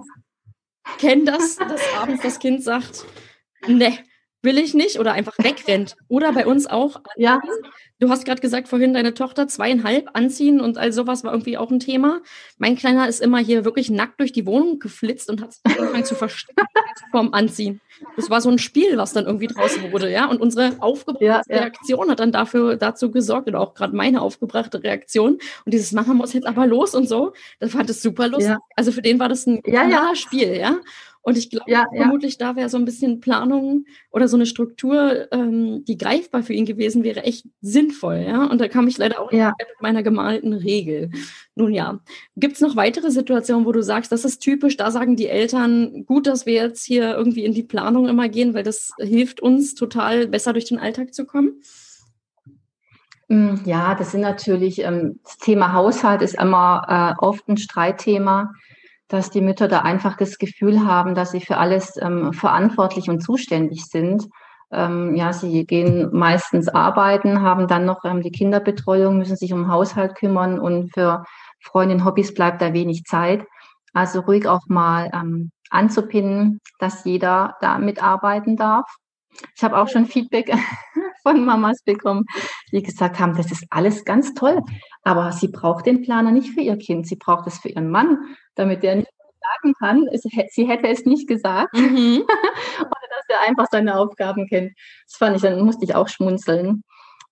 kennen 0.99 1.27
das, 1.27 1.57
dass 1.57 1.81
abends 1.99 2.23
das 2.23 2.39
Kind 2.39 2.63
sagt, 2.63 3.05
ne, 3.67 3.99
will 4.47 4.57
ich 4.57 4.73
nicht 4.73 4.99
oder 4.99 5.13
einfach 5.13 5.37
wegrennt. 5.37 5.97
Oder 6.09 6.33
bei 6.33 6.47
uns 6.47 6.67
auch, 6.67 7.03
ja. 7.17 7.43
Du 7.99 8.11
hast 8.11 8.27
gerade 8.27 8.43
gesagt, 8.43 8.69
vorhin 8.69 8.93
deine 8.93 9.15
Tochter 9.15 9.49
zweieinhalb 9.49 10.11
anziehen 10.13 10.61
und 10.61 10.77
all 10.77 10.93
sowas 10.93 11.25
war 11.25 11.33
irgendwie 11.33 11.57
auch 11.57 11.71
ein 11.71 11.81
Thema. 11.81 12.21
Mein 12.59 12.77
Kleiner 12.77 13.09
ist 13.09 13.23
immer 13.23 13.39
hier 13.39 13.65
wirklich 13.65 13.89
nackt 13.89 14.21
durch 14.21 14.33
die 14.33 14.45
Wohnung 14.45 14.79
geflitzt 14.79 15.31
und 15.31 15.41
hat 15.41 15.55
sich 15.55 15.63
angefangen 15.65 16.05
zu 16.05 16.15
verstecken 16.15 16.67
vorm 17.11 17.33
Anziehen. 17.33 17.81
Das 18.17 18.29
war 18.29 18.43
so 18.43 18.51
ein 18.51 18.59
Spiel, 18.59 18.99
was 18.99 19.15
dann 19.15 19.25
irgendwie 19.25 19.47
draus 19.47 19.79
wurde, 19.91 20.13
ja. 20.13 20.27
Und 20.27 20.43
unsere 20.43 20.77
aufgebrachte 20.81 21.25
ja, 21.25 21.43
ja. 21.49 21.61
Reaktion 21.63 22.11
hat 22.11 22.21
dann 22.21 22.33
dafür 22.33 22.77
dazu 22.77 23.11
gesorgt, 23.11 23.49
oder 23.49 23.61
auch 23.61 23.73
gerade 23.73 23.97
meine 23.97 24.21
aufgebrachte 24.21 24.83
Reaktion. 24.83 25.39
Und 25.65 25.73
dieses 25.73 25.93
Mama 25.93 26.13
muss 26.13 26.35
jetzt 26.35 26.47
aber 26.47 26.67
los 26.67 26.95
und 26.95 27.09
so, 27.09 27.33
das 27.61 27.73
fand 27.73 27.89
es 27.89 28.03
super 28.03 28.29
lustig. 28.29 28.51
Ja. 28.51 28.59
Also 28.77 28.93
für 28.93 29.01
den 29.01 29.19
war 29.19 29.31
das 29.31 29.47
ein 29.47 29.63
ja, 29.65 30.15
Spiel, 30.15 30.55
ja. 30.55 30.81
Und 31.27 31.37
ich 31.37 31.51
glaube, 31.51 31.69
ja, 31.69 31.87
vermutlich 31.93 32.37
ja. 32.39 32.47
da 32.47 32.57
wäre 32.57 32.69
so 32.69 32.77
ein 32.77 32.85
bisschen 32.85 33.19
Planung 33.19 33.85
oder 34.13 34.29
so 34.29 34.37
eine 34.37 34.47
Struktur, 34.47 35.27
ähm, 35.33 35.85
die 35.85 35.99
greifbar 35.99 36.45
für 36.45 36.53
ihn 36.53 36.67
gewesen 36.67 37.03
wäre, 37.03 37.25
echt 37.25 37.47
sinnvoll. 37.61 38.25
Ja? 38.29 38.45
Und 38.45 38.61
da 38.61 38.69
kam 38.69 38.87
ich 38.87 38.97
leider 38.97 39.21
auch 39.21 39.33
ja. 39.33 39.53
mit 39.59 39.67
meiner 39.81 40.05
gemalten 40.05 40.53
Regel. 40.53 41.11
Nun 41.57 41.75
ja, 41.75 41.99
gibt 42.37 42.55
es 42.55 42.61
noch 42.61 42.77
weitere 42.77 43.11
Situationen, 43.11 43.67
wo 43.67 43.73
du 43.73 43.83
sagst, 43.83 44.13
das 44.13 44.25
ist 44.25 44.39
typisch, 44.39 44.77
da 44.77 44.93
sagen 44.93 45.17
die 45.17 45.27
Eltern, 45.27 46.07
gut, 46.07 46.29
dass 46.29 46.47
wir 46.47 46.53
jetzt 46.53 46.85
hier 46.85 47.17
irgendwie 47.17 47.45
in 47.45 47.55
die 47.55 47.65
Planung 47.65 48.07
immer 48.07 48.29
gehen, 48.29 48.55
weil 48.55 48.63
das 48.63 48.93
hilft 48.97 49.41
uns 49.41 49.75
total 49.75 50.29
besser 50.29 50.53
durch 50.53 50.67
den 50.67 50.79
Alltag 50.79 51.13
zu 51.13 51.27
kommen? 51.27 51.61
Hm, 53.29 53.63
ja, 53.65 53.97
das 53.97 54.13
sind 54.13 54.21
natürlich, 54.21 54.79
ähm, 54.79 55.19
das 55.25 55.39
Thema 55.39 55.73
Haushalt 55.73 56.23
ist 56.23 56.41
immer 56.41 57.17
äh, 57.19 57.25
oft 57.25 57.49
ein 57.49 57.57
Streitthema 57.57 58.53
dass 59.09 59.31
die 59.31 59.41
Mütter 59.41 59.69
da 59.69 59.81
einfach 59.81 60.17
das 60.17 60.39
Gefühl 60.39 60.85
haben, 60.85 61.15
dass 61.15 61.31
sie 61.31 61.41
für 61.41 61.59
alles 61.59 61.97
ähm, 62.01 62.33
verantwortlich 62.33 63.09
und 63.09 63.21
zuständig 63.21 63.87
sind. 63.87 64.27
Ähm, 64.73 65.15
ja, 65.15 65.33
sie 65.33 65.65
gehen 65.65 66.09
meistens 66.13 66.69
arbeiten, 66.69 67.43
haben 67.43 67.69
dann 67.69 67.85
noch 67.85 68.05
ähm, 68.05 68.23
die 68.23 68.33
Kinderbetreuung, 68.33 69.19
müssen 69.19 69.37
sich 69.37 69.53
um 69.53 69.69
Haushalt 69.71 70.17
kümmern 70.17 70.59
und 70.59 70.93
für 70.93 71.25
Freundin 71.63 72.05
Hobbys 72.05 72.35
bleibt 72.35 72.61
da 72.61 72.73
wenig 72.73 73.05
Zeit. 73.05 73.47
Also 73.93 74.21
ruhig 74.21 74.49
auch 74.49 74.67
mal 74.67 75.11
ähm, 75.15 75.51
anzupinnen, 75.71 76.61
dass 76.79 77.05
jeder 77.05 77.57
da 77.61 77.79
mitarbeiten 77.79 78.57
darf. 78.57 78.87
Ich 79.55 79.63
habe 79.63 79.77
auch 79.79 79.89
schon 79.89 80.07
Feedback 80.07 80.53
von 81.23 81.45
Mamas 81.45 81.83
bekommen, 81.83 82.25
die 82.73 82.83
gesagt 82.83 83.19
haben, 83.19 83.37
das 83.37 83.51
ist 83.51 83.67
alles 83.71 84.05
ganz 84.05 84.35
toll, 84.35 84.61
aber 85.03 85.33
sie 85.33 85.49
braucht 85.49 85.87
den 85.87 86.03
Planer 86.03 86.31
nicht 86.31 86.51
für 86.51 86.61
ihr 86.61 86.77
Kind, 86.77 87.07
sie 87.07 87.17
braucht 87.17 87.47
es 87.47 87.59
für 87.59 87.69
ihren 87.69 87.91
Mann, 87.91 88.19
damit 88.55 88.85
er 88.85 88.97
nicht 88.97 89.11
sagen 89.63 89.75
kann, 89.79 90.09
sie 90.51 90.67
hätte 90.67 90.89
es 90.89 91.05
nicht 91.05 91.29
gesagt, 91.29 91.75
mhm. 91.77 92.23
oder 92.23 93.07
dass 93.11 93.25
er 93.29 93.49
einfach 93.49 93.67
seine 93.71 93.97
Aufgaben 93.97 94.47
kennt. 94.49 94.73
Das 95.07 95.17
fand 95.17 95.37
ich, 95.37 95.43
dann 95.43 95.65
musste 95.65 95.85
ich 95.85 95.95
auch 95.95 96.09
schmunzeln. 96.09 96.83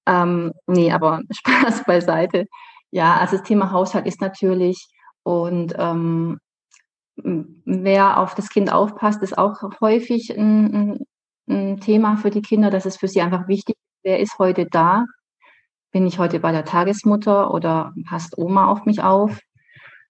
Ähm, 0.06 0.52
nee, 0.66 0.92
aber 0.92 1.22
Spaß 1.30 1.84
beiseite. 1.84 2.46
Ja, 2.90 3.16
also 3.16 3.36
das 3.36 3.46
Thema 3.46 3.72
Haushalt 3.72 4.06
ist 4.06 4.20
natürlich 4.20 4.88
und 5.22 5.74
ähm, 5.78 6.38
wer 7.16 8.18
auf 8.18 8.34
das 8.34 8.48
Kind 8.48 8.72
aufpasst, 8.72 9.22
ist 9.22 9.38
auch 9.38 9.56
häufig 9.80 10.30
ein, 10.36 10.74
ein 10.74 11.06
Thema 11.46 12.16
für 12.16 12.30
die 12.30 12.42
Kinder, 12.42 12.70
dass 12.70 12.86
es 12.86 12.96
für 12.96 13.08
sie 13.08 13.20
einfach 13.20 13.48
wichtig 13.48 13.76
ist, 13.76 14.04
wer 14.04 14.20
ist 14.20 14.38
heute 14.38 14.66
da? 14.66 15.04
Bin 15.92 16.06
ich 16.06 16.18
heute 16.18 16.40
bei 16.40 16.52
der 16.52 16.64
Tagesmutter 16.64 17.52
oder 17.52 17.92
passt 18.08 18.36
Oma 18.38 18.68
auf 18.68 18.84
mich 18.84 19.02
auf? 19.02 19.38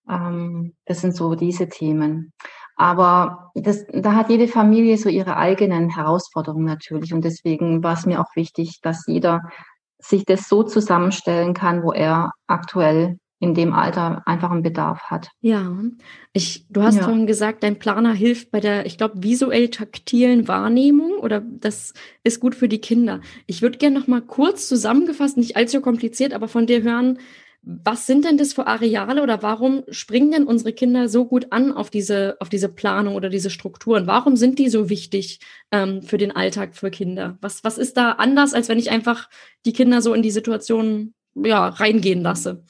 Ähm, 0.09 0.75
das 0.87 1.01
sind 1.01 1.17
so 1.17 1.35
diese 1.35 1.69
Themen. 1.69 2.33
Aber 2.77 3.51
das, 3.55 3.85
da 3.93 4.15
hat 4.15 4.31
jede 4.31 4.49
Familie 4.49 4.97
so 4.99 5.09
ihre 5.09 5.37
eigenen 5.37 5.91
Herausforderungen 5.91 6.65
natürlich. 6.65 7.13
Und 7.13 7.25
deswegen 7.25 7.83
war 7.83 7.95
es 7.95 8.07
mir 8.07 8.21
auch 8.21 8.35
wichtig, 8.35 8.81
dass 8.83 9.07
jeder 9.07 9.43
sich 9.99 10.25
das 10.25 10.49
so 10.49 10.63
zusammenstellen 10.63 11.55
kann, 11.55 11.83
wo 11.83 11.93
er 11.93 12.33
aktuell 12.47 13.19
in 13.45 13.55
dem 13.55 13.75
Alter 13.75 14.23
einfach 14.27 14.51
einen 14.51 14.63
Bedarf 14.63 15.03
hat. 15.03 15.31
Ja, 15.43 15.77
ich, 16.33 16.67
du 16.71 16.83
hast 16.83 16.97
ja. 16.97 17.03
vorhin 17.05 17.27
gesagt, 17.27 17.63
dein 17.63 17.79
Planer 17.79 18.15
hilft 18.15 18.51
bei 18.51 18.59
der, 18.59 18.87
ich 18.87 18.97
glaube, 18.97 19.23
visuell 19.23 19.69
taktilen 19.69 20.49
Wahrnehmung 20.49 21.19
oder 21.21 21.41
das 21.41 21.93
ist 22.23 22.41
gut 22.41 22.55
für 22.55 22.69
die 22.69 22.81
Kinder. 22.81 23.21
Ich 23.47 23.61
würde 23.61 23.77
gerne 23.77 23.99
noch 24.01 24.07
mal 24.07 24.23
kurz 24.23 24.67
zusammengefasst, 24.67 25.37
nicht 25.37 25.57
allzu 25.57 25.83
kompliziert, 25.83 26.33
aber 26.33 26.49
von 26.49 26.67
dir 26.67 26.83
hören, 26.83 27.19
was 27.67 28.07
sind 28.07 28.25
denn 28.25 28.37
das 28.37 28.53
für 28.53 28.67
Areale 28.67 29.23
oder 29.23 29.43
warum 29.43 29.85
springen 29.89 30.31
denn 30.33 30.45
unsere 30.45 30.73
Kinder 30.73 31.09
so 31.09 31.25
gut 31.27 31.47
an 31.51 31.73
auf 31.73 31.91
diese, 31.91 32.37
auf 32.41 32.49
diese 32.49 32.69
Planung 32.69 33.15
oder 33.15 33.29
diese 33.29 33.51
Strukturen? 33.51 34.07
Warum 34.07 34.37
sind 34.37 34.59
die 34.59 34.69
so 34.69 34.91
wichtig 34.91 35.41
ähm, 35.71 36.03
für 36.03 36.19
den 36.19 36.33
Alltag 36.33 36.77
für 36.77 36.91
Kinder? 36.91 37.39
Was, 37.41 37.65
was 37.65 37.79
ist 37.79 37.97
da 37.97 38.13
anders, 38.13 38.55
als 38.55 38.69
wenn 38.69 38.79
ich 38.79 38.91
einfach 38.91 39.29
die 39.65 39.73
Kinder 39.73 40.03
so 40.03 40.13
in 40.15 40.23
die 40.23 40.31
Situation 40.31 41.15
ja, 41.35 41.69
reingehen 41.69 42.23
lasse? 42.23 42.65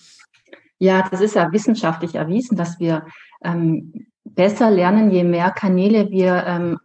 Ja, 0.79 1.07
das 1.11 1.21
ist 1.21 1.35
ja 1.35 1.53
wissenschaftlich 1.53 2.15
erwiesen, 2.15 2.57
dass 2.57 2.79
wir 2.79 3.07
ähm, 3.43 4.07
besser 4.25 4.71
lernen, 4.71 5.11
je 5.11 5.25
mehr 5.25 5.51
Kanäle 5.51 6.11
wir, 6.11 6.45
ähm, 6.47 6.79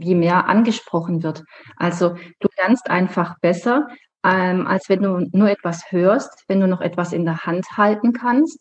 je 0.00 0.14
mehr 0.16 0.48
angesprochen 0.48 1.22
wird. 1.22 1.44
Also 1.76 2.14
du 2.40 2.48
lernst 2.58 2.90
einfach 2.90 3.38
besser, 3.40 3.86
ähm, 4.24 4.66
als 4.66 4.88
wenn 4.88 5.02
du 5.02 5.28
nur 5.32 5.48
etwas 5.50 5.92
hörst, 5.92 6.44
wenn 6.48 6.60
du 6.60 6.66
noch 6.66 6.80
etwas 6.80 7.12
in 7.12 7.24
der 7.24 7.38
Hand 7.46 7.66
halten 7.76 8.12
kannst. 8.12 8.58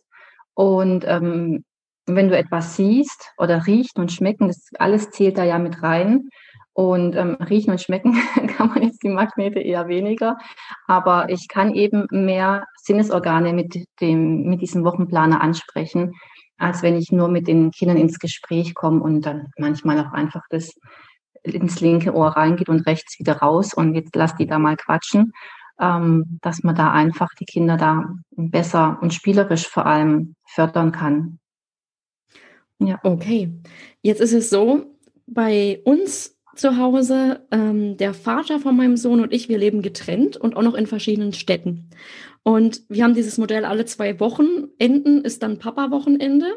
Und 0.54 1.06
ähm, 1.08 1.64
wenn 2.06 2.30
du 2.30 2.38
etwas 2.38 2.76
siehst 2.76 3.32
oder 3.38 3.66
riechen 3.66 4.00
und 4.00 4.12
schmecken, 4.12 4.48
das 4.48 4.70
alles 4.78 5.10
zählt 5.10 5.38
da 5.38 5.44
ja 5.44 5.58
mit 5.60 5.82
rein. 5.82 6.30
Und 6.80 7.14
ähm, 7.18 7.36
riechen 7.42 7.72
und 7.72 7.82
schmecken 7.82 8.14
kann 8.56 8.70
man 8.70 8.84
jetzt 8.84 9.04
die 9.04 9.10
Magnete 9.10 9.60
eher 9.60 9.90
weniger. 9.90 10.38
Aber 10.88 11.30
ich 11.30 11.50
kann 11.50 11.76
eben 11.76 12.08
mehr 12.10 12.64
Sinnesorgane 12.82 13.52
mit, 13.52 13.84
dem, 14.00 14.44
mit 14.44 14.62
diesem 14.62 14.86
Wochenplaner 14.86 15.42
ansprechen, 15.42 16.14
als 16.58 16.82
wenn 16.82 16.96
ich 16.96 17.12
nur 17.12 17.28
mit 17.28 17.50
den 17.50 17.72
Kindern 17.72 17.98
ins 17.98 18.18
Gespräch 18.18 18.76
komme 18.76 19.04
und 19.04 19.26
dann 19.26 19.48
manchmal 19.58 20.00
auch 20.00 20.14
einfach 20.14 20.44
das 20.50 20.74
ins 21.44 21.82
linke 21.82 22.14
Ohr 22.14 22.30
reingeht 22.30 22.70
und 22.70 22.88
rechts 22.88 23.20
wieder 23.20 23.40
raus 23.40 23.74
und 23.74 23.94
jetzt 23.94 24.16
lass 24.16 24.38
die 24.38 24.48
da 24.48 24.58
mal 24.58 24.78
quatschen. 24.78 25.34
ähm, 25.82 26.40
dass 26.42 26.64
man 26.64 26.76
da 26.76 26.94
einfach 26.94 27.34
die 27.38 27.46
Kinder 27.46 27.76
da 27.76 28.14
besser 28.32 29.00
und 29.02 29.14
spielerisch 29.14 29.68
vor 29.68 29.86
allem 29.86 30.36
fördern 30.46 30.94
kann. 30.94 31.40
Ja. 32.80 33.00
Okay. 33.04 33.54
Jetzt 34.02 34.22
ist 34.22 34.34
es 34.34 34.50
so, 34.50 34.96
bei 35.28 35.82
uns 35.84 36.39
zu 36.60 36.78
Hause, 36.78 37.42
ähm, 37.52 37.98
der 37.98 38.14
Vater 38.14 38.60
von 38.60 38.76
meinem 38.76 38.98
Sohn 38.98 39.22
und 39.22 39.34
ich, 39.34 39.50
wir 39.50 39.58
leben 39.58 39.82
getrennt 39.82 40.38
und 40.38 40.56
auch 40.56 40.62
noch 40.62 40.76
in 40.76 40.88
verschiedenen 40.88 41.34
Städten. 41.34 41.90
Und 42.44 42.82
wir 42.88 43.04
haben 43.04 43.14
dieses 43.14 43.38
Modell 43.38 43.66
alle 43.66 43.86
zwei 43.86 44.20
Wochenenden, 44.20 45.24
ist 45.24 45.44
dann 45.44 45.60
Papa-Wochenende. 45.60 46.48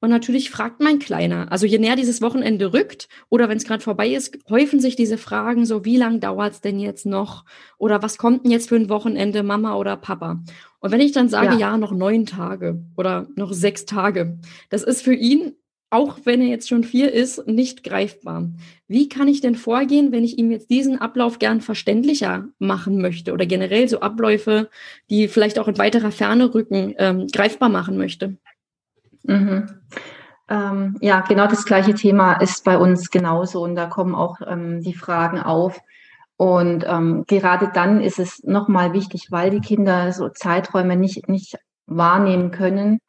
Und 0.00 0.10
natürlich 0.10 0.50
fragt 0.50 0.80
mein 0.80 0.98
Kleiner, 0.98 1.50
also 1.50 1.66
je 1.66 1.78
näher 1.78 1.96
dieses 1.96 2.22
Wochenende 2.22 2.72
rückt 2.72 3.08
oder 3.30 3.48
wenn 3.48 3.56
es 3.56 3.64
gerade 3.64 3.82
vorbei 3.82 4.08
ist, 4.10 4.38
häufen 4.48 4.80
sich 4.80 4.96
diese 4.96 5.18
Fragen 5.18 5.66
so, 5.66 5.84
wie 5.84 5.96
lange 5.96 6.20
dauert 6.20 6.52
es 6.52 6.60
denn 6.60 6.78
jetzt 6.78 7.06
noch? 7.06 7.44
Oder 7.78 8.02
was 8.02 8.16
kommt 8.18 8.44
denn 8.44 8.52
jetzt 8.52 8.68
für 8.68 8.76
ein 8.76 8.90
Wochenende, 8.90 9.42
Mama 9.42 9.76
oder 9.76 9.96
Papa? 9.96 10.42
Und 10.78 10.92
wenn 10.92 11.00
ich 11.00 11.12
dann 11.12 11.28
sage, 11.28 11.54
ja, 11.54 11.58
ja 11.58 11.78
noch 11.78 11.92
neun 11.92 12.26
Tage 12.26 12.82
oder 12.96 13.26
noch 13.34 13.52
sechs 13.52 13.86
Tage, 13.86 14.38
das 14.68 14.82
ist 14.82 15.02
für 15.02 15.14
ihn 15.14 15.54
auch 15.90 16.20
wenn 16.24 16.40
er 16.40 16.46
jetzt 16.46 16.68
schon 16.68 16.84
vier 16.84 17.12
ist, 17.12 17.46
nicht 17.48 17.82
greifbar. 17.82 18.48
Wie 18.86 19.08
kann 19.08 19.26
ich 19.26 19.40
denn 19.40 19.56
vorgehen, 19.56 20.12
wenn 20.12 20.24
ich 20.24 20.38
ihm 20.38 20.52
jetzt 20.52 20.70
diesen 20.70 21.00
Ablauf 21.00 21.40
gern 21.40 21.60
verständlicher 21.60 22.46
machen 22.58 23.02
möchte 23.02 23.32
oder 23.32 23.44
generell 23.44 23.88
so 23.88 24.00
Abläufe, 24.00 24.70
die 25.10 25.26
vielleicht 25.26 25.58
auch 25.58 25.66
in 25.66 25.78
weiterer 25.78 26.12
Ferne 26.12 26.54
rücken, 26.54 26.94
ähm, 26.96 27.26
greifbar 27.26 27.68
machen 27.68 27.98
möchte? 27.98 28.36
Mhm. 29.24 29.68
Ähm, 30.48 30.96
ja, 31.00 31.20
genau 31.20 31.46
das 31.48 31.64
gleiche 31.64 31.94
Thema 31.94 32.34
ist 32.34 32.64
bei 32.64 32.78
uns 32.78 33.10
genauso 33.10 33.62
und 33.62 33.74
da 33.74 33.86
kommen 33.86 34.14
auch 34.14 34.40
ähm, 34.46 34.82
die 34.82 34.94
Fragen 34.94 35.40
auf. 35.40 35.80
Und 36.36 36.84
ähm, 36.88 37.24
gerade 37.26 37.70
dann 37.74 38.00
ist 38.00 38.18
es 38.18 38.42
nochmal 38.44 38.92
wichtig, 38.92 39.26
weil 39.30 39.50
die 39.50 39.60
Kinder 39.60 40.12
so 40.12 40.28
Zeiträume 40.28 40.96
nicht, 40.96 41.28
nicht 41.28 41.56
wahrnehmen 41.86 42.50
können, 42.50 43.00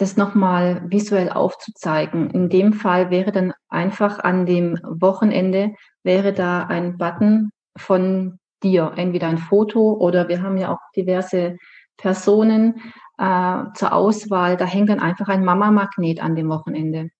das 0.00 0.16
nochmal 0.16 0.82
visuell 0.88 1.28
aufzuzeigen. 1.28 2.30
In 2.30 2.48
dem 2.48 2.72
Fall 2.72 3.10
wäre 3.10 3.32
dann 3.32 3.52
einfach 3.68 4.18
an 4.18 4.46
dem 4.46 4.78
Wochenende, 4.82 5.74
wäre 6.02 6.32
da 6.32 6.64
ein 6.64 6.96
Button 6.96 7.50
von 7.76 8.38
dir, 8.62 8.92
entweder 8.96 9.28
ein 9.28 9.38
Foto 9.38 9.92
oder 9.92 10.28
wir 10.28 10.42
haben 10.42 10.56
ja 10.56 10.72
auch 10.72 10.78
diverse 10.96 11.56
Personen 11.98 12.80
äh, 13.18 13.64
zur 13.74 13.92
Auswahl. 13.92 14.56
Da 14.56 14.64
hängt 14.64 14.88
dann 14.88 15.00
einfach 15.00 15.28
ein 15.28 15.44
Mama-Magnet 15.44 16.22
an 16.22 16.34
dem 16.34 16.48
Wochenende. 16.48 17.10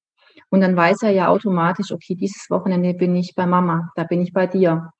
Und 0.48 0.62
dann 0.62 0.74
weiß 0.74 1.02
er 1.02 1.10
ja 1.10 1.28
automatisch, 1.28 1.92
okay, 1.92 2.14
dieses 2.14 2.48
Wochenende 2.48 2.94
bin 2.94 3.14
ich 3.14 3.34
bei 3.36 3.46
Mama, 3.46 3.90
da 3.94 4.04
bin 4.04 4.22
ich 4.22 4.32
bei 4.32 4.46
dir. 4.46 4.90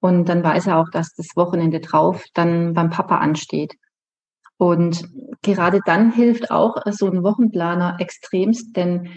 Und 0.00 0.28
dann 0.28 0.42
weiß 0.42 0.68
er 0.68 0.78
auch, 0.78 0.88
dass 0.90 1.14
das 1.14 1.28
Wochenende 1.36 1.80
drauf 1.80 2.24
dann 2.32 2.72
beim 2.72 2.88
Papa 2.88 3.18
ansteht. 3.18 3.74
Und 4.58 5.04
gerade 5.42 5.80
dann 5.84 6.12
hilft 6.12 6.50
auch 6.50 6.76
so 6.90 7.06
ein 7.10 7.22
Wochenplaner 7.22 7.96
extremst, 7.98 8.76
denn 8.76 9.10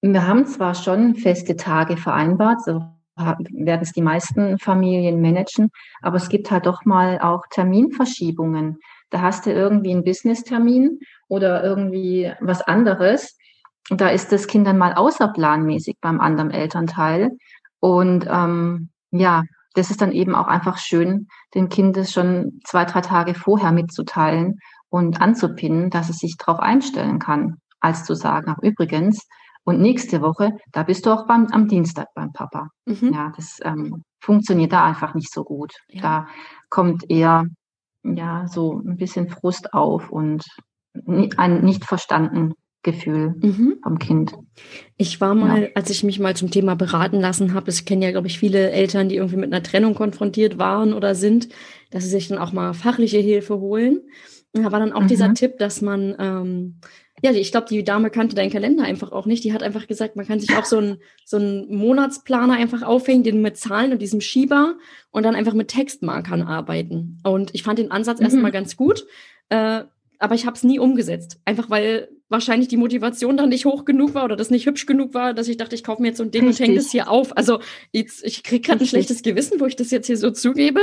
wir 0.00 0.26
haben 0.26 0.46
zwar 0.46 0.74
schon 0.74 1.14
feste 1.14 1.56
Tage 1.56 1.96
vereinbart, 1.96 2.64
so 2.64 2.82
werden 3.16 3.82
es 3.82 3.92
die 3.92 4.02
meisten 4.02 4.58
Familien 4.58 5.20
managen, 5.20 5.70
aber 6.00 6.16
es 6.16 6.28
gibt 6.28 6.50
halt 6.50 6.66
doch 6.66 6.84
mal 6.84 7.20
auch 7.20 7.42
Terminverschiebungen. 7.50 8.78
Da 9.10 9.20
hast 9.20 9.46
du 9.46 9.52
irgendwie 9.52 9.92
einen 9.92 10.04
Business-Termin 10.04 10.98
oder 11.28 11.62
irgendwie 11.62 12.32
was 12.40 12.62
anderes. 12.62 13.36
Da 13.90 14.08
ist 14.08 14.32
das 14.32 14.46
Kind 14.46 14.66
dann 14.66 14.78
mal 14.78 14.94
außerplanmäßig 14.94 15.98
beim 16.00 16.20
anderen 16.20 16.50
Elternteil. 16.50 17.30
Und 17.80 18.26
ähm, 18.28 18.88
ja, 19.10 19.42
das 19.74 19.90
ist 19.90 20.00
dann 20.00 20.12
eben 20.12 20.34
auch 20.34 20.46
einfach 20.48 20.78
schön, 20.78 21.28
dem 21.54 21.68
Kind 21.68 21.96
das 21.96 22.12
schon 22.12 22.60
zwei, 22.64 22.84
drei 22.84 23.02
Tage 23.02 23.34
vorher 23.34 23.72
mitzuteilen 23.72 24.58
und 24.92 25.22
anzupinnen, 25.22 25.88
dass 25.88 26.10
es 26.10 26.18
sich 26.18 26.36
darauf 26.36 26.60
einstellen 26.60 27.18
kann, 27.18 27.56
als 27.80 28.04
zu 28.04 28.14
sagen, 28.14 28.52
ach 28.54 28.62
übrigens, 28.62 29.26
und 29.64 29.80
nächste 29.80 30.20
Woche, 30.20 30.50
da 30.70 30.82
bist 30.82 31.06
du 31.06 31.10
auch 31.10 31.26
beim, 31.26 31.46
am 31.46 31.66
Dienstag 31.66 32.08
beim 32.14 32.32
Papa. 32.32 32.68
Mhm. 32.84 33.12
Ja, 33.14 33.32
das 33.34 33.58
ähm, 33.64 34.02
funktioniert 34.20 34.72
da 34.72 34.84
einfach 34.84 35.14
nicht 35.14 35.32
so 35.32 35.44
gut. 35.44 35.72
Ja. 35.88 36.02
Da 36.02 36.26
kommt 36.68 37.08
eher 37.08 37.46
ja 38.02 38.46
so 38.48 38.82
ein 38.84 38.98
bisschen 38.98 39.30
Frust 39.30 39.72
auf 39.72 40.10
und 40.10 40.44
ein 41.36 41.64
nicht 41.64 41.86
verstanden 41.86 42.52
Gefühl 42.82 43.34
mhm. 43.40 43.78
vom 43.82 43.98
Kind. 43.98 44.34
Ich 44.96 45.20
war 45.20 45.34
mal, 45.34 45.62
ja. 45.62 45.68
als 45.74 45.88
ich 45.88 46.02
mich 46.02 46.18
mal 46.18 46.36
zum 46.36 46.50
Thema 46.50 46.74
beraten 46.74 47.20
lassen 47.20 47.54
habe, 47.54 47.70
ich 47.70 47.86
kenne 47.86 48.04
ja, 48.04 48.10
glaube 48.10 48.26
ich, 48.26 48.38
viele 48.38 48.72
Eltern, 48.72 49.08
die 49.08 49.16
irgendwie 49.16 49.36
mit 49.36 49.52
einer 49.52 49.62
Trennung 49.62 49.94
konfrontiert 49.94 50.58
waren 50.58 50.92
oder 50.92 51.14
sind, 51.14 51.48
dass 51.90 52.04
sie 52.04 52.10
sich 52.10 52.28
dann 52.28 52.38
auch 52.38 52.52
mal 52.52 52.74
fachliche 52.74 53.18
Hilfe 53.18 53.58
holen. 53.58 54.00
Da 54.52 54.70
war 54.70 54.80
dann 54.80 54.92
auch 54.92 55.02
mhm. 55.02 55.08
dieser 55.08 55.32
Tipp, 55.32 55.58
dass 55.58 55.80
man, 55.80 56.14
ähm, 56.18 56.76
ja, 57.22 57.30
ich 57.30 57.52
glaube, 57.52 57.68
die 57.68 57.84
Dame 57.84 58.10
kannte 58.10 58.36
deinen 58.36 58.50
Kalender 58.50 58.84
einfach 58.84 59.12
auch 59.12 59.26
nicht. 59.26 59.44
Die 59.44 59.52
hat 59.52 59.62
einfach 59.62 59.86
gesagt, 59.86 60.16
man 60.16 60.26
kann 60.26 60.40
sich 60.40 60.54
auch 60.54 60.64
so 60.64 60.78
einen 60.78 60.98
so 61.24 61.38
einen 61.38 61.74
Monatsplaner 61.74 62.54
einfach 62.54 62.82
aufhängen, 62.82 63.22
den 63.22 63.40
mit 63.40 63.56
Zahlen 63.56 63.92
und 63.92 64.02
diesem 64.02 64.20
Schieber 64.20 64.74
und 65.10 65.22
dann 65.22 65.34
einfach 65.34 65.54
mit 65.54 65.68
Textmarkern 65.68 66.42
arbeiten. 66.42 67.18
Und 67.24 67.54
ich 67.54 67.62
fand 67.62 67.78
den 67.78 67.90
Ansatz 67.90 68.18
mhm. 68.18 68.24
erstmal 68.24 68.52
ganz 68.52 68.76
gut. 68.76 69.06
Äh, 69.48 69.84
aber 70.22 70.36
ich 70.36 70.46
habe 70.46 70.56
es 70.56 70.62
nie 70.62 70.78
umgesetzt. 70.78 71.40
Einfach 71.44 71.68
weil 71.68 72.08
wahrscheinlich 72.28 72.68
die 72.68 72.76
Motivation 72.76 73.36
dann 73.36 73.48
nicht 73.48 73.64
hoch 73.64 73.84
genug 73.84 74.14
war 74.14 74.24
oder 74.24 74.36
das 74.36 74.50
nicht 74.50 74.66
hübsch 74.66 74.86
genug 74.86 75.14
war, 75.14 75.34
dass 75.34 75.48
ich 75.48 75.56
dachte, 75.56 75.74
ich 75.74 75.82
kaufe 75.82 76.00
mir 76.00 76.08
jetzt 76.08 76.18
so 76.18 76.22
ein 76.22 76.30
Ding 76.30 76.46
Richtig. 76.46 76.60
und 76.60 76.68
hänge 76.68 76.78
das 76.78 76.92
hier 76.92 77.10
auf. 77.10 77.36
Also 77.36 77.58
jetzt, 77.90 78.24
ich 78.24 78.44
kriege 78.44 78.60
gerade 78.60 78.84
ein 78.84 78.86
schlechtes 78.86 79.22
Gewissen, 79.22 79.58
wo 79.58 79.66
ich 79.66 79.74
das 79.74 79.90
jetzt 79.90 80.06
hier 80.06 80.16
so 80.16 80.30
zugebe. 80.30 80.80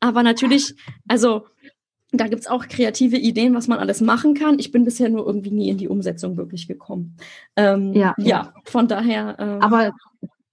Aber 0.00 0.22
natürlich, 0.22 0.74
also 1.06 1.44
da 2.12 2.26
gibt's 2.26 2.46
auch 2.46 2.66
kreative 2.66 3.16
Ideen, 3.16 3.54
was 3.54 3.68
man 3.68 3.78
alles 3.78 4.00
machen 4.00 4.34
kann. 4.34 4.58
Ich 4.58 4.72
bin 4.72 4.84
bisher 4.84 5.08
nur 5.10 5.26
irgendwie 5.26 5.50
nie 5.50 5.68
in 5.68 5.76
die 5.76 5.88
Umsetzung 5.88 6.36
wirklich 6.36 6.66
gekommen. 6.66 7.16
Ähm, 7.56 7.92
ja, 7.92 8.14
ja, 8.18 8.52
von 8.64 8.88
daher. 8.88 9.36
Ähm, 9.38 9.60
Aber 9.60 9.92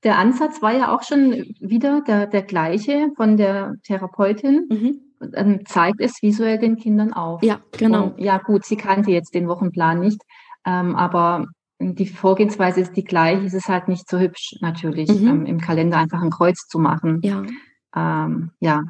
der 0.04 0.18
Ansatz 0.18 0.62
war 0.62 0.74
ja 0.74 0.94
auch 0.94 1.04
schon 1.04 1.56
wieder 1.60 2.02
der, 2.02 2.28
der 2.28 2.42
gleiche 2.42 3.10
von 3.16 3.38
der 3.38 3.76
Therapeutin. 3.84 4.68
Mhm 4.70 5.02
ähm, 5.34 5.66
zeigt 5.66 6.02
es 6.02 6.22
visuell 6.22 6.58
den 6.58 6.78
Kindern 6.78 7.14
auf. 7.14 7.42
Ja, 7.44 7.60
genau. 7.72 8.08
Und, 8.08 8.20
ja, 8.20 8.38
gut, 8.38 8.66
sie 8.66 8.76
kannte 8.76 9.12
jetzt 9.12 9.34
den 9.34 9.48
Wochenplan 9.48 10.00
nicht, 10.00 10.22
ähm, 10.66 10.96
aber 10.96 11.46
die 11.80 12.08
Vorgehensweise 12.08 12.82
ist 12.82 12.96
die 12.96 13.04
gleiche. 13.04 13.46
Es 13.46 13.54
ist 13.54 13.68
halt 13.68 13.88
nicht 13.88 14.10
so 14.10 14.20
hübsch, 14.20 14.56
natürlich, 14.62 15.10
mhm. 15.10 15.28
ähm, 15.28 15.46
im 15.46 15.60
Kalender 15.60 15.98
einfach 15.98 16.22
ein 16.22 16.30
Kreuz 16.30 16.68
zu 16.68 16.80
machen. 16.80 17.20
Ja. 17.24 17.44
Ähm, 17.96 18.52
ja. 18.60 18.84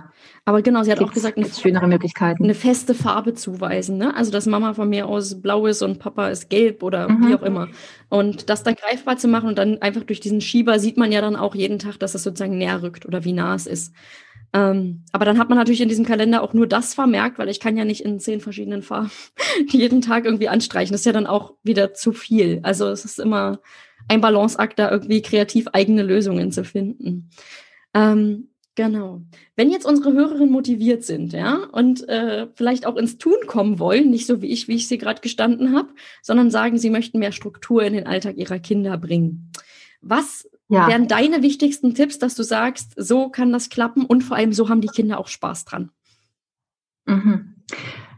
Aber 0.46 0.62
genau, 0.62 0.84
sie 0.84 0.92
hat 0.92 0.98
gibt's, 0.98 1.12
auch 1.12 1.14
gesagt, 1.14 1.38
eine, 1.38 1.48
schönere 1.48 1.88
Möglichkeiten. 1.88 2.44
Eine 2.44 2.56
feste 2.56 2.96
Farbe 2.96 3.36
zuweisen, 3.36 3.98
ne? 3.98 4.16
Also, 4.16 4.32
dass 4.32 4.48
Mama 4.48 4.74
von 4.74 4.90
mir 4.90 5.08
aus 5.08 5.42
blau 5.42 5.68
ist 5.68 5.84
und 5.84 6.00
Papa 6.00 6.30
ist 6.30 6.50
gelb 6.50 6.82
oder 6.82 7.10
mhm. 7.10 7.28
wie 7.28 7.36
auch 7.36 7.44
immer. 7.44 7.68
Und 8.10 8.50
das 8.50 8.64
dann 8.64 8.76
greifbar 8.76 9.18
zu 9.18 9.28
machen 9.28 9.50
und 9.50 9.58
dann 9.58 9.82
einfach 9.82 10.04
durch 10.04 10.20
diesen 10.20 10.42
Schieber 10.42 10.80
sieht 10.80 10.98
man 10.98 11.12
ja 11.12 11.22
dann 11.22 11.36
auch 11.36 11.54
jeden 11.54 11.78
Tag, 11.78 12.00
dass 12.00 12.16
es 12.16 12.24
sozusagen 12.24 12.58
näher 12.58 12.82
rückt 12.82 13.06
oder 13.06 13.24
wie 13.24 13.34
nah 13.34 13.54
es 13.54 13.68
ist. 13.68 13.94
Ähm, 14.54 15.04
aber 15.12 15.26
dann 15.26 15.38
hat 15.38 15.50
man 15.50 15.58
natürlich 15.58 15.82
in 15.82 15.90
diesem 15.90 16.06
Kalender 16.06 16.42
auch 16.42 16.54
nur 16.54 16.66
das 16.66 16.94
vermerkt, 16.94 17.38
weil 17.38 17.50
ich 17.50 17.60
kann 17.60 17.78
ja 17.78 17.84
nicht 17.86 18.02
in 18.02 18.20
zehn 18.20 18.40
verschiedenen 18.40 18.82
Farben 18.82 19.12
jeden 19.68 20.02
Tag 20.02 20.26
irgendwie 20.26 20.48
anstreichen. 20.48 20.94
Das 20.94 21.02
ist 21.02 21.06
ja 21.06 21.12
dann 21.12 21.28
auch 21.28 21.54
wieder 21.64 21.94
zu 21.94 22.14
viel. 22.14 22.60
Also 22.64 22.88
es 22.88 23.06
ist 23.06 23.20
immer 23.20 23.60
ein 24.08 24.22
Balanceakt, 24.22 24.80
da 24.80 24.90
irgendwie 24.90 25.22
kreativ 25.22 25.68
eigene 25.74 26.04
Lösungen 26.04 26.52
zu 26.52 26.64
finden. 26.64 27.30
Ähm, 27.94 28.50
genau. 28.76 29.22
Wenn 29.56 29.72
jetzt 29.72 29.86
unsere 29.86 30.14
Hörerinnen 30.14 30.52
motiviert 30.52 31.04
sind, 31.04 31.34
ja, 31.34 31.64
und 31.72 32.08
äh, 32.08 32.48
vielleicht 32.56 32.86
auch 32.86 32.96
ins 32.96 33.18
Tun 33.18 33.38
kommen 33.48 33.80
wollen, 33.80 34.10
nicht 34.10 34.28
so 34.28 34.42
wie 34.42 34.48
ich, 34.48 34.68
wie 34.68 34.76
ich 34.76 34.88
sie 34.88 34.98
gerade 34.98 35.22
gestanden 35.22 35.76
habe, 35.76 35.90
sondern 36.22 36.52
sagen, 36.52 36.78
sie 36.78 36.90
möchten 36.90 37.20
mehr 37.20 37.32
Struktur 37.32 37.84
in 37.84 37.94
den 37.94 38.08
Alltag 38.08 38.38
ihrer 38.38 38.60
Kinder 38.60 38.98
bringen. 38.98 39.52
Was 40.02 40.48
ja. 40.70 40.88
wären 40.88 41.08
deine 41.08 41.42
wichtigsten 41.42 41.96
Tipps, 41.96 42.20
dass 42.20 42.36
du 42.36 42.44
sagst, 42.44 42.94
so 42.96 43.30
kann 43.30 43.52
das 43.52 43.70
klappen 43.70 44.06
und 44.06 44.24
vor 44.24 44.38
allem 44.38 44.54
so 44.54 44.70
haben 44.70 44.82
die 44.82 44.88
Kinder 44.88 45.20
auch 45.20 45.28
Spaß 45.28 45.66
dran? 45.66 45.92
Mhm. 47.06 47.56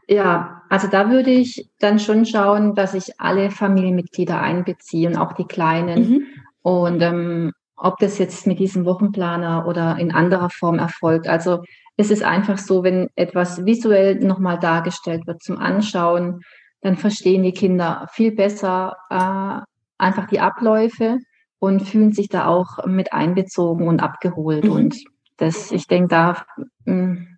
Ja, 0.09 0.63
also 0.69 0.87
da 0.87 1.09
würde 1.09 1.31
ich 1.31 1.69
dann 1.79 1.99
schon 1.99 2.25
schauen, 2.25 2.75
dass 2.75 2.93
ich 2.93 3.19
alle 3.19 3.51
Familienmitglieder 3.51 4.39
einbeziehe 4.39 5.09
und 5.09 5.17
auch 5.17 5.33
die 5.33 5.45
Kleinen. 5.45 6.09
Mhm. 6.09 6.25
Und 6.61 7.01
ähm, 7.01 7.51
ob 7.77 7.97
das 7.99 8.17
jetzt 8.17 8.47
mit 8.47 8.59
diesem 8.59 8.85
Wochenplaner 8.85 9.67
oder 9.67 9.97
in 9.97 10.13
anderer 10.13 10.49
Form 10.49 10.79
erfolgt. 10.79 11.27
Also 11.27 11.63
es 11.95 12.11
ist 12.11 12.23
einfach 12.23 12.57
so, 12.57 12.83
wenn 12.83 13.09
etwas 13.15 13.65
visuell 13.65 14.15
nochmal 14.15 14.59
dargestellt 14.59 15.25
wird 15.27 15.41
zum 15.41 15.57
Anschauen, 15.57 16.41
dann 16.81 16.97
verstehen 16.97 17.43
die 17.43 17.53
Kinder 17.53 18.07
viel 18.11 18.31
besser 18.31 18.97
äh, 19.09 19.61
einfach 19.97 20.27
die 20.27 20.39
Abläufe 20.39 21.17
und 21.59 21.81
fühlen 21.81 22.13
sich 22.13 22.29
da 22.29 22.47
auch 22.47 22.85
mit 22.85 23.13
einbezogen 23.13 23.87
und 23.87 24.01
abgeholt. 24.01 24.65
Mhm. 24.65 24.71
Und 24.71 25.03
das, 25.37 25.71
ich 25.71 25.87
denke, 25.87 26.09
da 26.09 26.45
mh, 26.85 26.93
hm, 26.93 27.37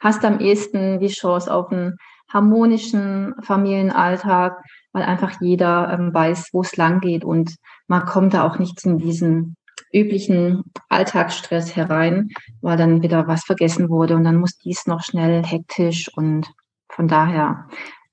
hast 0.00 0.22
du 0.22 0.28
am 0.28 0.40
ehesten 0.40 0.98
die 1.00 1.08
Chance 1.08 1.52
auf 1.52 1.70
einen 1.70 1.96
harmonischen 2.32 3.34
Familienalltag, 3.42 4.62
weil 4.92 5.02
einfach 5.02 5.40
jeder 5.40 5.92
ähm, 5.92 6.14
weiß, 6.14 6.50
wo 6.52 6.62
es 6.62 6.76
lang 6.76 7.00
geht 7.00 7.24
und 7.24 7.56
man 7.88 8.04
kommt 8.04 8.34
da 8.34 8.46
auch 8.46 8.58
nicht 8.58 8.84
in 8.84 8.98
diesen 8.98 9.56
üblichen 9.92 10.64
Alltagsstress 10.88 11.76
herein, 11.76 12.28
weil 12.60 12.76
dann 12.76 13.02
wieder 13.02 13.26
was 13.26 13.44
vergessen 13.44 13.88
wurde 13.88 14.16
und 14.16 14.24
dann 14.24 14.36
muss 14.36 14.58
dies 14.58 14.86
noch 14.86 15.02
schnell 15.02 15.44
hektisch 15.44 16.10
und 16.16 16.50
von 16.88 17.08
daher 17.08 17.68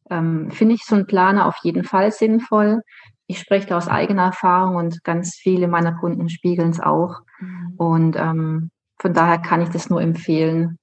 ähm, 0.09 0.51
finde 0.51 0.75
ich 0.75 0.83
so 0.83 0.95
einen 0.95 1.07
Planer 1.07 1.47
auf 1.47 1.57
jeden 1.63 1.83
Fall 1.83 2.11
sinnvoll. 2.11 2.81
Ich 3.27 3.39
spreche 3.39 3.67
da 3.67 3.77
aus 3.77 3.87
eigener 3.87 4.23
Erfahrung 4.23 4.75
und 4.75 5.03
ganz 5.03 5.35
viele 5.35 5.67
meiner 5.67 5.93
Kunden 5.93 6.29
spiegeln 6.29 6.69
es 6.69 6.79
auch. 6.79 7.19
Mhm. 7.39 7.73
Und 7.77 8.15
ähm, 8.15 8.71
von 8.99 9.13
daher 9.13 9.37
kann 9.39 9.61
ich 9.61 9.69
das 9.69 9.89
nur 9.89 10.01
empfehlen, 10.01 10.79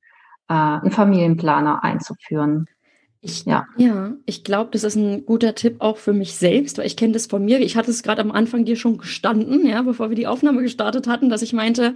äh, 0.49 0.55
einen 0.55 0.91
Familienplaner 0.91 1.83
einzuführen. 1.83 2.67
Ich, 3.27 3.47
ja. 3.47 3.67
ja, 3.79 4.13
ich 4.27 4.45
glaube, 4.45 4.71
das 4.73 4.85
ist 4.85 4.97
ein 4.97 5.25
guter 5.25 5.55
Tipp 5.55 5.77
auch 5.79 5.97
für 5.97 6.13
mich 6.13 6.35
selbst, 6.35 6.77
weil 6.77 6.87
ich 6.87 6.97
kenne 6.97 7.15
das 7.15 7.25
von 7.25 7.43
mir. 7.43 7.59
Ich 7.61 7.75
hatte 7.75 7.91
es 7.91 8.03
gerade 8.03 8.21
am 8.21 8.31
Anfang 8.31 8.67
dir 8.67 8.77
schon 8.77 8.99
gestanden, 8.99 9.67
ja, 9.67 9.81
bevor 9.81 10.11
wir 10.11 10.15
die 10.15 10.27
Aufnahme 10.27 10.61
gestartet 10.61 11.07
hatten, 11.07 11.31
dass 11.31 11.41
ich 11.41 11.55
meinte, 11.55 11.95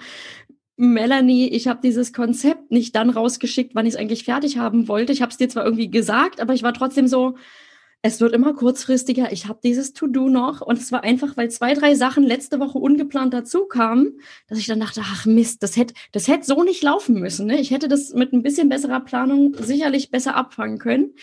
Melanie, 0.79 1.49
ich 1.49 1.69
habe 1.69 1.81
dieses 1.83 2.15
Konzept 2.15 2.71
nicht 2.71 2.97
dann 2.97 3.11
rausgeschickt, 3.11 3.75
wann 3.75 3.85
ich 3.85 3.93
es 3.93 4.01
eigentlich 4.01 4.25
fertig 4.25 4.57
haben 4.57 4.89
wollte. 4.89 5.13
Ich 5.13 5.21
habe 5.21 5.31
es 5.31 5.37
dir 5.37 5.51
zwar 5.51 5.67
irgendwie 5.67 5.91
gesagt, 5.91 6.41
aber 6.41 6.55
ich 6.55 6.63
war 6.63 6.73
trotzdem 6.73 7.07
so, 7.09 7.35
es 8.03 8.21
wird 8.21 8.33
immer 8.33 8.55
kurzfristiger. 8.55 9.33
Ich 9.33 9.47
habe 9.49 9.59
dieses 9.63 9.93
To-Do 9.93 10.29
noch 10.29 10.61
und 10.61 10.79
es 10.79 10.93
war 10.93 11.03
einfach, 11.03 11.37
weil 11.37 11.51
zwei, 11.51 11.75
drei 11.75 11.97
Sachen 11.97 12.23
letzte 12.23 12.61
Woche 12.61 12.79
ungeplant 12.79 13.35
dazu 13.35 13.67
kamen, 13.67 14.21
dass 14.47 14.59
ich 14.59 14.67
dann 14.67 14.79
dachte, 14.79 15.01
ach 15.05 15.27
Mist, 15.27 15.65
das 15.65 15.77
hätte 15.77 15.95
das 16.13 16.29
hätte 16.29 16.47
so 16.47 16.63
nicht 16.63 16.83
laufen 16.83 17.19
müssen. 17.19 17.47
Ne? 17.47 17.61
Ich 17.61 17.73
hätte 17.73 17.89
das 17.89 18.15
mit 18.15 18.33
ein 18.33 18.43
bisschen 18.43 18.69
besserer 18.69 19.01
Planung 19.01 19.55
sicherlich 19.59 20.11
besser 20.11 20.37
abfangen 20.37 20.79
können. 20.79 21.15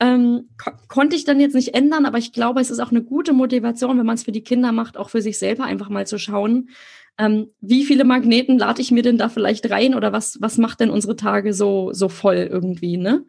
Ähm, 0.00 0.48
ko 0.62 0.72
konnte 0.88 1.14
ich 1.14 1.24
dann 1.24 1.38
jetzt 1.38 1.54
nicht 1.54 1.74
ändern, 1.74 2.04
aber 2.04 2.18
ich 2.18 2.32
glaube, 2.32 2.60
es 2.60 2.70
ist 2.70 2.80
auch 2.80 2.90
eine 2.90 3.02
gute 3.02 3.32
Motivation, 3.32 3.98
wenn 3.98 4.06
man 4.06 4.16
es 4.16 4.24
für 4.24 4.32
die 4.32 4.42
Kinder 4.42 4.72
macht, 4.72 4.96
auch 4.96 5.10
für 5.10 5.22
sich 5.22 5.38
selber 5.38 5.64
einfach 5.64 5.88
mal 5.88 6.06
zu 6.06 6.18
schauen, 6.18 6.70
ähm, 7.16 7.50
wie 7.60 7.84
viele 7.84 8.04
Magneten 8.04 8.58
lade 8.58 8.82
ich 8.82 8.90
mir 8.90 9.02
denn 9.02 9.18
da 9.18 9.28
vielleicht 9.28 9.70
rein 9.70 9.94
oder 9.94 10.12
was, 10.12 10.40
was 10.40 10.58
macht 10.58 10.80
denn 10.80 10.90
unsere 10.90 11.14
Tage 11.14 11.54
so, 11.54 11.92
so 11.92 12.08
voll 12.08 12.48
irgendwie, 12.50 12.96
ne? 12.96 13.24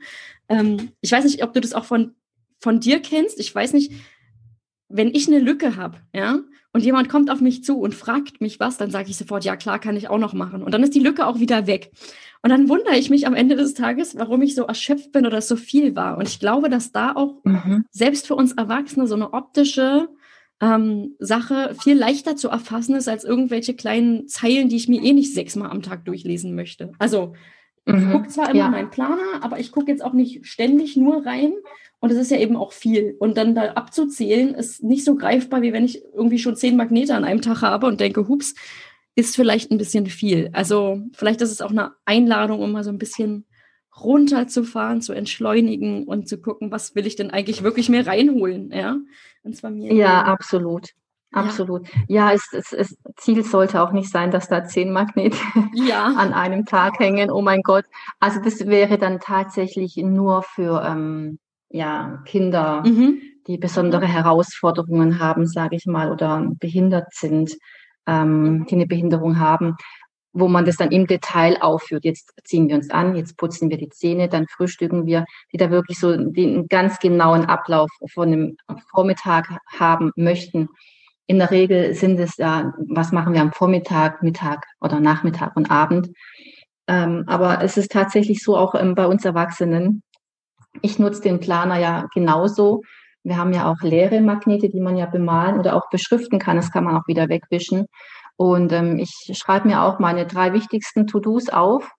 Ähm, 0.49 0.89
ich 1.01 1.11
weiß 1.11 1.23
nicht, 1.25 1.43
ob 1.43 1.53
du 1.53 1.61
das 1.61 1.73
auch 1.73 1.85
von 1.85 2.15
von 2.65 2.79
dir 2.79 2.99
kennst, 2.99 3.39
ich 3.39 3.53
weiß 3.53 3.73
nicht, 3.73 3.91
wenn 4.89 5.13
ich 5.13 5.27
eine 5.27 5.37
Lücke 5.37 5.75
habe, 5.75 5.99
ja, 6.15 6.39
und 6.73 6.83
jemand 6.83 7.09
kommt 7.09 7.29
auf 7.29 7.39
mich 7.39 7.63
zu 7.63 7.77
und 7.79 7.93
fragt 7.93 8.41
mich 8.41 8.59
was, 8.59 8.77
dann 8.77 8.89
sage 8.89 9.11
ich 9.11 9.17
sofort, 9.17 9.45
ja 9.45 9.55
klar, 9.55 9.77
kann 9.77 9.95
ich 9.95 10.09
auch 10.09 10.17
noch 10.17 10.33
machen. 10.33 10.63
Und 10.63 10.73
dann 10.73 10.81
ist 10.81 10.95
die 10.95 10.99
Lücke 10.99 11.27
auch 11.27 11.39
wieder 11.39 11.67
weg. 11.67 11.91
Und 12.41 12.49
dann 12.49 12.67
wundere 12.67 12.97
ich 12.97 13.11
mich 13.11 13.27
am 13.27 13.35
Ende 13.35 13.55
des 13.55 13.75
Tages, 13.75 14.17
warum 14.17 14.41
ich 14.41 14.55
so 14.55 14.63
erschöpft 14.63 15.11
bin 15.11 15.27
oder 15.27 15.41
so 15.41 15.55
viel 15.55 15.95
war. 15.95 16.17
Und 16.17 16.27
ich 16.27 16.39
glaube, 16.39 16.71
dass 16.71 16.91
da 16.91 17.13
auch 17.13 17.35
mhm. 17.43 17.85
selbst 17.91 18.25
für 18.25 18.35
uns 18.35 18.53
Erwachsene 18.53 19.05
so 19.05 19.13
eine 19.13 19.31
optische 19.33 20.09
ähm, 20.59 21.15
Sache 21.19 21.75
viel 21.79 21.95
leichter 21.95 22.35
zu 22.35 22.49
erfassen 22.49 22.95
ist 22.95 23.07
als 23.07 23.25
irgendwelche 23.25 23.75
kleinen 23.75 24.27
Zeilen, 24.27 24.69
die 24.69 24.77
ich 24.77 24.89
mir 24.89 25.03
eh 25.03 25.13
nicht 25.13 25.35
sechsmal 25.35 25.69
am 25.69 25.83
Tag 25.83 26.03
durchlesen 26.05 26.55
möchte. 26.55 26.93
Also 26.97 27.35
ich 27.85 27.93
mhm. 27.93 28.11
gucke 28.11 28.27
zwar 28.29 28.49
immer 28.49 28.59
ja. 28.59 28.69
meinen 28.69 28.89
Planer, 28.89 29.41
aber 29.41 29.59
ich 29.59 29.71
gucke 29.71 29.91
jetzt 29.91 30.03
auch 30.03 30.13
nicht 30.13 30.47
ständig 30.47 30.97
nur 30.97 31.25
rein, 31.25 31.53
und 32.05 32.11
es 32.11 32.19
ist 32.19 32.29
ja 32.29 32.37
eben 32.37 32.55
auch 32.55 32.71
viel. 32.71 33.15
Und 33.17 33.35
dann 33.35 33.55
da 33.55 33.71
abzuzählen, 33.71 34.53
ist 34.53 34.83
nicht 34.83 35.03
so 35.03 35.15
greifbar, 35.15 35.63
wie 35.63 35.73
wenn 35.73 35.85
ich 35.85 36.03
irgendwie 36.13 36.37
schon 36.37 36.55
zehn 36.55 36.77
Magnete 36.77 37.15
an 37.15 37.23
einem 37.23 37.41
Tag 37.41 37.63
habe 37.63 37.87
und 37.87 37.99
denke, 37.99 38.27
hups, 38.27 38.53
ist 39.15 39.35
vielleicht 39.35 39.71
ein 39.71 39.79
bisschen 39.79 40.05
viel. 40.05 40.51
Also 40.53 41.01
vielleicht 41.13 41.41
ist 41.41 41.49
es 41.49 41.61
auch 41.61 41.71
eine 41.71 41.93
Einladung, 42.05 42.59
um 42.59 42.73
mal 42.73 42.83
so 42.83 42.91
ein 42.91 42.99
bisschen 42.99 43.47
runterzufahren, 43.99 45.01
zu 45.01 45.13
entschleunigen 45.13 46.03
und 46.03 46.29
zu 46.29 46.39
gucken, 46.39 46.69
was 46.69 46.93
will 46.93 47.07
ich 47.07 47.15
denn 47.15 47.31
eigentlich 47.31 47.63
wirklich 47.63 47.89
mehr 47.89 48.05
reinholen, 48.05 48.69
ja? 48.71 48.97
Und 49.41 49.55
zwar 49.55 49.71
mir. 49.71 49.91
Ja, 49.91 50.25
absolut. 50.25 50.89
Absolut. 51.31 51.89
Ja, 52.07 52.29
ja 52.29 52.33
es, 52.33 52.53
es, 52.53 52.71
es, 52.71 52.97
Ziel 53.17 53.43
sollte 53.43 53.81
auch 53.81 53.93
nicht 53.93 54.11
sein, 54.11 54.29
dass 54.29 54.47
da 54.47 54.63
zehn 54.63 54.93
Magnete 54.93 55.37
ja. 55.73 56.05
an 56.17 56.33
einem 56.33 56.67
Tag 56.67 56.99
hängen. 56.99 57.31
Oh 57.31 57.41
mein 57.41 57.63
Gott. 57.63 57.85
Also 58.19 58.39
das 58.43 58.67
wäre 58.67 58.99
dann 58.99 59.19
tatsächlich 59.19 59.97
nur 59.97 60.43
für 60.43 60.83
ähm, 60.85 61.39
ja, 61.75 62.21
Kinder, 62.25 62.83
mhm. 62.85 63.21
die 63.47 63.57
besondere 63.57 64.07
Herausforderungen 64.07 65.19
haben, 65.19 65.45
sage 65.45 65.75
ich 65.75 65.85
mal, 65.85 66.09
oder 66.09 66.49
behindert 66.57 67.13
sind, 67.13 67.57
ähm, 68.07 68.65
die 68.69 68.75
eine 68.75 68.87
Behinderung 68.87 69.39
haben, 69.39 69.75
wo 70.31 70.47
man 70.47 70.63
das 70.63 70.77
dann 70.77 70.91
im 70.91 71.05
Detail 71.05 71.61
aufführt. 71.61 72.05
Jetzt 72.05 72.31
ziehen 72.45 72.69
wir 72.69 72.75
uns 72.77 72.91
an, 72.91 73.17
jetzt 73.17 73.37
putzen 73.37 73.69
wir 73.69 73.77
die 73.77 73.89
Zähne, 73.89 74.29
dann 74.29 74.47
frühstücken 74.47 75.05
wir, 75.05 75.25
die 75.51 75.57
da 75.57 75.69
wirklich 75.69 75.99
so 75.99 76.15
den 76.15 76.69
ganz 76.69 76.99
genauen 76.99 77.43
Ablauf 77.43 77.89
von 78.13 78.31
dem 78.31 78.57
Vormittag 78.91 79.49
haben 79.77 80.13
möchten. 80.15 80.69
In 81.27 81.39
der 81.39 81.51
Regel 81.51 81.93
sind 81.93 82.19
es 82.21 82.37
ja, 82.37 82.73
was 82.87 83.11
machen 83.11 83.33
wir 83.33 83.41
am 83.41 83.51
Vormittag, 83.51 84.23
Mittag 84.23 84.65
oder 84.79 85.01
Nachmittag 85.01 85.57
und 85.57 85.69
Abend. 85.69 86.09
Ähm, 86.87 87.23
aber 87.27 87.61
es 87.63 87.77
ist 87.77 87.91
tatsächlich 87.91 88.43
so 88.43 88.55
auch 88.55 88.75
ähm, 88.75 88.95
bei 88.95 89.07
uns 89.07 89.25
Erwachsenen, 89.25 90.03
ich 90.81 90.99
nutze 90.99 91.21
den 91.21 91.39
Planer 91.39 91.77
ja 91.79 92.07
genauso. 92.13 92.81
Wir 93.23 93.37
haben 93.37 93.53
ja 93.53 93.71
auch 93.71 93.81
leere 93.81 94.21
Magnete, 94.21 94.69
die 94.69 94.79
man 94.79 94.97
ja 94.97 95.07
bemalen 95.07 95.59
oder 95.59 95.75
auch 95.75 95.89
beschriften 95.89 96.39
kann. 96.39 96.57
Das 96.57 96.71
kann 96.71 96.83
man 96.83 96.95
auch 96.95 97.07
wieder 97.07 97.27
wegwischen. 97.27 97.87
Und 98.37 98.71
ähm, 98.71 98.99
ich 98.99 99.31
schreibe 99.33 99.67
mir 99.67 99.81
auch 99.81 99.99
meine 99.99 100.25
drei 100.25 100.53
wichtigsten 100.53 101.07
To-Dos 101.07 101.49
auf 101.49 101.89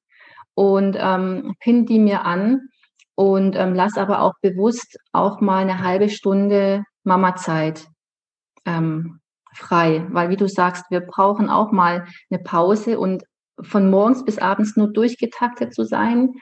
und 0.54 0.96
ähm, 0.98 1.54
pin 1.60 1.86
die 1.86 1.98
mir 1.98 2.24
an 2.24 2.68
und 3.14 3.56
ähm, 3.56 3.74
lass 3.74 3.96
aber 3.96 4.20
auch 4.20 4.34
bewusst 4.42 4.98
auch 5.12 5.40
mal 5.40 5.58
eine 5.58 5.82
halbe 5.82 6.08
Stunde 6.08 6.84
Mama-Zeit 7.04 7.86
ähm, 8.66 9.20
frei. 9.54 10.06
Weil 10.10 10.28
wie 10.28 10.36
du 10.36 10.48
sagst, 10.48 10.84
wir 10.90 11.00
brauchen 11.00 11.48
auch 11.48 11.72
mal 11.72 12.06
eine 12.30 12.42
Pause 12.42 12.98
und 12.98 13.24
von 13.60 13.90
morgens 13.90 14.24
bis 14.24 14.38
abends 14.38 14.76
nur 14.76 14.92
durchgetaktet 14.92 15.74
zu 15.74 15.84
sein, 15.84 16.34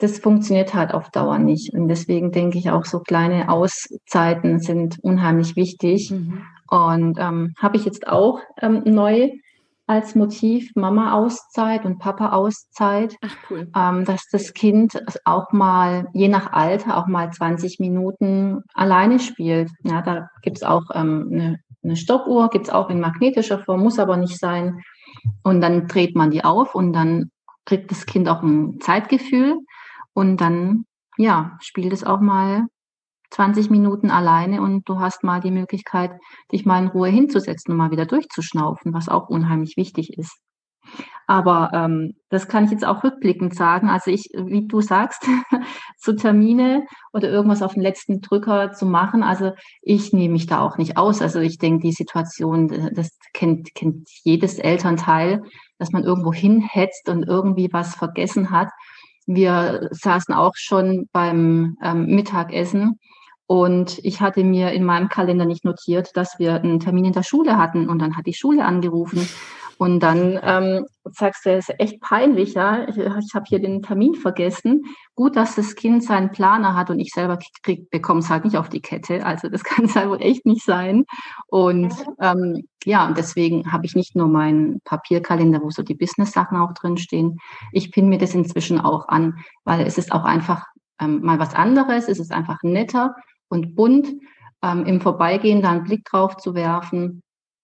das 0.00 0.18
funktioniert 0.18 0.74
halt 0.74 0.92
auf 0.92 1.10
Dauer 1.10 1.38
nicht. 1.38 1.72
Und 1.74 1.88
deswegen 1.88 2.32
denke 2.32 2.58
ich 2.58 2.70
auch, 2.70 2.84
so 2.84 3.00
kleine 3.00 3.48
Auszeiten 3.50 4.58
sind 4.58 4.98
unheimlich 5.02 5.56
wichtig. 5.56 6.10
Mhm. 6.10 6.42
Und 6.68 7.18
ähm, 7.18 7.54
habe 7.58 7.76
ich 7.76 7.84
jetzt 7.84 8.06
auch 8.08 8.40
ähm, 8.60 8.82
neu 8.84 9.30
als 9.86 10.14
Motiv 10.14 10.70
Mama-Auszeit 10.76 11.84
und 11.84 11.98
Papa-Auszeit, 11.98 13.16
cool. 13.50 13.68
ähm, 13.76 14.04
dass 14.04 14.24
das 14.30 14.54
Kind 14.54 15.02
auch 15.24 15.50
mal, 15.50 16.06
je 16.12 16.28
nach 16.28 16.52
Alter, 16.52 16.96
auch 16.96 17.08
mal 17.08 17.32
20 17.32 17.80
Minuten 17.80 18.62
alleine 18.72 19.18
spielt. 19.18 19.68
Ja, 19.82 20.00
da 20.00 20.28
gibt's 20.42 20.62
auch 20.62 20.84
ähm, 20.94 21.28
eine, 21.32 21.58
eine 21.82 21.96
Stoppuhr, 21.96 22.50
gibt's 22.50 22.70
auch 22.70 22.88
in 22.88 23.00
magnetischer 23.00 23.58
Form, 23.58 23.82
muss 23.82 23.98
aber 23.98 24.16
nicht 24.16 24.38
sein. 24.38 24.80
Und 25.42 25.60
dann 25.60 25.88
dreht 25.88 26.14
man 26.14 26.30
die 26.30 26.44
auf 26.44 26.76
und 26.76 26.92
dann 26.92 27.32
kriegt 27.64 27.90
das 27.90 28.06
Kind 28.06 28.28
auch 28.28 28.42
ein 28.42 28.78
Zeitgefühl. 28.80 29.56
Und 30.20 30.42
dann, 30.42 30.84
ja, 31.16 31.56
spielt 31.62 31.94
es 31.94 32.04
auch 32.04 32.20
mal 32.20 32.66
20 33.30 33.70
Minuten 33.70 34.10
alleine 34.10 34.60
und 34.60 34.86
du 34.86 35.00
hast 35.00 35.24
mal 35.24 35.40
die 35.40 35.50
Möglichkeit, 35.50 36.10
dich 36.52 36.66
mal 36.66 36.82
in 36.82 36.88
Ruhe 36.88 37.08
hinzusetzen 37.08 37.72
und 37.72 37.78
mal 37.78 37.90
wieder 37.90 38.04
durchzuschnaufen, 38.04 38.92
was 38.92 39.08
auch 39.08 39.30
unheimlich 39.30 39.78
wichtig 39.78 40.18
ist. 40.18 40.36
Aber 41.26 41.70
ähm, 41.72 42.16
das 42.28 42.48
kann 42.48 42.66
ich 42.66 42.70
jetzt 42.70 42.84
auch 42.84 43.02
rückblickend 43.02 43.54
sagen. 43.54 43.88
Also 43.88 44.10
ich, 44.10 44.28
wie 44.34 44.66
du 44.66 44.82
sagst, 44.82 45.26
so 45.96 46.12
Termine 46.12 46.84
oder 47.14 47.30
irgendwas 47.30 47.62
auf 47.62 47.72
den 47.72 47.82
letzten 47.82 48.20
Drücker 48.20 48.72
zu 48.72 48.84
machen, 48.84 49.22
also 49.22 49.52
ich 49.80 50.12
nehme 50.12 50.34
mich 50.34 50.48
da 50.48 50.60
auch 50.60 50.76
nicht 50.76 50.98
aus. 50.98 51.22
Also 51.22 51.40
ich 51.40 51.56
denke, 51.56 51.86
die 51.86 51.92
Situation, 51.92 52.92
das 52.92 53.16
kennt, 53.32 53.74
kennt 53.74 54.06
jedes 54.22 54.58
Elternteil, 54.58 55.44
dass 55.78 55.92
man 55.92 56.04
irgendwo 56.04 56.30
hinhetzt 56.30 57.08
und 57.08 57.22
irgendwie 57.22 57.72
was 57.72 57.94
vergessen 57.94 58.50
hat. 58.50 58.68
Wir 59.26 59.88
saßen 59.90 60.34
auch 60.34 60.54
schon 60.54 61.08
beim 61.12 61.76
ähm, 61.82 62.06
Mittagessen 62.06 62.98
und 63.50 63.98
ich 64.04 64.20
hatte 64.20 64.44
mir 64.44 64.70
in 64.70 64.84
meinem 64.84 65.08
Kalender 65.08 65.44
nicht 65.44 65.64
notiert, 65.64 66.16
dass 66.16 66.38
wir 66.38 66.54
einen 66.54 66.78
Termin 66.78 67.06
in 67.06 67.12
der 67.12 67.24
Schule 67.24 67.56
hatten. 67.58 67.88
Und 67.88 67.98
dann 67.98 68.16
hat 68.16 68.26
die 68.26 68.32
Schule 68.32 68.64
angerufen. 68.64 69.28
Und 69.80 70.00
dann 70.00 70.38
ähm, 70.42 70.84
sagst 71.04 71.46
du, 71.46 71.52
es 71.52 71.70
ist 71.70 71.80
echt 71.80 72.02
peinlich, 72.02 72.52
ja. 72.52 72.86
Ich, 72.86 72.98
ich 72.98 73.34
habe 73.34 73.46
hier 73.48 73.60
den 73.60 73.80
Termin 73.80 74.14
vergessen. 74.14 74.82
Gut, 75.14 75.36
dass 75.36 75.54
das 75.54 75.74
Kind 75.74 76.04
seinen 76.04 76.32
Planer 76.32 76.76
hat 76.76 76.90
und 76.90 77.00
ich 77.00 77.12
selber 77.14 77.38
bekomme 77.90 78.20
es 78.20 78.28
halt 78.28 78.44
nicht 78.44 78.58
auf 78.58 78.68
die 78.68 78.82
Kette. 78.82 79.24
Also 79.24 79.48
das 79.48 79.64
kann 79.64 79.86
es 79.86 79.96
halt 79.96 80.10
wohl 80.10 80.20
echt 80.20 80.44
nicht 80.44 80.66
sein. 80.66 81.06
Und 81.46 81.94
ähm, 82.20 82.68
ja, 82.84 83.06
und 83.06 83.16
deswegen 83.16 83.72
habe 83.72 83.86
ich 83.86 83.94
nicht 83.94 84.14
nur 84.14 84.28
meinen 84.28 84.80
Papierkalender, 84.84 85.62
wo 85.62 85.70
so 85.70 85.82
die 85.82 85.94
Business-Sachen 85.94 86.58
auch 86.58 86.74
drinstehen. 86.74 87.38
Ich 87.72 87.90
pinne 87.90 88.08
mir 88.08 88.18
das 88.18 88.34
inzwischen 88.34 88.78
auch 88.82 89.08
an, 89.08 89.38
weil 89.64 89.86
es 89.86 89.96
ist 89.96 90.12
auch 90.12 90.24
einfach 90.24 90.66
ähm, 91.00 91.22
mal 91.22 91.38
was 91.38 91.54
anderes. 91.54 92.06
Es 92.06 92.18
ist 92.18 92.32
einfach 92.32 92.58
netter 92.62 93.14
und 93.48 93.76
bunt, 93.76 94.08
ähm, 94.62 94.84
im 94.84 95.00
Vorbeigehen 95.00 95.62
da 95.62 95.70
einen 95.70 95.84
Blick 95.84 96.04
drauf 96.04 96.36
zu 96.36 96.54
werfen 96.54 97.22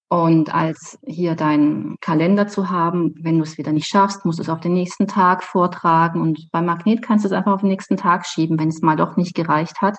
und 0.08 0.54
als 0.54 0.98
hier 1.04 1.34
deinen 1.34 1.96
Kalender 2.00 2.46
zu 2.46 2.70
haben, 2.70 3.14
wenn 3.20 3.38
du 3.38 3.42
es 3.42 3.58
wieder 3.58 3.72
nicht 3.72 3.88
schaffst, 3.88 4.24
musst 4.24 4.38
du 4.38 4.42
es 4.42 4.48
auf 4.48 4.60
den 4.60 4.72
nächsten 4.72 5.08
Tag 5.08 5.42
vortragen. 5.42 6.20
Und 6.20 6.48
beim 6.52 6.66
Magnet 6.66 7.02
kannst 7.02 7.24
du 7.24 7.28
es 7.28 7.32
einfach 7.32 7.52
auf 7.52 7.60
den 7.62 7.70
nächsten 7.70 7.96
Tag 7.96 8.24
schieben, 8.24 8.58
wenn 8.58 8.68
es 8.68 8.82
mal 8.82 8.96
doch 8.96 9.16
nicht 9.16 9.34
gereicht 9.34 9.80
hat. 9.80 9.98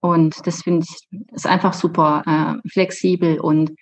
Und 0.00 0.46
das 0.46 0.62
finde 0.62 0.86
ich 0.88 1.08
ist 1.32 1.46
einfach 1.46 1.72
super 1.72 2.22
äh, 2.64 2.68
flexibel 2.68 3.40
und 3.40 3.72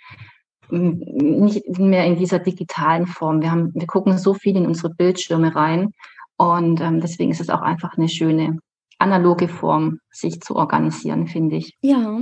nicht 0.70 1.78
mehr 1.78 2.06
in 2.06 2.16
dieser 2.16 2.38
digitalen 2.38 3.06
Form. 3.06 3.42
Wir 3.42 3.50
haben, 3.50 3.74
wir 3.74 3.86
gucken 3.86 4.16
so 4.16 4.32
viel 4.32 4.56
in 4.56 4.66
unsere 4.66 4.94
Bildschirme 4.94 5.54
rein 5.54 5.92
und 6.38 6.80
ähm, 6.80 7.00
deswegen 7.00 7.30
ist 7.30 7.42
es 7.42 7.50
auch 7.50 7.60
einfach 7.60 7.98
eine 7.98 8.08
schöne 8.08 8.58
analoge 8.98 9.48
Form, 9.48 9.98
sich 10.10 10.40
zu 10.40 10.56
organisieren, 10.56 11.26
finde 11.26 11.56
ich. 11.56 11.76
Ja. 11.82 12.20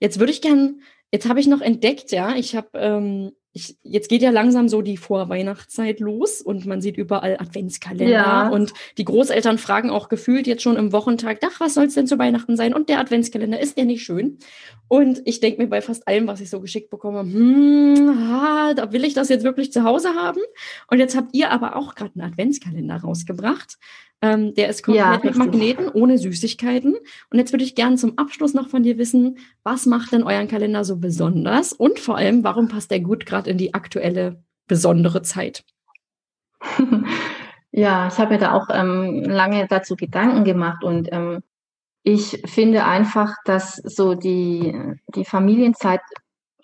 Jetzt 0.00 0.18
würde 0.18 0.32
ich 0.32 0.42
gern, 0.42 0.80
jetzt 1.12 1.28
habe 1.28 1.40
ich 1.40 1.46
noch 1.46 1.60
entdeckt, 1.60 2.12
ja, 2.12 2.34
ich 2.36 2.56
habe 2.56 2.68
ähm, 2.74 3.32
ich, 3.56 3.78
jetzt 3.82 4.10
geht 4.10 4.20
ja 4.20 4.28
langsam 4.28 4.68
so 4.68 4.82
die 4.82 4.98
Vorweihnachtszeit 4.98 5.98
los 6.00 6.42
und 6.42 6.66
man 6.66 6.82
sieht 6.82 6.98
überall 6.98 7.38
Adventskalender 7.38 8.06
ja. 8.06 8.48
und 8.50 8.74
die 8.98 9.06
Großeltern 9.06 9.56
fragen 9.56 9.88
auch 9.88 10.10
gefühlt 10.10 10.46
jetzt 10.46 10.62
schon 10.62 10.76
im 10.76 10.92
Wochentag, 10.92 11.38
ach, 11.42 11.58
was 11.58 11.72
soll 11.72 11.84
es 11.84 11.94
denn 11.94 12.06
zu 12.06 12.18
Weihnachten 12.18 12.58
sein? 12.58 12.74
Und 12.74 12.90
der 12.90 13.00
Adventskalender, 13.00 13.58
ist 13.58 13.78
der 13.78 13.86
nicht 13.86 14.02
schön? 14.02 14.38
Und 14.88 15.22
ich 15.24 15.40
denke 15.40 15.62
mir 15.62 15.68
bei 15.68 15.80
fast 15.80 16.06
allem, 16.06 16.26
was 16.26 16.42
ich 16.42 16.50
so 16.50 16.60
geschickt 16.60 16.90
bekomme, 16.90 17.20
hm, 17.20 18.10
ah, 18.30 18.74
da 18.74 18.92
will 18.92 19.04
ich 19.04 19.14
das 19.14 19.30
jetzt 19.30 19.44
wirklich 19.44 19.72
zu 19.72 19.84
Hause 19.84 20.10
haben. 20.10 20.40
Und 20.90 20.98
jetzt 20.98 21.16
habt 21.16 21.34
ihr 21.34 21.50
aber 21.50 21.76
auch 21.76 21.94
gerade 21.94 22.12
einen 22.14 22.30
Adventskalender 22.30 22.96
rausgebracht. 22.96 23.78
Ähm, 24.22 24.54
der 24.54 24.68
ist 24.68 24.82
komplett 24.82 25.04
ja, 25.04 25.20
mit 25.22 25.36
Magneten, 25.36 25.88
ohne 25.88 26.18
Süßigkeiten. 26.18 26.96
Und 27.30 27.38
jetzt 27.38 27.52
würde 27.52 27.64
ich 27.64 27.74
gerne 27.74 27.96
zum 27.96 28.16
Abschluss 28.18 28.54
noch 28.54 28.68
von 28.68 28.82
dir 28.82 28.98
wissen, 28.98 29.38
was 29.62 29.86
macht 29.86 30.12
denn 30.12 30.22
euren 30.22 30.48
Kalender 30.48 30.84
so 30.84 30.96
besonders? 30.96 31.72
Und 31.72 31.98
vor 31.98 32.16
allem, 32.16 32.42
warum 32.42 32.68
passt 32.68 32.90
der 32.90 33.00
gut 33.00 33.26
gerade 33.26 33.50
in 33.50 33.58
die 33.58 33.74
aktuelle 33.74 34.42
besondere 34.66 35.22
Zeit? 35.22 35.64
Ja, 37.78 38.08
ich 38.08 38.16
habe 38.16 38.32
mir 38.32 38.38
da 38.38 38.54
auch 38.54 38.68
ähm, 38.72 39.22
lange 39.24 39.66
dazu 39.68 39.96
Gedanken 39.96 40.44
gemacht 40.44 40.82
und 40.82 41.10
ähm, 41.12 41.42
ich 42.02 42.42
finde 42.46 42.86
einfach, 42.86 43.34
dass 43.44 43.76
so 43.76 44.14
die, 44.14 44.74
die 45.14 45.26
Familienzeit 45.26 46.00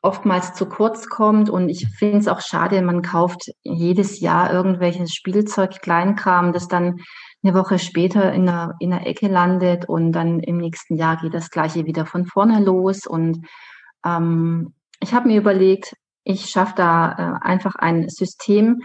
oftmals 0.00 0.54
zu 0.54 0.64
kurz 0.64 1.10
kommt 1.10 1.50
und 1.50 1.68
ich 1.68 1.86
finde 1.88 2.16
es 2.16 2.28
auch 2.28 2.40
schade, 2.40 2.80
man 2.80 3.02
kauft 3.02 3.52
jedes 3.62 4.20
Jahr 4.20 4.54
irgendwelches 4.54 5.12
Spielzeug, 5.12 5.82
Kleinkram, 5.82 6.54
das 6.54 6.66
dann 6.66 7.00
eine 7.42 7.54
Woche 7.54 7.78
später 7.78 8.32
in 8.32 8.46
der, 8.46 8.74
in 8.78 8.90
der 8.90 9.06
Ecke 9.06 9.28
landet 9.28 9.88
und 9.88 10.12
dann 10.12 10.40
im 10.40 10.58
nächsten 10.58 10.96
Jahr 10.96 11.16
geht 11.16 11.34
das 11.34 11.50
gleiche 11.50 11.86
wieder 11.86 12.06
von 12.06 12.26
vorne 12.26 12.62
los. 12.62 13.06
Und 13.06 13.46
ähm, 14.04 14.74
ich 15.00 15.12
habe 15.12 15.28
mir 15.28 15.38
überlegt, 15.40 15.96
ich 16.24 16.46
schaffe 16.46 16.74
da 16.76 17.12
äh, 17.12 17.46
einfach 17.46 17.74
ein 17.74 18.08
System, 18.08 18.82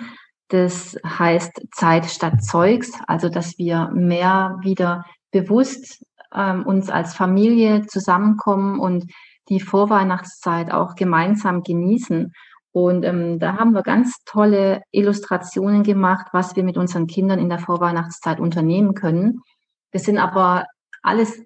das 0.50 0.98
heißt 1.06 1.68
Zeit 1.72 2.06
statt 2.06 2.44
Zeugs, 2.44 2.94
also 3.06 3.30
dass 3.30 3.58
wir 3.58 3.92
mehr 3.94 4.58
wieder 4.62 5.06
bewusst 5.32 6.04
ähm, 6.34 6.66
uns 6.66 6.90
als 6.90 7.14
Familie 7.14 7.86
zusammenkommen 7.86 8.80
und 8.80 9.12
die 9.50 9.60
Vorweihnachtszeit 9.60 10.72
auch 10.72 10.96
gemeinsam 10.96 11.64
genießen. 11.64 12.34
Und 12.78 13.06
ähm, 13.06 13.40
da 13.40 13.58
haben 13.58 13.72
wir 13.72 13.82
ganz 13.82 14.24
tolle 14.24 14.84
Illustrationen 14.92 15.82
gemacht, 15.82 16.28
was 16.32 16.56
wir 16.56 16.64
mit 16.64 16.78
unseren 16.78 17.08
Kindern 17.08 17.40
in 17.40 17.50
der 17.50 17.58
Vorweihnachtszeit 17.58 18.40
unternehmen 18.40 18.94
können. 18.94 19.42
Das 19.94 20.04
sind 20.04 20.20
aber 20.20 20.66
alles 21.02 21.40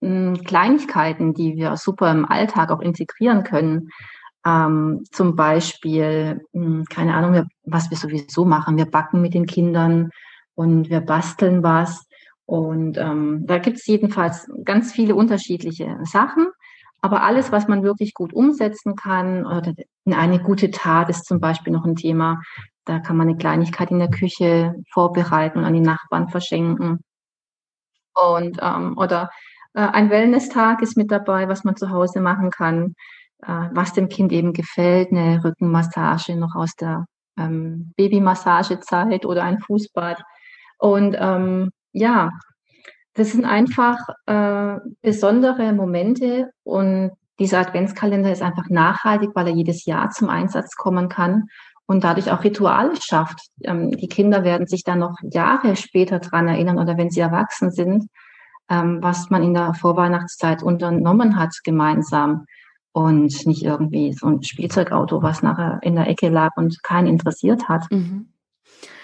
mh, 0.00 0.36
hm, 0.36 0.44
Kleinigkeiten, 0.44 1.34
die 1.34 1.56
wir 1.56 1.76
super 1.76 2.12
im 2.12 2.24
Alltag 2.24 2.70
auch 2.70 2.78
integrieren 2.78 3.42
können. 3.42 3.88
Ähm, 4.46 5.02
zum 5.10 5.34
Beispiel, 5.34 6.40
mh, 6.52 6.64
hm, 6.64 6.84
keine 6.84 7.14
Ahnung, 7.14 7.48
was 7.64 7.90
wir 7.90 7.96
sowieso 7.96 8.44
machen. 8.44 8.76
Wir 8.76 8.86
backen 8.86 9.20
mit 9.20 9.34
den 9.34 9.46
Kindern 9.46 10.10
und 10.54 10.88
wir 10.88 11.00
basteln 11.00 11.64
was. 11.64 12.06
Und 12.46 12.96
ähm, 12.96 13.44
da 13.44 13.58
gibt 13.58 13.78
es 13.78 13.86
jedenfalls 13.86 14.48
ganz 14.64 14.92
viele 14.92 15.16
unterschiedliche 15.16 15.98
Sachen. 16.04 16.46
Aber 17.02 17.22
alles, 17.22 17.50
was 17.50 17.66
man 17.68 17.82
wirklich 17.82 18.14
gut 18.14 18.32
umsetzen 18.32 18.94
kann, 18.94 19.46
oder 19.46 19.72
eine 20.10 20.40
gute 20.40 20.70
Tat 20.70 21.08
ist 21.08 21.26
zum 21.26 21.40
Beispiel 21.40 21.72
noch 21.72 21.84
ein 21.84 21.96
Thema. 21.96 22.40
Da 22.84 22.98
kann 22.98 23.16
man 23.16 23.28
eine 23.28 23.38
Kleinigkeit 23.38 23.90
in 23.90 23.98
der 23.98 24.10
Küche 24.10 24.74
vorbereiten 24.92 25.58
und 25.58 25.64
an 25.64 25.74
die 25.74 25.80
Nachbarn 25.80 26.28
verschenken. 26.28 27.00
Und 28.14 28.58
ähm, 28.60 28.98
oder 28.98 29.30
äh, 29.74 29.80
ein 29.80 30.10
Wellness-Tag 30.10 30.82
ist 30.82 30.96
mit 30.96 31.10
dabei, 31.10 31.48
was 31.48 31.64
man 31.64 31.76
zu 31.76 31.90
Hause 31.90 32.20
machen 32.20 32.50
kann, 32.50 32.94
äh, 33.42 33.68
was 33.72 33.92
dem 33.92 34.08
Kind 34.08 34.32
eben 34.32 34.52
gefällt, 34.52 35.10
eine 35.12 35.42
Rückenmassage 35.42 36.36
noch 36.36 36.54
aus 36.54 36.74
der 36.74 37.06
ähm, 37.38 37.92
Babymassagezeit 37.96 39.24
oder 39.24 39.44
ein 39.44 39.60
Fußbad. 39.60 40.22
Und 40.78 41.16
ähm, 41.18 41.70
ja, 41.92 42.32
das 43.14 43.32
sind 43.32 43.44
einfach 43.44 43.98
äh, 44.26 44.78
besondere 45.02 45.72
Momente 45.72 46.50
und 46.62 47.10
dieser 47.38 47.58
Adventskalender 47.60 48.30
ist 48.30 48.42
einfach 48.42 48.68
nachhaltig, 48.68 49.30
weil 49.34 49.48
er 49.48 49.54
jedes 49.54 49.86
Jahr 49.86 50.10
zum 50.10 50.28
Einsatz 50.28 50.76
kommen 50.76 51.08
kann 51.08 51.48
und 51.86 52.04
dadurch 52.04 52.30
auch 52.30 52.44
Rituale 52.44 52.92
schafft. 53.00 53.48
Ähm, 53.64 53.90
die 53.90 54.08
Kinder 54.08 54.44
werden 54.44 54.66
sich 54.66 54.84
dann 54.84 55.00
noch 55.00 55.16
Jahre 55.22 55.74
später 55.74 56.20
dran 56.20 56.48
erinnern 56.48 56.78
oder 56.78 56.96
wenn 56.96 57.10
sie 57.10 57.20
erwachsen 57.20 57.70
sind, 57.72 58.06
ähm, 58.68 58.98
was 59.00 59.30
man 59.30 59.42
in 59.42 59.54
der 59.54 59.74
Vorweihnachtszeit 59.74 60.62
unternommen 60.62 61.36
hat 61.36 61.52
gemeinsam 61.64 62.44
und 62.92 63.46
nicht 63.46 63.64
irgendwie 63.64 64.12
so 64.12 64.26
ein 64.26 64.42
Spielzeugauto, 64.42 65.22
was 65.22 65.42
nachher 65.42 65.80
in 65.82 65.96
der 65.96 66.08
Ecke 66.08 66.28
lag 66.28 66.50
und 66.56 66.82
keinen 66.82 67.06
interessiert 67.06 67.68
hat. 67.68 67.90
Mhm. 67.90 68.32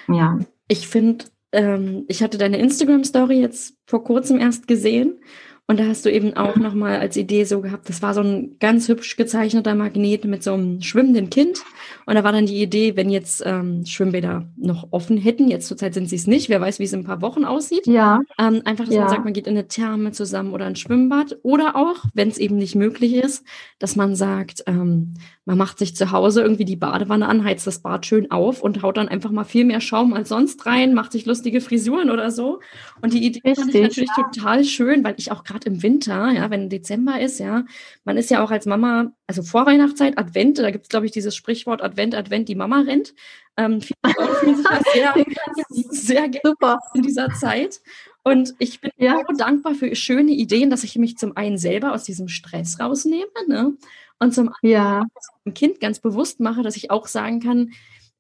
Ja. 0.09 0.39
Ich 0.69 0.89
finde 0.89 1.25
ähm, 1.57 2.05
ich 2.09 2.23
hatte 2.23 2.39
deine 2.39 2.59
Instagram-Story 2.59 3.41
jetzt 3.41 3.77
vor 3.87 4.05
kurzem 4.05 4.39
erst 4.39 4.69
gesehen 4.69 5.21
und 5.69 5.81
da 5.81 5.87
hast 5.87 6.05
du 6.05 6.13
eben 6.13 6.37
auch 6.37 6.55
nochmal 6.57 6.99
als 6.99 7.17
Idee 7.17 7.43
so 7.43 7.61
gehabt, 7.61 7.89
das 7.89 8.01
war 8.01 8.15
so 8.15 8.21
ein 8.21 8.57
ganz 8.61 8.89
hübsch 8.89 9.17
gezeichneter 9.17 9.75
Magnet 9.75 10.25
mit 10.25 10.45
so 10.45 10.55
einem 10.55 10.81
schwimmenden 10.81 11.29
Kind. 11.29 11.65
Und 12.07 12.15
da 12.15 12.23
war 12.23 12.31
dann 12.31 12.47
die 12.47 12.63
Idee, 12.63 12.95
wenn 12.95 13.11
jetzt 13.11 13.43
ähm, 13.45 13.85
Schwimmbäder 13.85 14.47
noch 14.57 14.89
offen 14.93 15.17
hätten, 15.17 15.49
jetzt 15.49 15.67
zurzeit 15.67 15.93
sind 15.95 16.09
sie 16.09 16.15
es 16.15 16.29
nicht, 16.29 16.49
wer 16.49 16.61
weiß, 16.61 16.79
wie 16.79 16.85
es 16.85 16.93
in 16.93 17.01
ein 17.01 17.05
paar 17.05 17.21
Wochen 17.21 17.45
aussieht. 17.45 17.85
Ja. 17.89 18.21
Ähm, 18.39 18.63
einfach, 18.65 18.85
dass 18.85 18.95
ja. 18.95 19.01
man 19.01 19.09
sagt, 19.09 19.25
man 19.25 19.33
geht 19.33 19.49
in 19.49 19.55
eine 19.55 19.67
Therme 19.67 20.13
zusammen 20.13 20.53
oder 20.53 20.67
ein 20.67 20.77
Schwimmbad. 20.77 21.39
Oder 21.43 21.75
auch, 21.75 22.05
wenn 22.15 22.29
es 22.29 22.39
eben 22.39 22.57
nicht 22.57 22.77
möglich 22.77 23.15
ist, 23.15 23.45
dass 23.81 23.97
man 23.97 24.15
sagt, 24.15 24.63
ähm, 24.69 25.15
man 25.47 25.59
macht 25.59 25.79
sich 25.79 25.97
zu 25.97 26.11
Hause 26.11 26.43
irgendwie 26.43 26.65
die 26.65 26.77
Badewanne 26.77 27.29
an, 27.29 27.45
heizt 27.45 27.67
das 27.67 27.79
Bad 27.81 28.05
schön 28.05 28.31
auf 28.33 28.63
und 28.63 28.83
haut 28.83 28.97
dann 28.97 29.09
einfach 29.09 29.31
mal 29.31 29.45
viel 29.45 29.65
mehr 29.65 29.81
Schaum 29.81 30.13
als 30.13 30.29
sonst 30.29 30.67
rein, 30.67 30.93
macht 30.93 31.13
sich 31.13 31.25
lustige 31.25 31.61
Frisuren 31.61 32.11
oder 32.11 32.33
so. 32.33 32.61
Und 33.01 33.13
die 33.13 33.25
Idee 33.25 33.41
Richtig, 33.45 33.65
fand 33.65 33.75
ich 33.75 33.83
natürlich 33.83 34.11
ja. 34.17 34.25
total 34.25 34.65
schön, 34.65 35.05
weil 35.05 35.15
ich 35.19 35.31
auch 35.31 35.45
gerade 35.45 35.56
gerade 35.57 35.69
im 35.69 35.83
Winter, 35.83 36.31
ja, 36.33 36.51
wenn 36.51 36.69
Dezember 36.69 37.21
ist, 37.21 37.39
ja, 37.39 37.65
man 38.05 38.17
ist 38.17 38.31
ja 38.31 38.45
auch 38.45 38.51
als 38.51 38.67
Mama, 38.67 39.13
also 39.27 39.43
Vorweihnachtszeit, 39.43 40.19
Advent, 40.19 40.59
da 40.59 40.71
gibt 40.71 40.85
es, 40.85 40.89
glaube 40.89 41.07
ich, 41.07 41.13
dieses 41.13 41.35
Sprichwort 41.35 41.83
Advent, 41.83 42.15
Advent, 42.15 42.49
die 42.49 42.55
Mama 42.55 42.81
rennt. 42.81 43.15
Ähm, 43.57 43.81
viele 44.05 44.35
fühlen 44.41 44.57
sich 44.57 44.67
das 44.67 44.85
sehr, 44.93 45.15
sehr 45.91 46.31
Super. 46.45 46.79
in 46.95 47.03
dieser 47.03 47.31
Zeit. 47.31 47.81
Und 48.23 48.55
ich 48.59 48.81
bin 48.81 48.91
ja. 48.99 49.23
so 49.29 49.37
dankbar 49.37 49.75
für 49.75 49.95
schöne 49.95 50.33
Ideen, 50.33 50.69
dass 50.69 50.85
ich 50.85 50.97
mich 50.97 51.17
zum 51.17 51.37
einen 51.37 51.59
selber 51.59 51.93
aus 51.93 52.05
diesem 52.05 52.29
Stress 52.29 52.79
rausnehme, 52.81 53.27
ne? 53.47 53.75
Und 54.19 54.35
zum 54.35 54.49
anderen 54.49 54.61
ja. 54.63 55.05
dem 55.45 55.55
Kind 55.55 55.79
ganz 55.79 56.01
bewusst 56.01 56.41
mache, 56.41 56.63
dass 56.63 56.77
ich 56.77 56.91
auch 56.91 57.07
sagen 57.07 57.41
kann, 57.41 57.73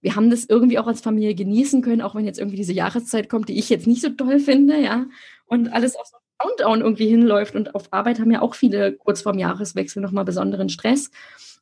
wir 0.03 0.14
haben 0.14 0.30
das 0.30 0.45
irgendwie 0.45 0.78
auch 0.78 0.87
als 0.87 1.01
Familie 1.01 1.34
genießen 1.34 1.82
können, 1.82 2.03
auch 2.03 2.14
wenn 2.14 2.26
jetzt 2.26 2.39
irgendwie 2.39 2.59
diese 2.59 2.74
Jahreszeit 2.74 3.28
kommt, 3.28 3.49
die 3.49 3.59
ich 3.59 3.70
jetzt 3.70 3.87
nicht 3.87 4.03
so 4.03 4.11
toll 4.11 4.39
finde, 4.39 4.78
ja. 4.80 5.07
Und 5.47 5.68
alles 5.68 5.97
auf 5.97 6.07
so 6.07 6.16
Countdown 6.39 6.80
irgendwie 6.80 7.09
hinläuft. 7.09 7.55
Und 7.55 7.74
auf 7.74 7.93
Arbeit 7.93 8.20
haben 8.20 8.30
ja 8.30 8.43
auch 8.43 8.55
viele 8.55 8.93
kurz 8.93 9.22
vorm 9.22 9.39
Jahreswechsel 9.39 10.03
nochmal 10.03 10.24
besonderen 10.24 10.68
Stress. 10.68 11.11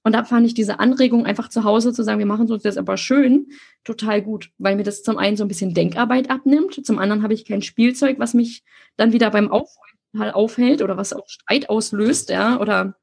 Und 0.04 0.12
da 0.12 0.22
fand 0.22 0.46
ich 0.46 0.52
diese 0.52 0.80
Anregung, 0.80 1.24
einfach 1.24 1.48
zu 1.48 1.64
Hause 1.64 1.92
zu 1.94 2.02
sagen, 2.02 2.18
wir 2.18 2.26
machen 2.26 2.50
uns 2.50 2.62
das 2.62 2.76
aber 2.76 2.98
schön, 2.98 3.48
total 3.84 4.20
gut, 4.20 4.50
weil 4.58 4.76
mir 4.76 4.82
das 4.82 5.02
zum 5.02 5.16
einen 5.16 5.38
so 5.38 5.44
ein 5.44 5.48
bisschen 5.48 5.72
Denkarbeit 5.72 6.30
abnimmt, 6.30 6.84
zum 6.84 6.98
anderen 6.98 7.22
habe 7.22 7.32
ich 7.32 7.46
kein 7.46 7.62
Spielzeug, 7.62 8.18
was 8.18 8.34
mich 8.34 8.64
dann 8.98 9.14
wieder 9.14 9.30
beim 9.30 9.50
Aufräumen 9.50 10.30
aufhält 10.34 10.82
oder 10.82 10.98
was 10.98 11.14
auch 11.14 11.26
Streit 11.26 11.70
auslöst, 11.70 12.28
ja, 12.28 12.60
oder 12.60 12.96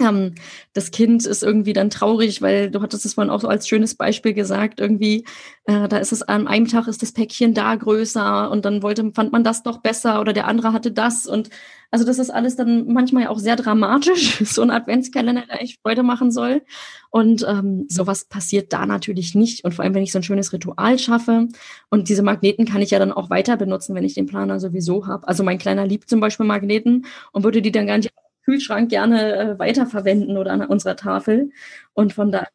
ähm, 0.00 0.34
das 0.72 0.90
Kind 0.90 1.24
ist 1.24 1.44
irgendwie 1.44 1.72
dann 1.72 1.88
traurig, 1.88 2.42
weil 2.42 2.70
du 2.70 2.82
hattest 2.82 3.06
es 3.06 3.14
vorhin 3.14 3.30
auch 3.30 3.40
so 3.40 3.48
als 3.48 3.68
schönes 3.68 3.94
Beispiel 3.94 4.34
gesagt, 4.34 4.80
irgendwie, 4.80 5.24
äh, 5.66 5.86
da 5.88 5.98
ist 5.98 6.10
es 6.12 6.22
an 6.22 6.48
einem 6.48 6.66
Tag 6.66 6.88
ist 6.88 7.02
das 7.02 7.12
Päckchen 7.12 7.54
da 7.54 7.74
größer 7.76 8.50
und 8.50 8.64
dann 8.64 8.82
wollte, 8.82 9.12
fand 9.14 9.30
man 9.30 9.44
das 9.44 9.62
doch 9.62 9.78
besser 9.78 10.20
oder 10.20 10.32
der 10.32 10.48
andere 10.48 10.72
hatte 10.72 10.90
das 10.90 11.26
und 11.26 11.50
also 11.92 12.04
das 12.04 12.18
ist 12.18 12.30
alles 12.30 12.56
dann 12.56 12.92
manchmal 12.92 13.28
auch 13.28 13.38
sehr 13.38 13.54
dramatisch, 13.54 14.38
so 14.44 14.62
ein 14.62 14.70
Adventskalender, 14.72 15.44
der 15.46 15.62
echt 15.62 15.80
Freude 15.80 16.02
machen 16.02 16.32
soll 16.32 16.62
und 17.10 17.46
ähm, 17.48 17.86
sowas 17.88 18.24
passiert 18.24 18.72
da 18.72 18.86
natürlich 18.86 19.36
nicht 19.36 19.64
und 19.64 19.74
vor 19.74 19.84
allem, 19.84 19.94
wenn 19.94 20.02
ich 20.02 20.10
so 20.10 20.18
ein 20.18 20.24
schönes 20.24 20.52
Ritual 20.52 20.98
schaffe 20.98 21.46
und 21.88 22.08
diese 22.08 22.24
Magneten 22.24 22.64
kann 22.64 22.82
ich 22.82 22.90
ja 22.90 22.98
dann 22.98 23.12
auch 23.12 23.30
weiter 23.30 23.56
benutzen, 23.56 23.94
wenn 23.94 24.04
ich 24.04 24.14
den 24.14 24.26
Planer 24.26 24.58
sowieso 24.58 25.06
habe. 25.06 25.28
Also 25.28 25.44
mein 25.44 25.58
Kleiner 25.58 25.86
liebt 25.86 26.10
zum 26.10 26.18
Beispiel 26.18 26.46
Magneten 26.46 27.06
und 27.30 27.44
würde 27.44 27.62
die 27.62 27.70
dann 27.70 27.86
gar 27.86 27.98
nicht 27.98 28.10
Kühlschrank 28.44 28.90
gerne 28.90 29.36
äh, 29.36 29.58
weiterverwenden 29.58 30.36
oder 30.36 30.52
an 30.52 30.66
unserer 30.66 30.96
Tafel. 30.96 31.50
Und 31.94 32.12
von 32.12 32.32
da 32.32 32.46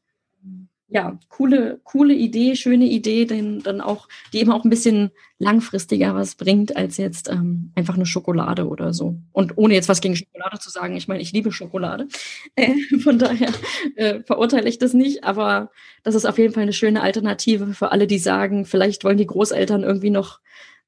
ja, 0.92 1.20
coole, 1.30 1.80
coole 1.84 2.16
Idee, 2.16 2.56
schöne 2.56 2.86
Idee, 2.86 3.26
denn 3.26 3.62
dann 3.62 3.80
auch, 3.80 4.08
die 4.34 4.40
eben 4.40 4.52
auch 4.52 4.64
ein 4.64 4.72
bisschen 4.72 5.12
langfristiger 5.38 6.16
was 6.16 6.34
bringt 6.34 6.76
als 6.76 6.98
jetzt 6.98 7.30
ähm, 7.30 7.72
einfach 7.76 7.94
eine 7.94 8.08
Schokolade 8.08 8.68
oder 8.68 8.92
so. 8.92 9.16
Und 9.32 9.58
ohne 9.58 9.76
jetzt 9.76 9.88
was 9.88 10.02
gegen 10.02 10.16
Schokolade 10.16 10.58
zu 10.60 10.72
sagen, 10.72 10.98
ich 10.98 11.08
meine, 11.08 11.22
ich 11.22 11.32
liebe 11.32 11.52
Schokolade. 11.52 12.08
Äh, 12.56 12.74
von 13.04 13.20
daher 13.20 13.52
äh, 13.96 14.22
verurteile 14.24 14.68
ich 14.68 14.80
das 14.80 14.94
nicht, 14.94 15.24
aber 15.24 15.70
das 16.04 16.16
ist 16.16 16.26
auf 16.26 16.40
jeden 16.40 16.54
Fall 16.54 16.64
eine 16.64 16.74
schöne 16.74 17.02
Alternative 17.02 17.74
für 17.74 17.92
alle, 17.92 18.08
die 18.08 18.20
sagen, 18.20 18.66
vielleicht 18.66 19.04
wollen 19.04 19.18
die 19.18 19.28
Großeltern 19.28 19.84
irgendwie 19.84 20.10
noch 20.10 20.40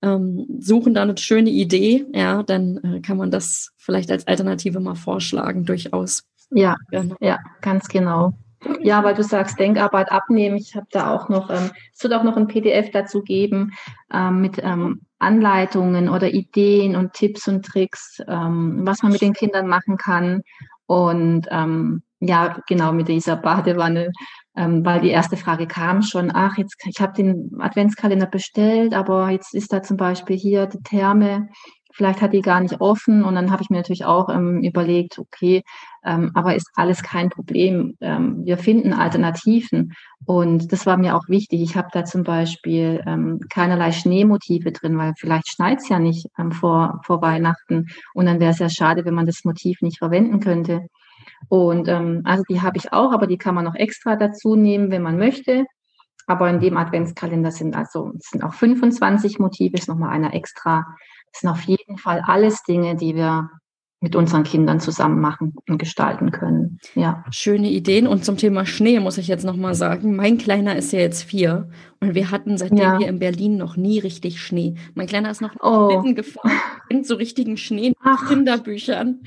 ähm, 0.01 0.45
suchen 0.59 0.93
da 0.93 1.03
eine 1.03 1.17
schöne 1.17 1.49
Idee, 1.49 2.05
ja, 2.13 2.43
dann 2.43 2.77
äh, 2.77 3.01
kann 3.01 3.17
man 3.17 3.31
das 3.31 3.71
vielleicht 3.77 4.11
als 4.11 4.27
Alternative 4.27 4.79
mal 4.79 4.95
vorschlagen, 4.95 5.65
durchaus. 5.65 6.23
Ja, 6.49 6.75
genau. 6.89 7.15
ja, 7.19 7.39
ganz 7.61 7.87
genau. 7.87 8.33
Ja, 8.81 9.03
weil 9.03 9.15
du 9.15 9.23
sagst, 9.23 9.59
Denkarbeit 9.59 10.11
abnehmen. 10.11 10.55
Ich 10.57 10.75
habe 10.75 10.85
da 10.91 11.11
auch 11.11 11.29
noch, 11.29 11.49
ähm, 11.49 11.71
es 11.93 12.03
wird 12.03 12.13
auch 12.13 12.23
noch 12.23 12.37
ein 12.37 12.47
PDF 12.47 12.91
dazu 12.91 13.23
geben 13.23 13.73
ähm, 14.13 14.41
mit 14.41 14.59
ähm, 14.61 15.01
Anleitungen 15.17 16.09
oder 16.09 16.31
Ideen 16.31 16.95
und 16.95 17.13
Tipps 17.13 17.47
und 17.47 17.65
Tricks, 17.65 18.21
ähm, 18.27 18.81
was 18.83 19.01
man 19.01 19.11
mit 19.11 19.21
den 19.21 19.33
Kindern 19.33 19.67
machen 19.67 19.97
kann. 19.97 20.41
Und 20.85 21.47
ähm, 21.49 22.03
ja, 22.19 22.57
genau 22.67 22.91
mit 22.91 23.07
dieser 23.07 23.35
Badewanne, 23.35 24.11
ähm, 24.55 24.85
weil 24.85 25.01
die 25.01 25.09
erste 25.09 25.37
Frage 25.37 25.67
kam 25.67 26.01
schon, 26.01 26.31
ach, 26.33 26.57
jetzt, 26.57 26.75
ich 26.85 27.01
habe 27.01 27.13
den 27.13 27.51
Adventskalender 27.59 28.27
bestellt, 28.27 28.93
aber 28.93 29.29
jetzt 29.29 29.53
ist 29.53 29.71
da 29.71 29.81
zum 29.81 29.97
Beispiel 29.97 30.37
hier 30.37 30.67
die 30.67 30.81
Therme 30.83 31.49
vielleicht 31.93 32.21
hat 32.21 32.33
die 32.33 32.41
gar 32.41 32.61
nicht 32.61 32.79
offen 32.81 33.23
und 33.23 33.35
dann 33.35 33.51
habe 33.51 33.63
ich 33.63 33.69
mir 33.69 33.77
natürlich 33.77 34.05
auch 34.05 34.29
ähm, 34.29 34.61
überlegt, 34.63 35.19
okay, 35.19 35.63
ähm, 36.03 36.31
aber 36.33 36.55
ist 36.55 36.69
alles 36.75 37.03
kein 37.03 37.29
Problem. 37.29 37.95
Ähm, 38.01 38.45
wir 38.45 38.57
finden 38.57 38.93
Alternativen 38.93 39.93
und 40.25 40.71
das 40.71 40.85
war 40.85 40.97
mir 40.97 41.15
auch 41.15 41.27
wichtig. 41.27 41.61
Ich 41.61 41.75
habe 41.75 41.89
da 41.91 42.05
zum 42.05 42.23
Beispiel 42.23 43.03
ähm, 43.05 43.39
keinerlei 43.49 43.91
Schneemotive 43.91 44.71
drin, 44.71 44.97
weil 44.97 45.13
vielleicht 45.17 45.49
schneit 45.49 45.79
es 45.79 45.89
ja 45.89 45.99
nicht 45.99 46.27
ähm, 46.39 46.51
vor, 46.51 47.01
vor 47.05 47.21
Weihnachten 47.21 47.87
und 48.13 48.25
dann 48.25 48.39
wäre 48.39 48.51
es 48.51 48.59
ja 48.59 48.69
schade, 48.69 49.05
wenn 49.05 49.13
man 49.13 49.25
das 49.25 49.43
Motiv 49.43 49.81
nicht 49.81 49.99
verwenden 49.99 50.39
könnte. 50.39 50.87
Und 51.49 51.87
ähm, 51.87 52.21
also 52.25 52.43
die 52.49 52.61
habe 52.61 52.77
ich 52.77 52.93
auch, 52.93 53.11
aber 53.11 53.27
die 53.27 53.37
kann 53.37 53.55
man 53.55 53.65
noch 53.65 53.75
extra 53.75 54.15
dazu 54.15 54.55
nehmen, 54.55 54.91
wenn 54.91 55.01
man 55.01 55.17
möchte. 55.17 55.65
Aber 56.27 56.49
in 56.49 56.59
dem 56.59 56.77
Adventskalender 56.77 57.51
sind 57.51 57.75
also 57.75 58.11
sind 58.19 58.43
auch 58.43 58.53
25 58.53 59.39
Motive, 59.39 59.75
ist 59.77 59.89
nochmal 59.89 60.11
einer 60.11 60.33
extra. 60.33 60.85
Das 61.31 61.41
sind 61.41 61.49
auf 61.49 61.61
jeden 61.61 61.97
Fall 61.97 62.21
alles 62.25 62.63
Dinge, 62.63 62.95
die 62.95 63.15
wir 63.15 63.49
mit 64.03 64.15
unseren 64.15 64.43
Kindern 64.43 64.79
zusammen 64.79 65.21
machen 65.21 65.53
und 65.69 65.77
gestalten 65.77 66.31
können. 66.31 66.79
Ja. 66.95 67.23
Schöne 67.29 67.69
Ideen. 67.69 68.07
Und 68.07 68.25
zum 68.25 68.35
Thema 68.35 68.65
Schnee 68.65 68.99
muss 68.99 69.19
ich 69.19 69.27
jetzt 69.27 69.45
nochmal 69.45 69.75
sagen. 69.75 70.15
Mein 70.15 70.39
Kleiner 70.39 70.75
ist 70.75 70.91
ja 70.91 70.99
jetzt 70.99 71.21
vier 71.21 71.69
und 71.99 72.15
wir 72.15 72.31
hatten 72.31 72.57
seitdem 72.57 72.79
ja. 72.79 72.97
hier 72.97 73.07
in 73.07 73.19
Berlin 73.19 73.57
noch 73.57 73.77
nie 73.77 73.99
richtig 73.99 74.41
Schnee. 74.41 74.73
Mein 74.95 75.05
Kleiner 75.05 75.29
ist 75.29 75.39
noch 75.39 75.53
oh. 75.61 76.01
gefahren, 76.13 76.51
in 76.89 77.03
so 77.03 77.13
richtigen 77.13 77.57
Schnee 77.57 77.93
Ach. 78.01 78.27
Kinderbüchern. 78.27 79.21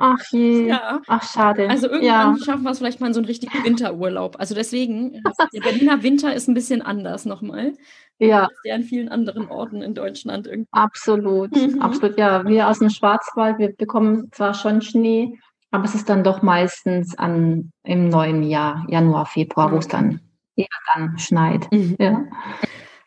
Ach 0.00 0.18
je. 0.32 0.66
Ja. 0.66 1.00
Ach, 1.06 1.22
schade. 1.22 1.70
Also 1.70 1.86
irgendwann 1.86 2.36
ja. 2.36 2.44
schaffen 2.44 2.64
wir 2.64 2.72
es 2.72 2.78
vielleicht 2.78 3.00
mal 3.00 3.06
in 3.06 3.14
so 3.14 3.20
einen 3.20 3.26
richtigen 3.26 3.62
Winterurlaub. 3.62 4.34
Also 4.40 4.56
deswegen, 4.56 5.22
der 5.54 5.60
Berliner 5.60 6.02
Winter 6.02 6.34
ist 6.34 6.48
ein 6.48 6.54
bisschen 6.54 6.82
anders 6.82 7.24
nochmal. 7.24 7.74
Ja. 8.22 8.44
Als 8.44 8.62
der 8.64 8.74
an 8.76 8.82
vielen 8.84 9.08
anderen 9.08 9.48
Orten 9.48 9.82
in 9.82 9.94
Deutschland 9.94 10.46
irgendwie. 10.46 10.68
Absolut, 10.72 11.50
mhm. 11.54 11.82
absolut. 11.82 12.18
Ja, 12.18 12.46
wir 12.46 12.68
aus 12.68 12.78
dem 12.78 12.90
Schwarzwald, 12.90 13.58
wir 13.58 13.74
bekommen 13.74 14.30
zwar 14.32 14.54
schon 14.54 14.80
Schnee, 14.80 15.38
aber 15.70 15.84
es 15.84 15.94
ist 15.94 16.08
dann 16.08 16.22
doch 16.22 16.42
meistens 16.42 17.18
an, 17.18 17.72
im 17.82 18.08
neuen 18.08 18.42
Jahr, 18.42 18.84
Januar, 18.88 19.26
Februar, 19.26 19.68
mhm. 19.68 19.72
wo 19.72 19.76
es 19.78 19.88
dann 19.88 20.20
eher 20.54 20.66
dann 20.94 21.18
schneit. 21.18 21.70
Mhm. 21.72 21.96
Ja. 21.98 22.24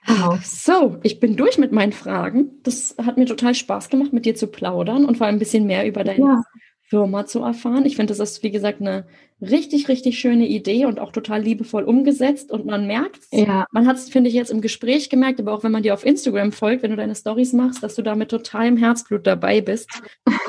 Genau. 0.06 0.38
So, 0.44 0.98
ich 1.02 1.20
bin 1.20 1.36
durch 1.36 1.58
mit 1.58 1.72
meinen 1.72 1.94
Fragen. 1.94 2.62
Das 2.64 2.96
hat 3.04 3.18
mir 3.18 3.26
total 3.26 3.56
Spaß 3.56 3.90
gemacht, 3.90 4.14
mit 4.14 4.26
dir 4.26 4.36
zu 4.36 4.48
plaudern 4.48 5.06
und 5.06 5.18
vor 5.18 5.26
allem 5.26 5.38
ein 5.38 5.40
bisschen 5.40 5.66
mehr 5.66 5.88
über 5.88 6.04
deine 6.04 6.20
ja. 6.20 6.44
Firma 6.88 7.26
zu 7.26 7.42
erfahren. 7.42 7.86
Ich 7.86 7.96
finde, 7.96 8.14
das 8.14 8.20
ist, 8.20 8.44
wie 8.44 8.52
gesagt, 8.52 8.80
eine 8.80 9.08
richtig, 9.42 9.88
richtig 9.90 10.20
schöne 10.20 10.48
Idee 10.48 10.86
und 10.86 11.00
auch 11.00 11.12
total 11.12 11.42
liebevoll 11.42 11.84
umgesetzt. 11.84 12.52
Und 12.52 12.66
man 12.66 12.86
merkt 12.86 13.24
ja. 13.32 13.66
man 13.72 13.88
hat 13.88 13.98
es, 13.98 14.10
finde 14.10 14.30
ich, 14.30 14.36
jetzt 14.36 14.52
im 14.52 14.62
Gespräch 14.62 15.10
gemerkt, 15.10 15.40
aber 15.40 15.54
auch 15.54 15.64
wenn 15.64 15.72
man 15.72 15.84
dir 15.84 15.94
auf 15.94 16.06
Instagram 16.06 16.52
folgt, 16.52 16.84
wenn 16.84 16.92
du 16.92 16.98
deine 16.98 17.16
Stories 17.16 17.54
machst, 17.54 17.82
dass 17.82 17.96
du 17.96 18.02
da 18.02 18.16
mit 18.16 18.30
totalem 18.30 18.78
Herzblut 18.78 19.26
dabei 19.26 19.62
bist. 19.62 19.90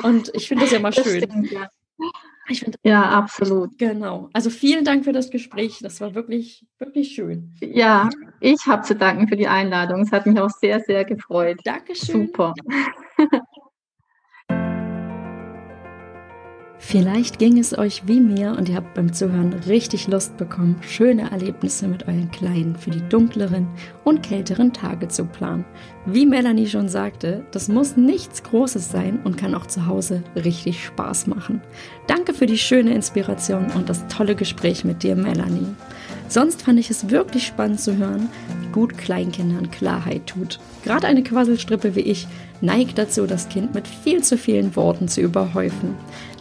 Und 0.03 0.31
ich 0.35 0.47
finde 0.47 0.65
das 0.65 0.73
ja 0.73 0.79
mal 0.79 0.93
schön. 0.93 1.23
Stimmt, 1.23 1.51
ja. 1.51 1.69
Ich 2.49 2.61
find, 2.61 2.77
ja, 2.83 3.01
absolut. 3.03 3.77
Genau. 3.77 4.29
Also 4.31 4.49
vielen 4.49 4.85
Dank 4.85 5.03
für 5.03 5.11
das 5.11 5.31
Gespräch. 5.31 5.79
Das 5.81 5.99
war 5.99 6.15
wirklich, 6.15 6.65
wirklich 6.77 7.09
schön. 7.09 7.55
Ja, 7.59 8.09
ich 8.39 8.65
habe 8.67 8.83
zu 8.83 8.95
danken 8.95 9.27
für 9.27 9.35
die 9.35 9.47
Einladung. 9.47 10.01
Es 10.01 10.11
hat 10.11 10.25
mich 10.25 10.39
auch 10.39 10.49
sehr, 10.49 10.79
sehr 10.81 11.03
gefreut. 11.03 11.59
Dankeschön. 11.65 12.27
Super. 12.27 12.53
Vielleicht 16.89 17.37
ging 17.37 17.59
es 17.59 17.77
euch 17.77 18.03
wie 18.05 18.21
mir 18.21 18.55
und 18.57 18.69
ihr 18.69 18.75
habt 18.77 18.93
beim 18.93 19.11
Zuhören 19.11 19.51
richtig 19.67 20.07
Lust 20.07 20.37
bekommen, 20.37 20.77
schöne 20.79 21.29
Erlebnisse 21.31 21.85
mit 21.85 22.07
euren 22.07 22.31
Kleinen 22.31 22.77
für 22.77 22.91
die 22.91 23.01
dunkleren 23.09 23.67
und 24.05 24.23
kälteren 24.23 24.71
Tage 24.71 25.09
zu 25.09 25.25
planen. 25.25 25.65
Wie 26.05 26.25
Melanie 26.25 26.65
schon 26.65 26.87
sagte, 26.87 27.45
das 27.51 27.67
muss 27.67 27.97
nichts 27.97 28.41
Großes 28.41 28.89
sein 28.89 29.19
und 29.25 29.35
kann 29.35 29.53
auch 29.53 29.65
zu 29.65 29.85
Hause 29.85 30.23
richtig 30.37 30.85
Spaß 30.85 31.27
machen. 31.27 31.59
Danke 32.07 32.33
für 32.33 32.45
die 32.45 32.57
schöne 32.57 32.93
Inspiration 32.93 33.65
und 33.75 33.89
das 33.89 34.07
tolle 34.07 34.35
Gespräch 34.35 34.85
mit 34.85 35.03
dir, 35.03 35.17
Melanie. 35.17 35.75
Sonst 36.29 36.61
fand 36.61 36.79
ich 36.79 36.89
es 36.89 37.09
wirklich 37.09 37.47
spannend 37.47 37.81
zu 37.81 37.97
hören, 37.97 38.29
wie 38.61 38.71
gut 38.71 38.97
Kleinkindern 38.97 39.71
Klarheit 39.71 40.25
tut. 40.27 40.61
Gerade 40.85 41.07
eine 41.07 41.23
Quasselstrippe 41.23 41.95
wie 41.95 42.01
ich 42.01 42.29
neigt 42.61 42.97
dazu, 42.97 43.27
das 43.27 43.49
Kind 43.49 43.73
mit 43.75 43.87
viel 43.87 44.23
zu 44.23 44.37
vielen 44.37 44.75
Worten 44.77 45.09
zu 45.09 45.19
überhäufen. 45.19 45.95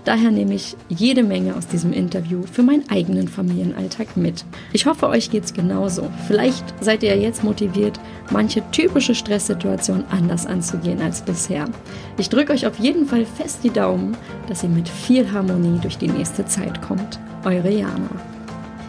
Daher 0.07 0.31
nehme 0.31 0.55
ich 0.55 0.77
jede 0.89 1.25
Menge 1.25 1.57
aus 1.57 1.67
diesem 1.67 1.93
Interview 1.93 2.43
für 2.51 2.63
meinen 2.63 2.89
eigenen 2.89 3.27
Familienalltag 3.27 4.17
mit. 4.17 4.45
Ich 4.73 4.87
hoffe, 4.87 5.09
euch 5.09 5.31
geht's 5.31 5.53
genauso. 5.53 6.09
Vielleicht 6.29 6.65
seid 6.81 7.03
ihr 7.03 7.17
jetzt 7.17 7.43
motiviert, 7.43 7.99
manche 8.31 8.63
typische 8.71 9.17
Stresssituation 9.17 10.05
anders 10.09 10.47
anzugehen 10.47 11.03
als 11.03 11.23
bisher. 11.23 11.65
Ich 12.19 12.29
drücke 12.29 12.53
euch 12.53 12.69
auf 12.69 12.79
jeden 12.79 13.07
Fall 13.07 13.27
fest 13.27 13.65
die 13.65 13.71
Daumen, 13.71 14.17
dass 14.49 14.63
ihr 14.63 14.69
mit 14.69 14.89
viel 14.89 15.33
Harmonie 15.33 15.81
durch 15.83 15.99
die 15.99 16.09
nächste 16.09 16.47
Zeit 16.47 16.81
kommt. 16.83 17.19
Eure 17.45 17.73
Jana. 17.73 18.09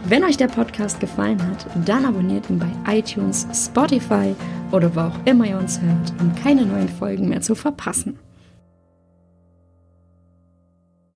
Wenn 0.05 0.23
euch 0.23 0.37
der 0.37 0.49
Podcast 0.49 0.99
gefallen 0.99 1.41
hat, 1.41 1.65
dann 1.83 2.05
abonniert 2.05 2.47
ihn 2.51 2.59
bei 2.59 2.95
iTunes, 2.95 3.47
Spotify 3.51 4.35
oder 4.71 4.95
wo 4.95 4.99
auch 4.99 5.25
immer 5.25 5.47
ihr 5.47 5.57
uns 5.57 5.81
hört, 5.81 6.13
um 6.21 6.31
keine 6.35 6.63
neuen 6.63 6.89
Folgen 6.89 7.27
mehr 7.27 7.41
zu 7.41 7.55
verpassen. 7.55 8.19